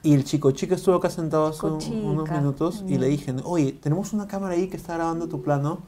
Y 0.03 0.13
el 0.13 0.23
chico 0.23 0.51
chico 0.51 0.75
estuvo 0.75 0.95
acá 0.95 1.09
sentado 1.09 1.47
hace 1.47 1.65
unos 1.65 2.29
minutos 2.29 2.83
y 2.88 2.95
mm. 2.95 2.99
le 2.99 3.07
dije, 3.07 3.35
oye, 3.43 3.73
tenemos 3.73 4.13
una 4.13 4.27
cámara 4.27 4.53
ahí 4.55 4.67
que 4.69 4.77
está 4.77 4.95
grabando 4.95 5.27
tu 5.27 5.41
plano. 5.41 5.79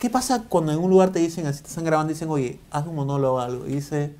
¿Qué 0.00 0.10
pasa 0.10 0.44
cuando 0.48 0.72
en 0.72 0.78
un 0.78 0.90
lugar 0.90 1.10
te 1.10 1.18
dicen, 1.20 1.46
así 1.46 1.62
te 1.62 1.68
están 1.68 1.84
grabando, 1.84 2.12
dicen, 2.12 2.28
oye, 2.30 2.58
haz 2.72 2.86
un 2.86 2.96
monólogo 2.96 3.36
o 3.36 3.40
algo? 3.40 3.66
Y 3.66 3.74
dice, 3.74 4.12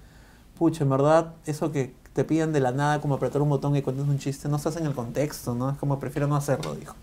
pucha, 0.59 0.85
en 0.85 0.91
verdad, 0.91 1.33
eso 1.47 1.73
que 1.73 1.95
te 2.13 2.23
piden 2.25 2.53
de 2.53 2.61
la 2.61 2.71
nada 2.71 3.01
como 3.01 3.15
apretar 3.15 3.41
un 3.41 3.49
botón 3.49 3.75
y 3.77 3.83
cuentes 3.83 4.07
un 4.07 4.19
chiste, 4.19 4.49
no 4.49 4.57
estás 4.57 4.77
en 4.77 4.85
el 4.87 4.95
contexto, 4.95 5.55
¿no? 5.55 5.71
Es 5.71 5.79
como 5.79 5.99
prefiero 5.99 6.29
no 6.29 6.37
hacerlo, 6.37 6.75
dijo. 6.75 6.95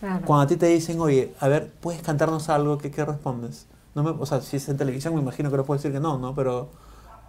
Claro. 0.00 0.24
Cuando 0.24 0.44
a 0.44 0.46
ti 0.46 0.56
te 0.56 0.66
dicen, 0.66 0.98
oye, 1.00 1.34
a 1.40 1.48
ver, 1.48 1.70
¿puedes 1.80 2.00
cantarnos 2.02 2.48
algo? 2.48 2.78
¿Qué, 2.78 2.90
qué 2.90 3.04
respondes? 3.04 3.66
No 3.94 4.02
me, 4.02 4.10
o 4.10 4.24
sea, 4.26 4.40
si 4.40 4.56
es 4.56 4.68
en 4.68 4.76
televisión 4.78 5.14
me 5.14 5.20
imagino 5.20 5.50
que 5.50 5.56
no 5.58 5.64
puedes 5.64 5.82
decir 5.82 5.94
que 5.94 6.00
no, 6.00 6.16
¿no? 6.16 6.34
Pero 6.34 6.70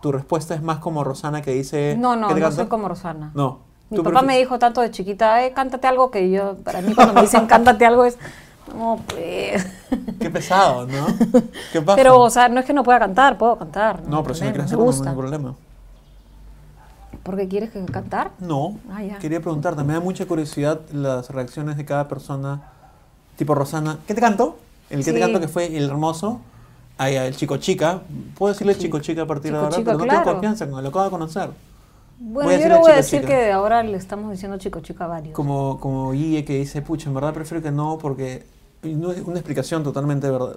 tu 0.02 0.12
respuesta 0.14 0.56
es 0.56 0.62
más 0.62 0.78
como 0.80 1.04
Rosana 1.04 1.42
que 1.42 1.52
dice... 1.52 1.98
No, 2.00 2.16
no, 2.16 2.30
¿qué 2.30 2.36
te 2.36 2.40
no 2.40 2.52
soy 2.52 2.68
como 2.68 2.88
Rosana. 2.88 3.32
No. 3.34 3.60
Mi 3.90 3.98
papá 3.98 4.22
prefi- 4.22 4.26
me 4.26 4.38
dijo 4.38 4.60
tanto 4.60 4.82
de 4.82 4.92
chiquita, 4.92 5.44
eh, 5.46 5.54
cántate 5.54 5.88
algo 5.88 6.12
que 6.12 6.30
yo, 6.30 6.56
para 6.58 6.82
mí 6.82 6.94
cuando 6.94 7.14
me 7.14 7.22
dicen 7.22 7.46
cántate 7.48 7.86
algo 7.86 8.04
es, 8.06 8.18
no, 8.76 9.00
pues. 9.08 9.66
Qué 10.20 10.30
pesado, 10.30 10.88
¿no? 10.88 11.08
¿Qué 11.72 11.82
pasa? 11.82 11.96
Pero, 11.96 12.20
o 12.22 12.30
sea, 12.30 12.50
no 12.50 12.60
es 12.60 12.66
que 12.66 12.74
no 12.74 12.84
pueda 12.84 13.00
cantar, 13.00 13.38
puedo 13.38 13.58
cantar. 13.58 14.04
no, 14.08 14.24
pero 14.24 14.36
si 14.36 14.44
no 14.44 14.50
quieres 14.52 14.66
hacerlo, 14.66 14.86
no 14.92 15.10
hay 15.10 15.16
problema. 15.16 15.56
¿Por 17.24 17.36
qué 17.38 17.48
quieres 17.48 17.72
que 17.72 17.84
cantar? 17.86 18.32
No, 18.40 18.78
Ah, 18.90 19.04
ya. 19.04 19.18
quería 19.20 19.42
preguntarte, 19.42 19.84
me 19.84 19.94
da 19.94 20.00
mucha 20.00 20.26
curiosidad 20.26 20.80
las 20.94 21.30
reacciones 21.30 21.76
de 21.78 21.84
cada 21.86 22.08
persona. 22.08 22.62
Tipo 23.38 23.54
Rosana, 23.54 24.00
¿qué 24.08 24.14
te 24.14 24.22
canto? 24.22 24.58
El 24.90 25.00
que 25.04 25.12
te 25.12 25.18
Sí. 25.18 25.20
canto 25.20 25.40
que 25.40 25.48
fue 25.48 25.76
el 25.78 25.86
hermoso. 25.90 26.40
Ay, 26.98 27.16
el 27.16 27.36
chico 27.36 27.58
chica. 27.58 28.02
Puedo 28.38 28.54
decirle 28.54 28.76
chico 28.78 29.00
chica 29.00 29.24
a 29.24 29.26
partir 29.28 29.52
de 29.52 29.58
Chico 29.58 29.66
ahora, 29.66 29.76
chica, 29.78 29.86
pero 29.92 29.98
no 30.00 30.04
claro. 30.06 30.20
tengo 30.24 30.34
confianza, 30.36 30.70
con- 30.70 30.82
lo 30.82 30.90
acabo 30.90 31.06
de 31.06 31.12
conocer. 31.12 31.50
Bueno, 32.20 32.52
yo 32.52 32.68
le 32.70 32.78
voy 32.80 32.92
a 32.92 32.96
decir 32.96 33.22
chica. 33.22 33.32
que 33.32 33.52
ahora 33.52 33.84
le 33.84 33.96
estamos 33.98 34.32
diciendo 34.32 34.58
chico 34.58 34.80
chica 34.80 35.04
a 35.04 35.08
varios. 35.08 35.36
Como, 35.36 35.80
como 35.80 36.12
Guille 36.14 36.44
que 36.46 36.58
dice, 36.58 36.82
pucha, 36.82 37.10
en 37.10 37.14
verdad 37.14 37.34
prefiero 37.34 37.62
que 37.62 37.70
no, 37.72 38.00
porque 38.00 38.48
una 38.84 39.40
explicación 39.40 39.84
totalmente 39.84 40.30
verdad. 40.30 40.56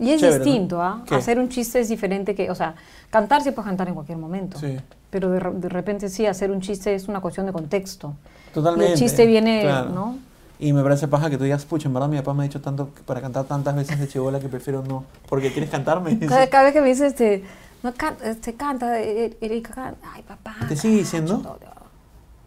Y 0.00 0.10
es 0.10 0.20
chévere, 0.20 0.44
distinto, 0.44 0.80
¿ah? 0.82 1.02
¿Qué? 1.06 1.14
Hacer 1.16 1.38
un 1.38 1.48
chiste 1.48 1.80
es 1.80 1.88
diferente 1.88 2.34
que, 2.34 2.50
o 2.50 2.54
sea, 2.54 2.74
cantar 3.10 3.42
sí 3.42 3.50
puedes 3.50 3.66
cantar 3.66 3.88
en 3.88 3.94
cualquier 3.94 4.18
momento. 4.18 4.58
Sí, 4.58 4.76
Pero 5.10 5.30
de, 5.30 5.40
de 5.40 5.68
repente 5.68 6.08
sí, 6.08 6.24
hacer 6.26 6.50
un 6.52 6.60
chiste 6.60 6.94
es 6.94 7.08
una 7.08 7.20
cuestión 7.20 7.46
de 7.46 7.52
contexto. 7.52 8.14
totalmente. 8.54 8.90
Y 8.90 8.92
el 8.94 8.98
chiste 8.98 9.26
viene, 9.26 9.62
claro. 9.62 9.90
¿no? 9.90 10.18
Y 10.60 10.72
me 10.72 10.82
parece 10.82 11.06
paja 11.08 11.30
que 11.30 11.38
tú 11.38 11.44
digas, 11.44 11.64
pucha, 11.64 11.88
en 11.88 11.94
verdad 11.94 12.08
mi 12.08 12.16
papá 12.18 12.34
me 12.34 12.42
ha 12.42 12.46
dicho 12.46 12.60
tanto 12.60 12.90
para 13.06 13.20
cantar 13.20 13.44
tantas 13.44 13.74
veces 13.76 13.98
de 13.98 14.08
chibola 14.08 14.38
que 14.40 14.48
prefiero 14.48 14.82
no. 14.84 15.04
Porque 15.28 15.52
quieres 15.52 15.70
cantarme. 15.70 16.18
Cada, 16.18 16.46
cada 16.48 16.64
vez 16.64 16.72
que 16.72 16.80
me 16.80 16.88
dice, 16.88 17.06
este, 17.06 17.44
no, 17.82 17.92
can- 17.94 18.16
este, 18.24 18.54
canta, 18.54 19.00
eh, 19.00 19.36
Erika, 19.40 19.72
canta. 19.74 20.08
Ay, 20.14 20.22
papá. 20.22 20.56
¿Te 20.68 20.76
sigue 20.76 20.96
diciendo? 20.98 21.58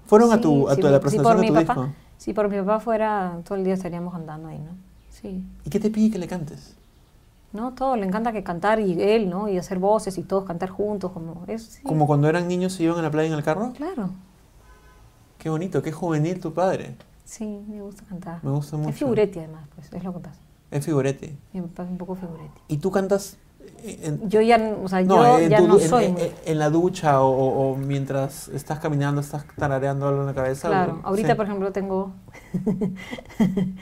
Fueron 0.07 0.31
a 0.31 0.35
Sí, 0.35 0.41
tu, 0.41 0.69
a 0.69 0.75
tu, 0.75 0.87
a 0.87 0.91
la 0.91 0.97
si 0.97 1.01
presentación 1.01 1.23
por 1.23 1.41
de 1.41 1.47
tu 1.47 1.53
mi 1.53 1.65
papá, 1.65 1.81
disco. 1.81 1.95
Si 2.21 2.33
por 2.33 2.47
mi 2.49 2.57
papá 2.59 2.79
fuera, 2.79 3.39
todo 3.43 3.57
el 3.57 3.63
día 3.63 3.73
estaríamos 3.73 4.13
andando 4.13 4.49
ahí, 4.49 4.59
¿no? 4.59 4.73
Sí. 5.09 5.43
¿Y 5.65 5.69
qué 5.71 5.79
te 5.79 5.89
pide 5.89 6.11
que 6.11 6.19
le 6.19 6.27
cantes? 6.27 6.75
No, 7.51 7.73
todo, 7.73 7.95
le 7.95 8.05
encanta 8.05 8.31
que 8.31 8.43
cantar 8.43 8.79
y 8.79 9.01
él, 9.01 9.27
¿no? 9.27 9.49
Y 9.49 9.57
hacer 9.57 9.79
voces 9.79 10.19
y 10.19 10.21
todos 10.21 10.45
cantar 10.45 10.69
juntos, 10.69 11.11
como 11.13 11.43
es. 11.47 11.63
sí. 11.63 11.81
Como 11.81 12.05
cuando 12.05 12.29
eran 12.29 12.47
niños 12.47 12.73
se 12.73 12.83
iban 12.83 12.99
a 12.99 13.01
la 13.01 13.09
playa 13.09 13.27
en 13.29 13.33
el 13.33 13.43
carro. 13.43 13.73
Claro, 13.75 14.11
Qué 15.39 15.49
bonito, 15.49 15.81
qué 15.81 15.91
juvenil 15.91 16.39
tu 16.39 16.53
padre. 16.53 16.95
sí, 17.25 17.63
me 17.67 17.81
gusta 17.81 18.03
cantar. 18.07 18.43
Me 18.43 18.51
gusta 18.51 18.77
mucho. 18.77 18.91
Es 18.91 18.97
figuretti 18.97 19.39
además, 19.39 19.67
pues, 19.73 19.91
es 19.91 20.03
lo 20.03 20.13
que 20.13 20.19
pasa. 20.19 20.39
Es 20.69 20.85
figurete. 20.85 21.35
Mi 21.53 21.61
papá 21.61 21.85
es 21.85 21.89
un 21.89 21.97
poco 21.97 22.13
figuretti. 22.13 22.61
¿Y 22.67 22.77
tú 22.77 22.91
cantas 22.91 23.35
en, 23.83 24.29
Yo 24.29 24.41
ya, 24.41 24.75
o 24.83 24.87
sea, 24.87 25.01
no, 25.01 25.39
yo 25.39 25.47
ya 25.47 25.57
tu 25.57 25.67
no 25.67 25.79
en- 25.79 25.89
soy 25.89 26.05
en- 26.05 26.17
en 26.45 26.59
la 26.59 26.69
ducha 26.69 27.21
o, 27.21 27.29
o- 27.71 27.75
mientras 27.77 28.47
estás 28.49 28.79
caminando, 28.79 29.21
estás 29.21 29.45
tarareando 29.57 30.07
algo 30.07 30.21
en 30.21 30.27
la 30.27 30.33
cabeza? 30.33 30.67
Claro, 30.67 30.99
o- 31.03 31.07
ahorita 31.07 31.29
sí. 31.29 31.35
por 31.35 31.45
ejemplo 31.47 31.71
tengo, 31.71 32.13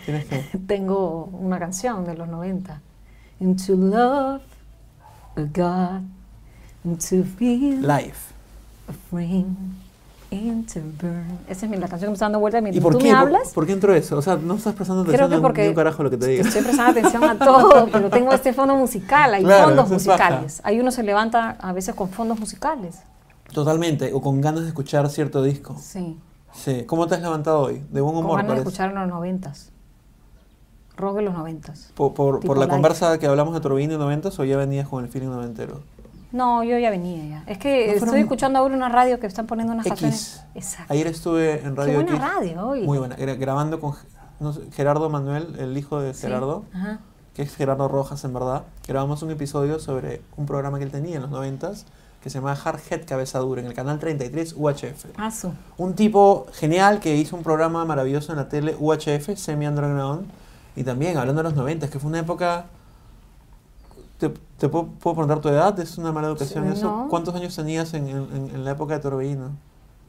Tienes 0.06 0.26
que... 0.26 0.58
tengo 0.68 1.26
una 1.26 1.60
canción 1.60 2.06
de 2.06 2.16
los 2.16 2.28
90. 2.28 2.82
And 3.42 3.66
to 3.66 3.76
love 3.76 4.42
a 5.36 5.42
God, 5.42 6.02
and 6.84 7.00
to 7.10 7.24
feel 7.24 7.82
Live. 7.82 8.18
a 8.88 8.94
flame, 9.10 9.56
and 10.32 10.72
to 10.72 10.80
burn. 11.02 11.40
Esa 11.48 11.66
es 11.66 11.72
mi- 11.72 11.78
la 11.78 11.88
canción 11.88 12.08
que 12.08 12.12
me 12.12 12.14
está 12.14 12.26
dando 12.26 12.40
vuelta 12.40 12.60
¿Y 12.60 12.62
mientras 12.62 12.84
por 12.84 12.94
tú 12.94 13.00
qué? 13.00 13.06
me 13.06 13.10
¿Por- 13.12 13.20
hablas. 13.20 13.50
¿Por 13.54 13.66
qué 13.66 13.72
entró 13.74 13.94
eso? 13.94 14.18
O 14.18 14.22
sea, 14.22 14.36
no 14.36 14.56
estás 14.56 14.74
prestando 14.76 15.04
Creo 15.04 15.16
atención 15.16 15.30
que 15.30 15.36
a 15.36 15.38
un- 15.38 15.42
porque 15.42 15.62
ni 15.64 15.68
un 15.70 15.76
carajo 15.76 16.04
lo 16.04 16.10
que 16.10 16.18
te 16.18 16.26
que 16.26 16.32
diga. 16.34 16.48
estoy 16.48 16.62
prestando 16.64 16.92
atención 17.00 17.24
a 17.24 17.38
todo, 17.40 17.88
pero 17.92 18.10
tengo 18.10 18.32
este 18.32 18.54
fondo 18.54 18.76
musical, 18.76 19.34
hay 19.34 19.44
Claro, 19.44 19.66
fondos 19.70 19.90
musicales. 19.90 20.62
Hay 20.64 20.80
uno 20.80 20.92
se 20.92 21.04
levanta 21.04 21.52
a 21.60 21.74
veces 21.74 21.96
con 21.96 22.10
fondos 22.10 22.40
musicales. 22.40 23.00
Totalmente, 23.54 24.14
o 24.14 24.22
con 24.22 24.40
ganas 24.42 24.62
de 24.62 24.68
escuchar 24.68 25.10
cierto 25.10 25.42
disco. 25.42 25.76
Sí. 25.82 26.18
Sí. 26.54 26.84
¿Cómo 26.86 27.08
te 27.08 27.16
has 27.16 27.22
levantado 27.22 27.60
hoy? 27.62 27.82
De 27.92 28.02
buen 28.02 28.14
Con 28.16 28.26
humor, 28.26 28.38
ganas 28.38 28.54
de 28.56 28.60
escuchar 28.62 28.90
en 28.90 28.96
los 28.96 29.08
noventas. 29.08 29.72
rock 30.98 31.16
de 31.16 31.22
los 31.22 31.34
noventas. 31.34 31.92
¿Por, 31.96 32.14
por, 32.14 32.40
por 32.42 32.58
la 32.58 32.66
live. 32.66 32.74
conversa 32.76 33.18
que 33.20 33.26
hablamos 33.26 33.54
de 33.54 33.62
Turbine 33.62 33.94
y 33.94 33.98
noventas 33.98 34.38
o 34.38 34.44
ya 34.44 34.58
venías 34.58 34.88
con 34.88 35.04
el 35.04 35.10
feeling 35.10 35.30
noventero? 35.30 35.82
No, 36.32 36.64
yo 36.64 36.78
ya 36.78 36.90
venía 36.92 37.26
ya. 37.26 37.44
Es 37.52 37.58
que 37.58 37.88
No, 37.88 38.06
estoy 38.06 38.20
escuchando 38.22 38.60
ahora 38.60 38.76
una 38.76 38.90
radio 38.90 39.20
que 39.20 39.28
están 39.28 39.48
poniendo 39.48 39.74
unas 39.74 39.86
X. 39.88 39.90
canciones. 40.02 40.44
Exacto. 40.56 40.94
Ayer 40.94 41.08
estuve 41.08 41.62
en 41.66 41.76
Radio 41.76 41.94
Qué 42.00 42.04
buena 42.04 42.12
X. 42.18 42.22
radio 42.56 42.68
hoy. 42.68 42.82
Muy 42.84 42.98
buena. 43.00 43.18
gra- 43.18 43.38
grabando 43.38 43.80
con 43.80 43.96
no 44.40 44.54
sé, 44.54 44.62
Gerardo 44.72 45.10
Manuel, 45.10 45.56
el 45.60 45.78
hijo 45.78 46.00
de 46.00 46.14
Sí. 46.14 46.22
Gerardo, 46.22 46.64
Ajá. 46.74 47.00
que 47.34 47.42
es 47.42 47.56
Gerardo 47.56 47.88
Rojas 47.88 48.24
en 48.24 48.34
verdad. 48.34 48.64
Grabamos 48.88 49.22
un 49.24 49.32
episodio 49.32 49.80
sobre 49.80 50.22
un 50.38 50.46
programa 50.46 50.78
que 50.78 50.86
él 50.86 50.92
tenía 50.92 51.16
en 51.18 51.24
los 51.24 51.32
noventas 51.32 51.86
que 52.22 52.30
se 52.30 52.38
llamaba 52.40 52.58
Hard 52.64 52.80
Head 52.90 53.06
Cabeza 53.08 53.40
Dura 53.40 53.62
en 53.62 53.68
el 53.68 53.74
canal 53.74 53.98
33 53.98 54.54
UHF. 54.58 55.06
Su. 55.32 55.52
Un 55.78 55.94
tipo 55.96 56.46
genial 56.54 57.00
que 57.00 57.16
hizo 57.16 57.36
un 57.36 57.44
programa 57.44 57.84
maravilloso 57.86 58.32
en 58.34 58.38
la 58.38 58.50
tele 58.50 58.76
UHF, 58.80 59.36
Semi 59.38 59.66
Underground, 59.68 60.28
y 60.76 60.84
también 60.84 61.18
hablando 61.18 61.42
de 61.42 61.50
los 61.50 61.56
90, 61.58 61.90
que 61.90 61.98
fue 62.00 62.10
una 62.10 62.20
época... 62.20 62.66
¿Te, 64.20 64.30
te 64.58 64.68
puedo, 64.70 64.88
puedo 64.88 65.16
preguntar 65.16 65.40
tu 65.40 65.50
edad? 65.50 65.80
¿Es 65.80 65.98
una 65.98 66.12
mala 66.12 66.28
educación 66.28 66.66
Sí, 66.68 66.74
eso? 66.80 66.86
no. 66.88 67.08
¿Cuántos 67.10 67.34
años 67.36 67.56
tenías 67.56 67.94
en, 67.94 68.08
en- 68.10 68.52
en 68.54 68.66
la 68.66 68.72
época 68.72 68.94
de 68.96 69.00
Torbellino? 69.00 69.52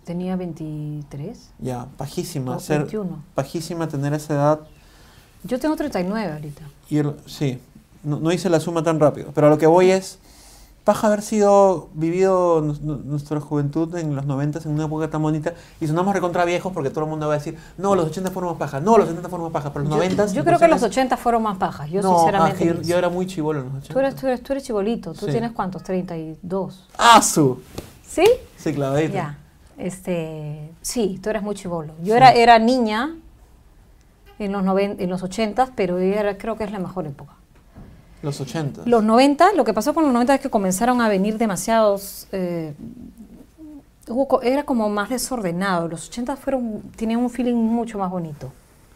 Tenía 0.05 0.35
23 0.37 1.51
Ya, 1.61 1.87
pajísima. 1.96 2.57
o 2.57 2.61
Ser, 2.61 2.79
21. 2.81 3.23
pajísima 3.35 3.87
tener 3.88 4.12
esa 4.14 4.35
edad. 4.35 4.61
Yo 5.44 5.59
tengo 5.61 5.77
39 5.77 6.33
ahorita. 6.33 6.62
Y 6.88 6.99
el- 6.99 7.14
sí, 7.27 7.61
no, 8.03 8.18
no 8.18 8.33
hice 8.33 8.51
la 8.51 8.59
suma 8.61 8.83
tan 8.83 8.99
rápido. 8.99 9.31
Pero 9.35 9.46
a 9.46 9.51
lo 9.51 9.59
que 9.59 9.66
voy 9.66 9.90
es, 9.90 10.18
paja 10.85 11.07
haber 11.09 11.21
sido 11.23 11.88
vivido 11.95 12.61
nu- 12.62 12.77
nu- 12.81 13.03
nuestra 13.05 13.38
juventud 13.40 13.95
en 13.97 14.16
los 14.16 14.25
90 14.27 14.61
en 14.64 14.71
una 14.73 14.87
época 14.87 15.11
tan 15.11 15.23
bonita 15.23 15.53
y 15.81 15.87
sonamos 15.87 16.14
recontra 16.14 16.45
viejos 16.45 16.73
porque 16.73 16.90
todo 16.90 17.05
el 17.05 17.11
mundo 17.11 17.29
va 17.29 17.35
a 17.35 17.38
decir, 17.38 17.59
no, 17.79 17.95
los 17.95 18.07
80 18.07 18.31
fueron 18.31 18.51
más 18.53 18.59
paja, 18.59 18.81
no, 18.81 18.97
los 18.97 19.07
70 19.07 19.29
fueron 19.29 19.45
más 19.45 19.53
paja, 19.53 19.73
pero 19.73 19.85
los 19.85 19.90
90 19.95 20.27
Yo 20.29 20.43
creo 20.45 20.59
que 20.59 20.69
los 20.69 20.83
80 20.83 21.16
fueron 21.16 21.43
más 21.43 21.59
pajas. 21.59 21.90
Yo 21.90 22.01
no, 22.03 22.16
sinceramente. 22.19 22.64
ah, 22.71 22.75
yo, 22.77 22.83
yo 22.83 22.97
era 22.99 23.09
muy 23.09 23.27
chivolo 23.27 23.61
en 23.61 23.66
los 23.66 23.75
80. 23.85 23.93
Tú 23.93 23.99
eres, 24.01 24.16
tú 24.16 24.27
eres, 24.27 24.43
tú 24.43 24.53
eres 24.55 24.64
chibolito. 24.64 25.12
¿Tú 25.12 25.27
Sí. 25.27 25.33
tienes 25.33 25.53
cuántos? 25.53 25.83
32. 25.83 26.88
¡Ah, 26.99 27.21
su! 27.23 27.61
¿Sí? 28.07 28.25
Sí, 28.57 28.73
clavadito. 28.75 29.14
Ya. 29.14 29.38
Este, 29.79 30.71
sí, 30.83 31.19
tú 31.23 31.31
eres 31.31 31.43
muy 31.43 31.55
chivolo. 31.55 31.93
Yo 32.03 32.14
era, 32.16 32.33
era 32.33 32.59
niña 32.59 33.14
en 34.38 34.53
los, 34.53 34.64
noven, 34.64 34.97
en 34.99 35.11
los 35.11 35.23
80, 35.23 35.73
pero 35.75 35.99
era, 35.99 36.37
creo 36.38 36.57
que 36.57 36.64
es 36.64 36.73
la 36.73 36.79
mejor 36.79 37.07
época. 37.07 37.33
Los 38.23 38.41
80. 38.41 38.83
Los 38.87 39.03
90, 39.03 39.53
lo 39.55 39.65
que 39.65 39.73
pasó 39.73 39.95
con 39.95 40.05
los 40.05 40.13
90 40.13 40.35
es 40.35 40.41
que 40.41 40.51
comenzaron 40.51 41.01
a 41.01 41.09
venir 41.09 41.39
demasiados... 41.39 42.27
eh, 42.33 42.75
hubo 44.09 44.43
era 44.43 44.65
como 44.65 44.89
más 44.89 45.09
desordenado. 45.11 45.89
Los 45.89 46.09
80 46.09 46.37
fueron, 46.37 46.83
tenían 46.97 47.21
un 47.21 47.31
feeling 47.31 47.55
mucho 47.55 47.99
más 47.99 48.11
bonito, 48.11 48.47
En 48.47 48.53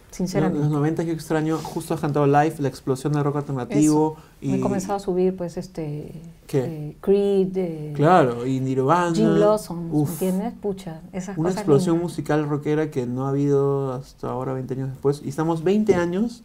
los 0.08 0.16
sinceramente. 0.16 0.68
90 0.68 1.02
yo 1.04 1.12
extraño, 1.12 1.58
justo 1.58 1.94
has 1.94 2.00
cantado 2.00 2.26
live, 2.26 2.54
la 2.58 2.68
explosión 2.68 3.12
del 3.12 3.24
rock 3.24 3.36
alternativo. 3.36 4.16
y 4.40 4.48
Me 4.48 4.56
he 4.56 4.60
comenzado 4.60 4.94
a 4.96 5.00
subir, 5.00 5.36
pues, 5.36 5.56
este... 5.56 6.12
¿Qué? 6.46 6.58
eh, 6.64 6.96
Creed, 7.00 7.56
eh, 7.56 7.92
Claro, 7.96 8.46
y 8.46 8.60
Nirvana. 8.60 9.14
Jim 9.14 9.34
Blossom, 9.34 9.88
Uf, 9.94 10.10
¿entiendes? 10.22 10.52
Pucha, 10.60 11.00
esas 11.12 11.38
Una 11.38 11.48
cosas 11.48 11.62
explosión 11.62 11.94
lindas. 11.96 12.10
musical 12.12 12.48
rockera 12.48 12.90
que 12.90 13.06
no 13.06 13.26
ha 13.26 13.30
habido 13.30 13.92
hasta 13.94 14.28
ahora, 14.28 14.52
20 14.52 14.74
años 14.74 14.90
después. 14.90 15.22
Y 15.24 15.28
estamos 15.30 15.64
20 15.64 15.94
años. 15.94 16.42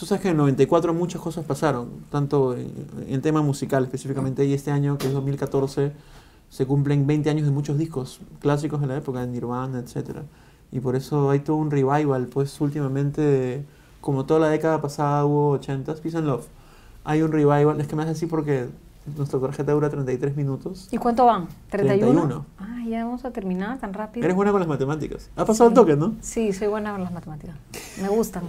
Tú 0.00 0.06
sabes 0.06 0.22
que 0.22 0.28
en 0.28 0.32
el 0.32 0.38
94 0.38 0.94
muchas 0.94 1.20
cosas 1.20 1.44
pasaron, 1.44 1.90
tanto 2.10 2.56
en, 2.56 2.72
en 3.06 3.20
tema 3.20 3.42
musical 3.42 3.84
específicamente, 3.84 4.46
y 4.46 4.54
este 4.54 4.70
año, 4.70 4.96
que 4.96 5.08
es 5.08 5.12
2014, 5.12 5.92
se 6.48 6.64
cumplen 6.66 7.06
20 7.06 7.28
años 7.28 7.44
de 7.44 7.52
muchos 7.52 7.76
discos 7.76 8.18
clásicos 8.40 8.80
de 8.80 8.86
la 8.86 8.96
época, 8.96 9.20
de 9.20 9.26
Nirvana, 9.26 9.78
etc. 9.78 10.20
Y 10.72 10.80
por 10.80 10.96
eso 10.96 11.28
hay 11.28 11.40
todo 11.40 11.56
un 11.56 11.70
revival, 11.70 12.28
pues 12.28 12.58
últimamente, 12.62 13.20
de- 13.20 13.64
como 14.00 14.24
toda 14.24 14.40
la 14.40 14.48
década 14.48 14.80
pasada 14.80 15.26
hubo 15.26 15.52
80s, 15.58 16.00
Peace 16.00 16.16
and 16.16 16.26
Love. 16.26 16.46
Hay 17.04 17.20
un 17.20 17.30
revival, 17.30 17.78
es 17.78 17.86
que 17.86 17.94
me 17.94 18.02
hace 18.04 18.12
así 18.12 18.24
porque 18.24 18.68
nuestra 19.18 19.38
tarjeta 19.38 19.72
dura 19.72 19.90
33 19.90 20.34
minutos. 20.34 20.88
¿Y 20.90 20.96
cuánto 20.96 21.26
van? 21.26 21.42
¿31? 21.44 21.48
31. 21.70 22.46
Ah, 22.58 22.78
ya 22.88 23.04
vamos 23.04 23.26
a 23.26 23.30
terminar 23.32 23.78
tan 23.78 23.92
rápido. 23.92 24.24
Eres 24.24 24.34
buena 24.34 24.50
con 24.50 24.60
las 24.60 24.68
matemáticas. 24.68 25.28
Ha 25.36 25.44
pasado 25.44 25.68
el 25.68 25.74
toque, 25.74 25.94
¿no? 25.94 26.14
Sí, 26.22 26.54
soy 26.54 26.68
buena 26.68 26.92
con 26.92 27.02
las 27.04 27.12
matemáticas. 27.12 27.54
Me 28.00 28.08
gustan. 28.08 28.44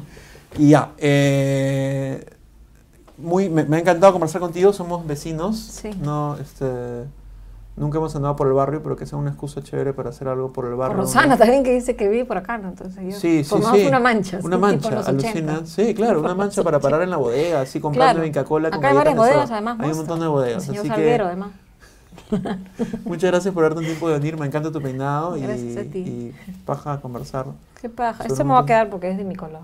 Y 0.57 0.69
ya, 0.69 0.91
eh, 0.97 2.25
muy, 3.17 3.49
me, 3.49 3.63
me 3.63 3.77
ha 3.77 3.79
encantado 3.79 4.11
conversar 4.11 4.41
contigo, 4.41 4.73
somos 4.73 5.05
vecinos. 5.05 5.57
Sí. 5.57 5.91
No, 6.01 6.37
este, 6.37 7.05
nunca 7.75 7.99
hemos 7.99 8.15
andado 8.15 8.35
por 8.35 8.47
el 8.47 8.53
barrio, 8.53 8.81
pero 8.83 8.95
que 8.95 9.05
sea 9.05 9.17
una 9.17 9.29
excusa 9.29 9.61
chévere 9.61 9.93
para 9.93 10.09
hacer 10.09 10.27
algo 10.27 10.51
por 10.51 10.65
el 10.65 10.71
Por 10.71 10.79
barrio. 10.79 10.97
Rosana 10.97 11.37
también 11.37 11.63
que 11.63 11.73
dice 11.73 11.95
que 11.95 12.09
vive 12.09 12.25
por 12.25 12.37
acá, 12.37 12.57
¿no? 12.57 12.69
Entonces 12.69 13.01
yo 13.03 13.11
Sí, 13.17 13.43
sí, 13.43 13.55
sí. 13.73 13.87
una 13.87 13.99
mancha. 13.99 14.39
Una 14.43 14.57
mancha, 14.57 14.99
alucina. 14.99 15.59
80. 15.59 15.65
Sí, 15.65 15.93
claro, 15.93 16.19
una 16.19 16.35
mancha 16.35 16.63
para 16.63 16.77
80. 16.77 16.89
parar 16.89 17.03
en 17.03 17.09
la 17.11 17.17
bodega, 17.17 17.61
así 17.61 17.79
comprando 17.79 18.13
Claro. 18.15 18.27
Inca 18.27 18.43
Cola 18.43 18.69
con 18.69 18.79
Acá 18.79 18.89
hay 18.89 18.95
varias 18.95 19.15
bodegas, 19.15 19.51
además. 19.51 19.77
Hay 19.79 19.91
un 19.91 19.97
montón 19.97 20.19
de 20.19 20.27
bodegas. 20.27 20.63
El 20.63 20.75
señor 20.75 20.79
así 20.81 20.89
Salguero, 20.89 21.23
que 21.25 21.27
además. 21.27 21.49
muchas 23.05 23.31
gracias 23.31 23.53
por 23.53 23.63
darte 23.63 23.79
un 23.79 23.85
tiempo 23.85 24.09
de 24.09 24.19
venir, 24.19 24.37
me 24.37 24.45
encanta 24.45 24.71
tu 24.71 24.81
peinado 24.81 25.37
y, 25.37 25.43
y 25.43 26.35
paja 26.65 26.93
a 26.93 27.01
conversar. 27.01 27.45
Qué 27.81 27.87
paja. 27.89 28.23
Sobre 28.23 28.33
Este 28.33 28.43
me 28.43 28.51
va 28.51 28.59
a 28.59 28.65
quedar 28.65 28.89
porque 28.89 29.09
es 29.11 29.17
de 29.17 29.23
mi 29.23 29.35
color. 29.35 29.61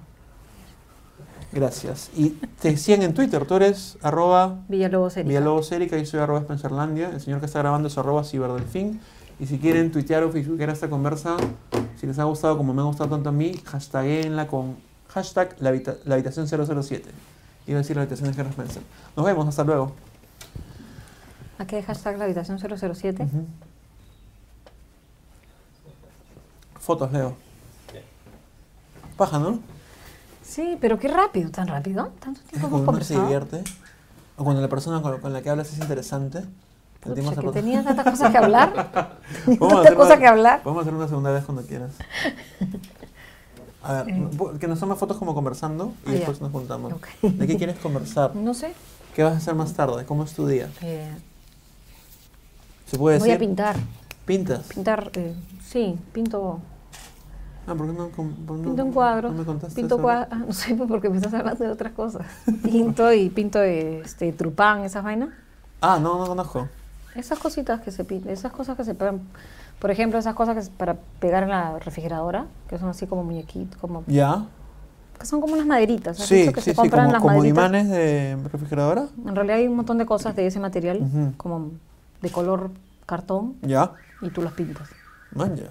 Gracias. 1.62 2.12
Y 2.16 2.30
te 2.62 2.78
siguen 2.78 3.02
en 3.02 3.16
Twitter, 3.16 3.44
tú 3.48 3.56
eres 3.56 3.98
arroba 4.04 4.60
Villalobos 4.68 5.18
Erika. 5.18 5.28
Villalobos 5.28 5.72
Erika, 5.72 5.98
yo 5.98 6.06
soy 6.06 6.20
arroba 6.20 6.42
Spencerlandia, 6.42 7.10
el 7.10 7.20
señor 7.20 7.40
que 7.40 7.48
está 7.48 7.58
grabando 7.58 7.88
es 7.88 7.98
arroba 7.98 8.24
Ciberdelfín. 8.24 9.02
Y 9.40 9.48
si 9.48 9.58
quieren 9.58 9.92
tuitear 9.92 10.22
o 10.24 10.32
facebookear 10.32 10.70
esta 10.70 10.88
conversa, 10.88 11.36
si 12.00 12.06
les 12.06 12.20
ha 12.20 12.26
gustado 12.26 12.58
como 12.58 12.76
me 12.76 12.82
ha 12.82 12.86
gustado 12.86 13.10
tanto 13.10 13.30
a 13.30 13.32
mí, 13.32 13.60
hashtaguenla 13.66 14.46
con 14.48 14.76
hashtag 15.08 15.56
la, 15.60 15.70
habita- 15.70 15.96
la 16.06 16.14
habitación 16.14 16.48
007. 16.48 17.10
Iba 17.66 17.80
a 17.80 17.82
decir 17.82 17.96
la 17.96 18.04
habitación 18.04 18.32
de 18.32 18.40
Henry 18.40 18.52
Spencer. 18.52 18.84
Nos 19.16 19.26
vemos, 19.26 19.48
hasta 19.48 19.64
luego. 19.64 19.94
¿A 21.58 21.66
qué 21.66 21.82
hashtag 21.82 22.20
la 22.20 22.26
habitación 22.26 22.60
007? 22.60 23.24
Ujú. 23.24 23.46
Fotos, 26.80 27.12
Leo. 27.12 27.36
Paja, 29.18 29.40
¿no? 29.40 29.60
Sí, 30.48 30.78
pero 30.80 30.98
qué 30.98 31.08
rápido, 31.10 31.50
tan 31.52 31.68
rápido. 31.68 32.10
Tanto 32.20 32.40
tiempo 32.42 32.68
hemos 32.68 32.82
cuando 32.82 32.92
uno 32.92 33.04
se 33.04 33.14
conversado. 33.16 33.22
divierte, 33.24 33.64
o 34.38 34.44
cuando 34.46 34.62
la 34.62 34.70
persona 34.70 35.02
con, 35.02 35.20
con 35.20 35.34
la 35.34 35.42
que 35.42 35.50
hablas 35.50 35.72
es 35.74 35.80
interesante, 35.80 36.44
Pucha, 37.02 37.40
que 37.42 37.50
tenías 37.52 37.86
tantas 37.86 38.06
cosas 38.06 38.32
que 38.32 38.38
hablar. 38.38 38.74
A 38.96 39.68
tantas 39.68 39.94
cosas 39.94 40.18
que 40.20 40.28
hablar. 40.28 40.62
A 40.66 40.80
hacer 40.82 40.94
una 40.94 41.08
segunda 41.08 41.32
vez 41.32 41.44
cuando 41.46 41.64
quieras. 41.64 41.92
A 43.84 44.04
ver, 44.04 44.10
Eh. 44.16 44.30
que 44.60 44.68
nos 44.68 44.80
tome 44.80 44.96
fotos 44.96 45.18
como 45.18 45.34
conversando 45.34 45.94
y 46.06 46.10
Ah, 46.10 46.12
ya. 46.12 46.18
después 46.20 46.42
nos 46.42 46.52
juntamos. 46.52 46.92
Ok. 46.94 47.08
¿De 47.22 47.48
qué 47.48 47.56
quieres 47.58 47.78
conversar? 47.80 48.36
No 48.36 48.54
sé. 48.54 48.74
¿Qué 49.16 49.24
vas 49.24 49.34
a 49.34 49.38
hacer 49.38 49.56
más 49.56 49.74
tarde? 49.74 50.06
¿Cómo 50.06 50.24
es 50.24 50.34
tu 50.34 50.48
día? 50.48 50.70
eh, 50.82 51.12
¿Se 52.88 52.98
puede 52.98 53.20
voy 53.20 53.30
a 53.30 53.34
decir? 53.34 53.48
pintar. 53.48 53.76
¿Pintas? 54.26 54.68
Pintar, 54.68 55.12
eh, 55.14 55.34
sí, 55.66 55.98
pinto, 56.14 56.60
Ah, 57.68 57.76
¿por 57.76 57.86
qué 57.88 57.94
no, 57.94 58.08
por 58.08 58.62
pinto 58.62 58.86
un 58.86 58.94
cuadro. 58.94 59.30
no 59.30 59.36
me 59.40 59.44
contaste 59.46 59.76
pinto 59.76 59.98
cuadro. 60.02 60.36
no 60.38 60.54
sé, 60.54 60.74
porque 60.88 61.10
me 61.10 61.18
estás 61.18 61.34
hablando 61.34 61.64
de 61.64 61.70
otras 61.70 61.92
cosas. 61.94 62.26
Pinto 62.64 63.12
y 63.12 63.30
pinto 63.30 63.62
este, 63.62 64.32
trupán, 64.32 64.84
esas 64.86 65.04
vainas. 65.04 65.30
Ah, 65.82 66.00
no, 66.02 66.18
no 66.20 66.28
conozco. 66.28 66.68
Esas 67.16 67.40
cositas 67.40 67.82
que 67.82 67.92
se 67.92 68.06
pintan, 68.06 68.32
esas 68.32 68.52
cosas 68.52 68.78
que 68.78 68.84
se 68.84 68.96
pegan. 68.96 69.22
Por 69.80 69.92
ejemplo, 69.92 70.18
esas 70.18 70.34
cosas 70.34 70.56
que 70.56 70.62
es 70.62 70.70
para 70.70 70.96
pegar 71.20 71.44
en 71.44 71.50
la 71.50 71.78
refrigeradora, 71.80 72.46
que 72.70 72.80
son 72.80 72.90
así 72.90 73.06
como 73.06 73.24
muñequitos, 73.24 73.80
como, 73.80 74.04
¿Ya? 74.08 74.46
que 75.20 75.26
son 75.26 75.42
como 75.42 75.54
unas 75.54 75.66
maderitas. 75.68 76.20
¿has 76.20 76.26
Sí, 76.28 76.36
visto 76.36 76.54
que 76.54 76.62
sí, 76.62 76.66
se 76.66 76.72
sí, 76.72 76.78
compran 76.78 77.06
como, 77.06 77.12
las 77.14 77.22
como 77.22 77.34
maderitas? 77.38 77.58
imanes 77.66 77.90
de 77.90 78.38
refrigeradora. 78.52 79.08
En 79.26 79.36
realidad 79.36 79.58
hay 79.58 79.68
un 79.68 79.76
montón 79.76 79.98
de 79.98 80.06
cosas 80.06 80.36
de 80.36 80.48
ese 80.48 80.60
material, 80.60 81.00
Ujú. 81.02 81.34
como 81.38 81.72
de 82.22 82.30
color 82.30 82.72
cartón, 83.06 83.56
¿Ya? 83.62 83.92
y 84.22 84.30
tú 84.30 84.42
las 84.42 84.54
pintas. 84.54 84.88
Man, 85.34 85.56
ya. 85.56 85.70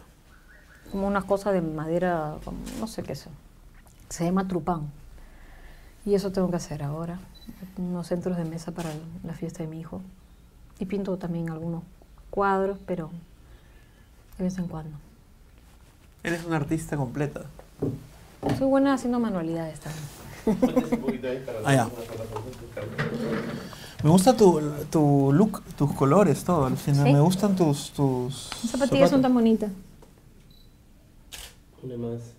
Como 0.91 1.07
unas 1.07 1.25
cosas 1.25 1.53
de 1.53 1.61
madera, 1.61 2.37
como- 2.45 2.59
no 2.81 2.87
sé 2.87 3.03
qué 3.03 3.13
es. 3.13 3.27
Se 4.09 4.25
llama 4.25 4.47
trupán. 4.49 4.91
Y 6.05 6.15
eso 6.15 6.31
tengo 6.33 6.49
que 6.51 6.57
hacer 6.57 6.83
ahora. 6.83 7.19
Unos 7.77 8.07
centros 8.07 8.37
de 8.37 8.45
mesa 8.45 8.73
para 8.73 8.91
la 9.25 9.33
fiesta 9.35 9.63
de 9.63 9.69
mi 9.69 9.81
hijo. 9.81 10.01
Y 10.79 10.87
pinto 10.87 11.17
también 11.17 11.51
algunos 11.51 11.83
cuadros, 12.31 12.79
pero 12.87 13.11
de 14.39 14.45
vez 14.45 14.59
en 14.59 14.69
cuando. 14.69 14.97
Eres 16.23 16.45
una 16.45 16.57
artista 16.57 16.97
completa. 16.97 17.43
Soy 18.59 18.67
buena 18.69 18.95
haciendo 18.95 19.19
manualidades 19.19 19.81
también. 19.81 20.05
Ah, 21.65 21.75
ya. 21.75 21.89
Me 24.05 24.11
gusta 24.11 24.37
tu, 24.37 24.61
tu 24.91 25.33
look, 25.33 25.63
tus 25.77 25.93
colores, 25.95 26.45
todo, 26.45 26.71
Lucina. 26.71 27.03
¿Sí? 27.03 27.13
Me 27.13 27.19
gustan 27.21 27.57
tus, 27.57 27.91
tus 27.91 28.51
Las 28.63 28.71
zapatillas 28.71 29.11
son 29.11 29.23
tan 29.23 29.35
bonitas. 29.35 29.71
Una 29.71 29.73
más. 29.73 29.73
Porque 29.73 29.73
ahí, 29.73 29.73
porque 29.73 31.35
ahí 31.35 31.65
parece 31.65 31.66
una 31.83 31.97
más. 31.97 32.36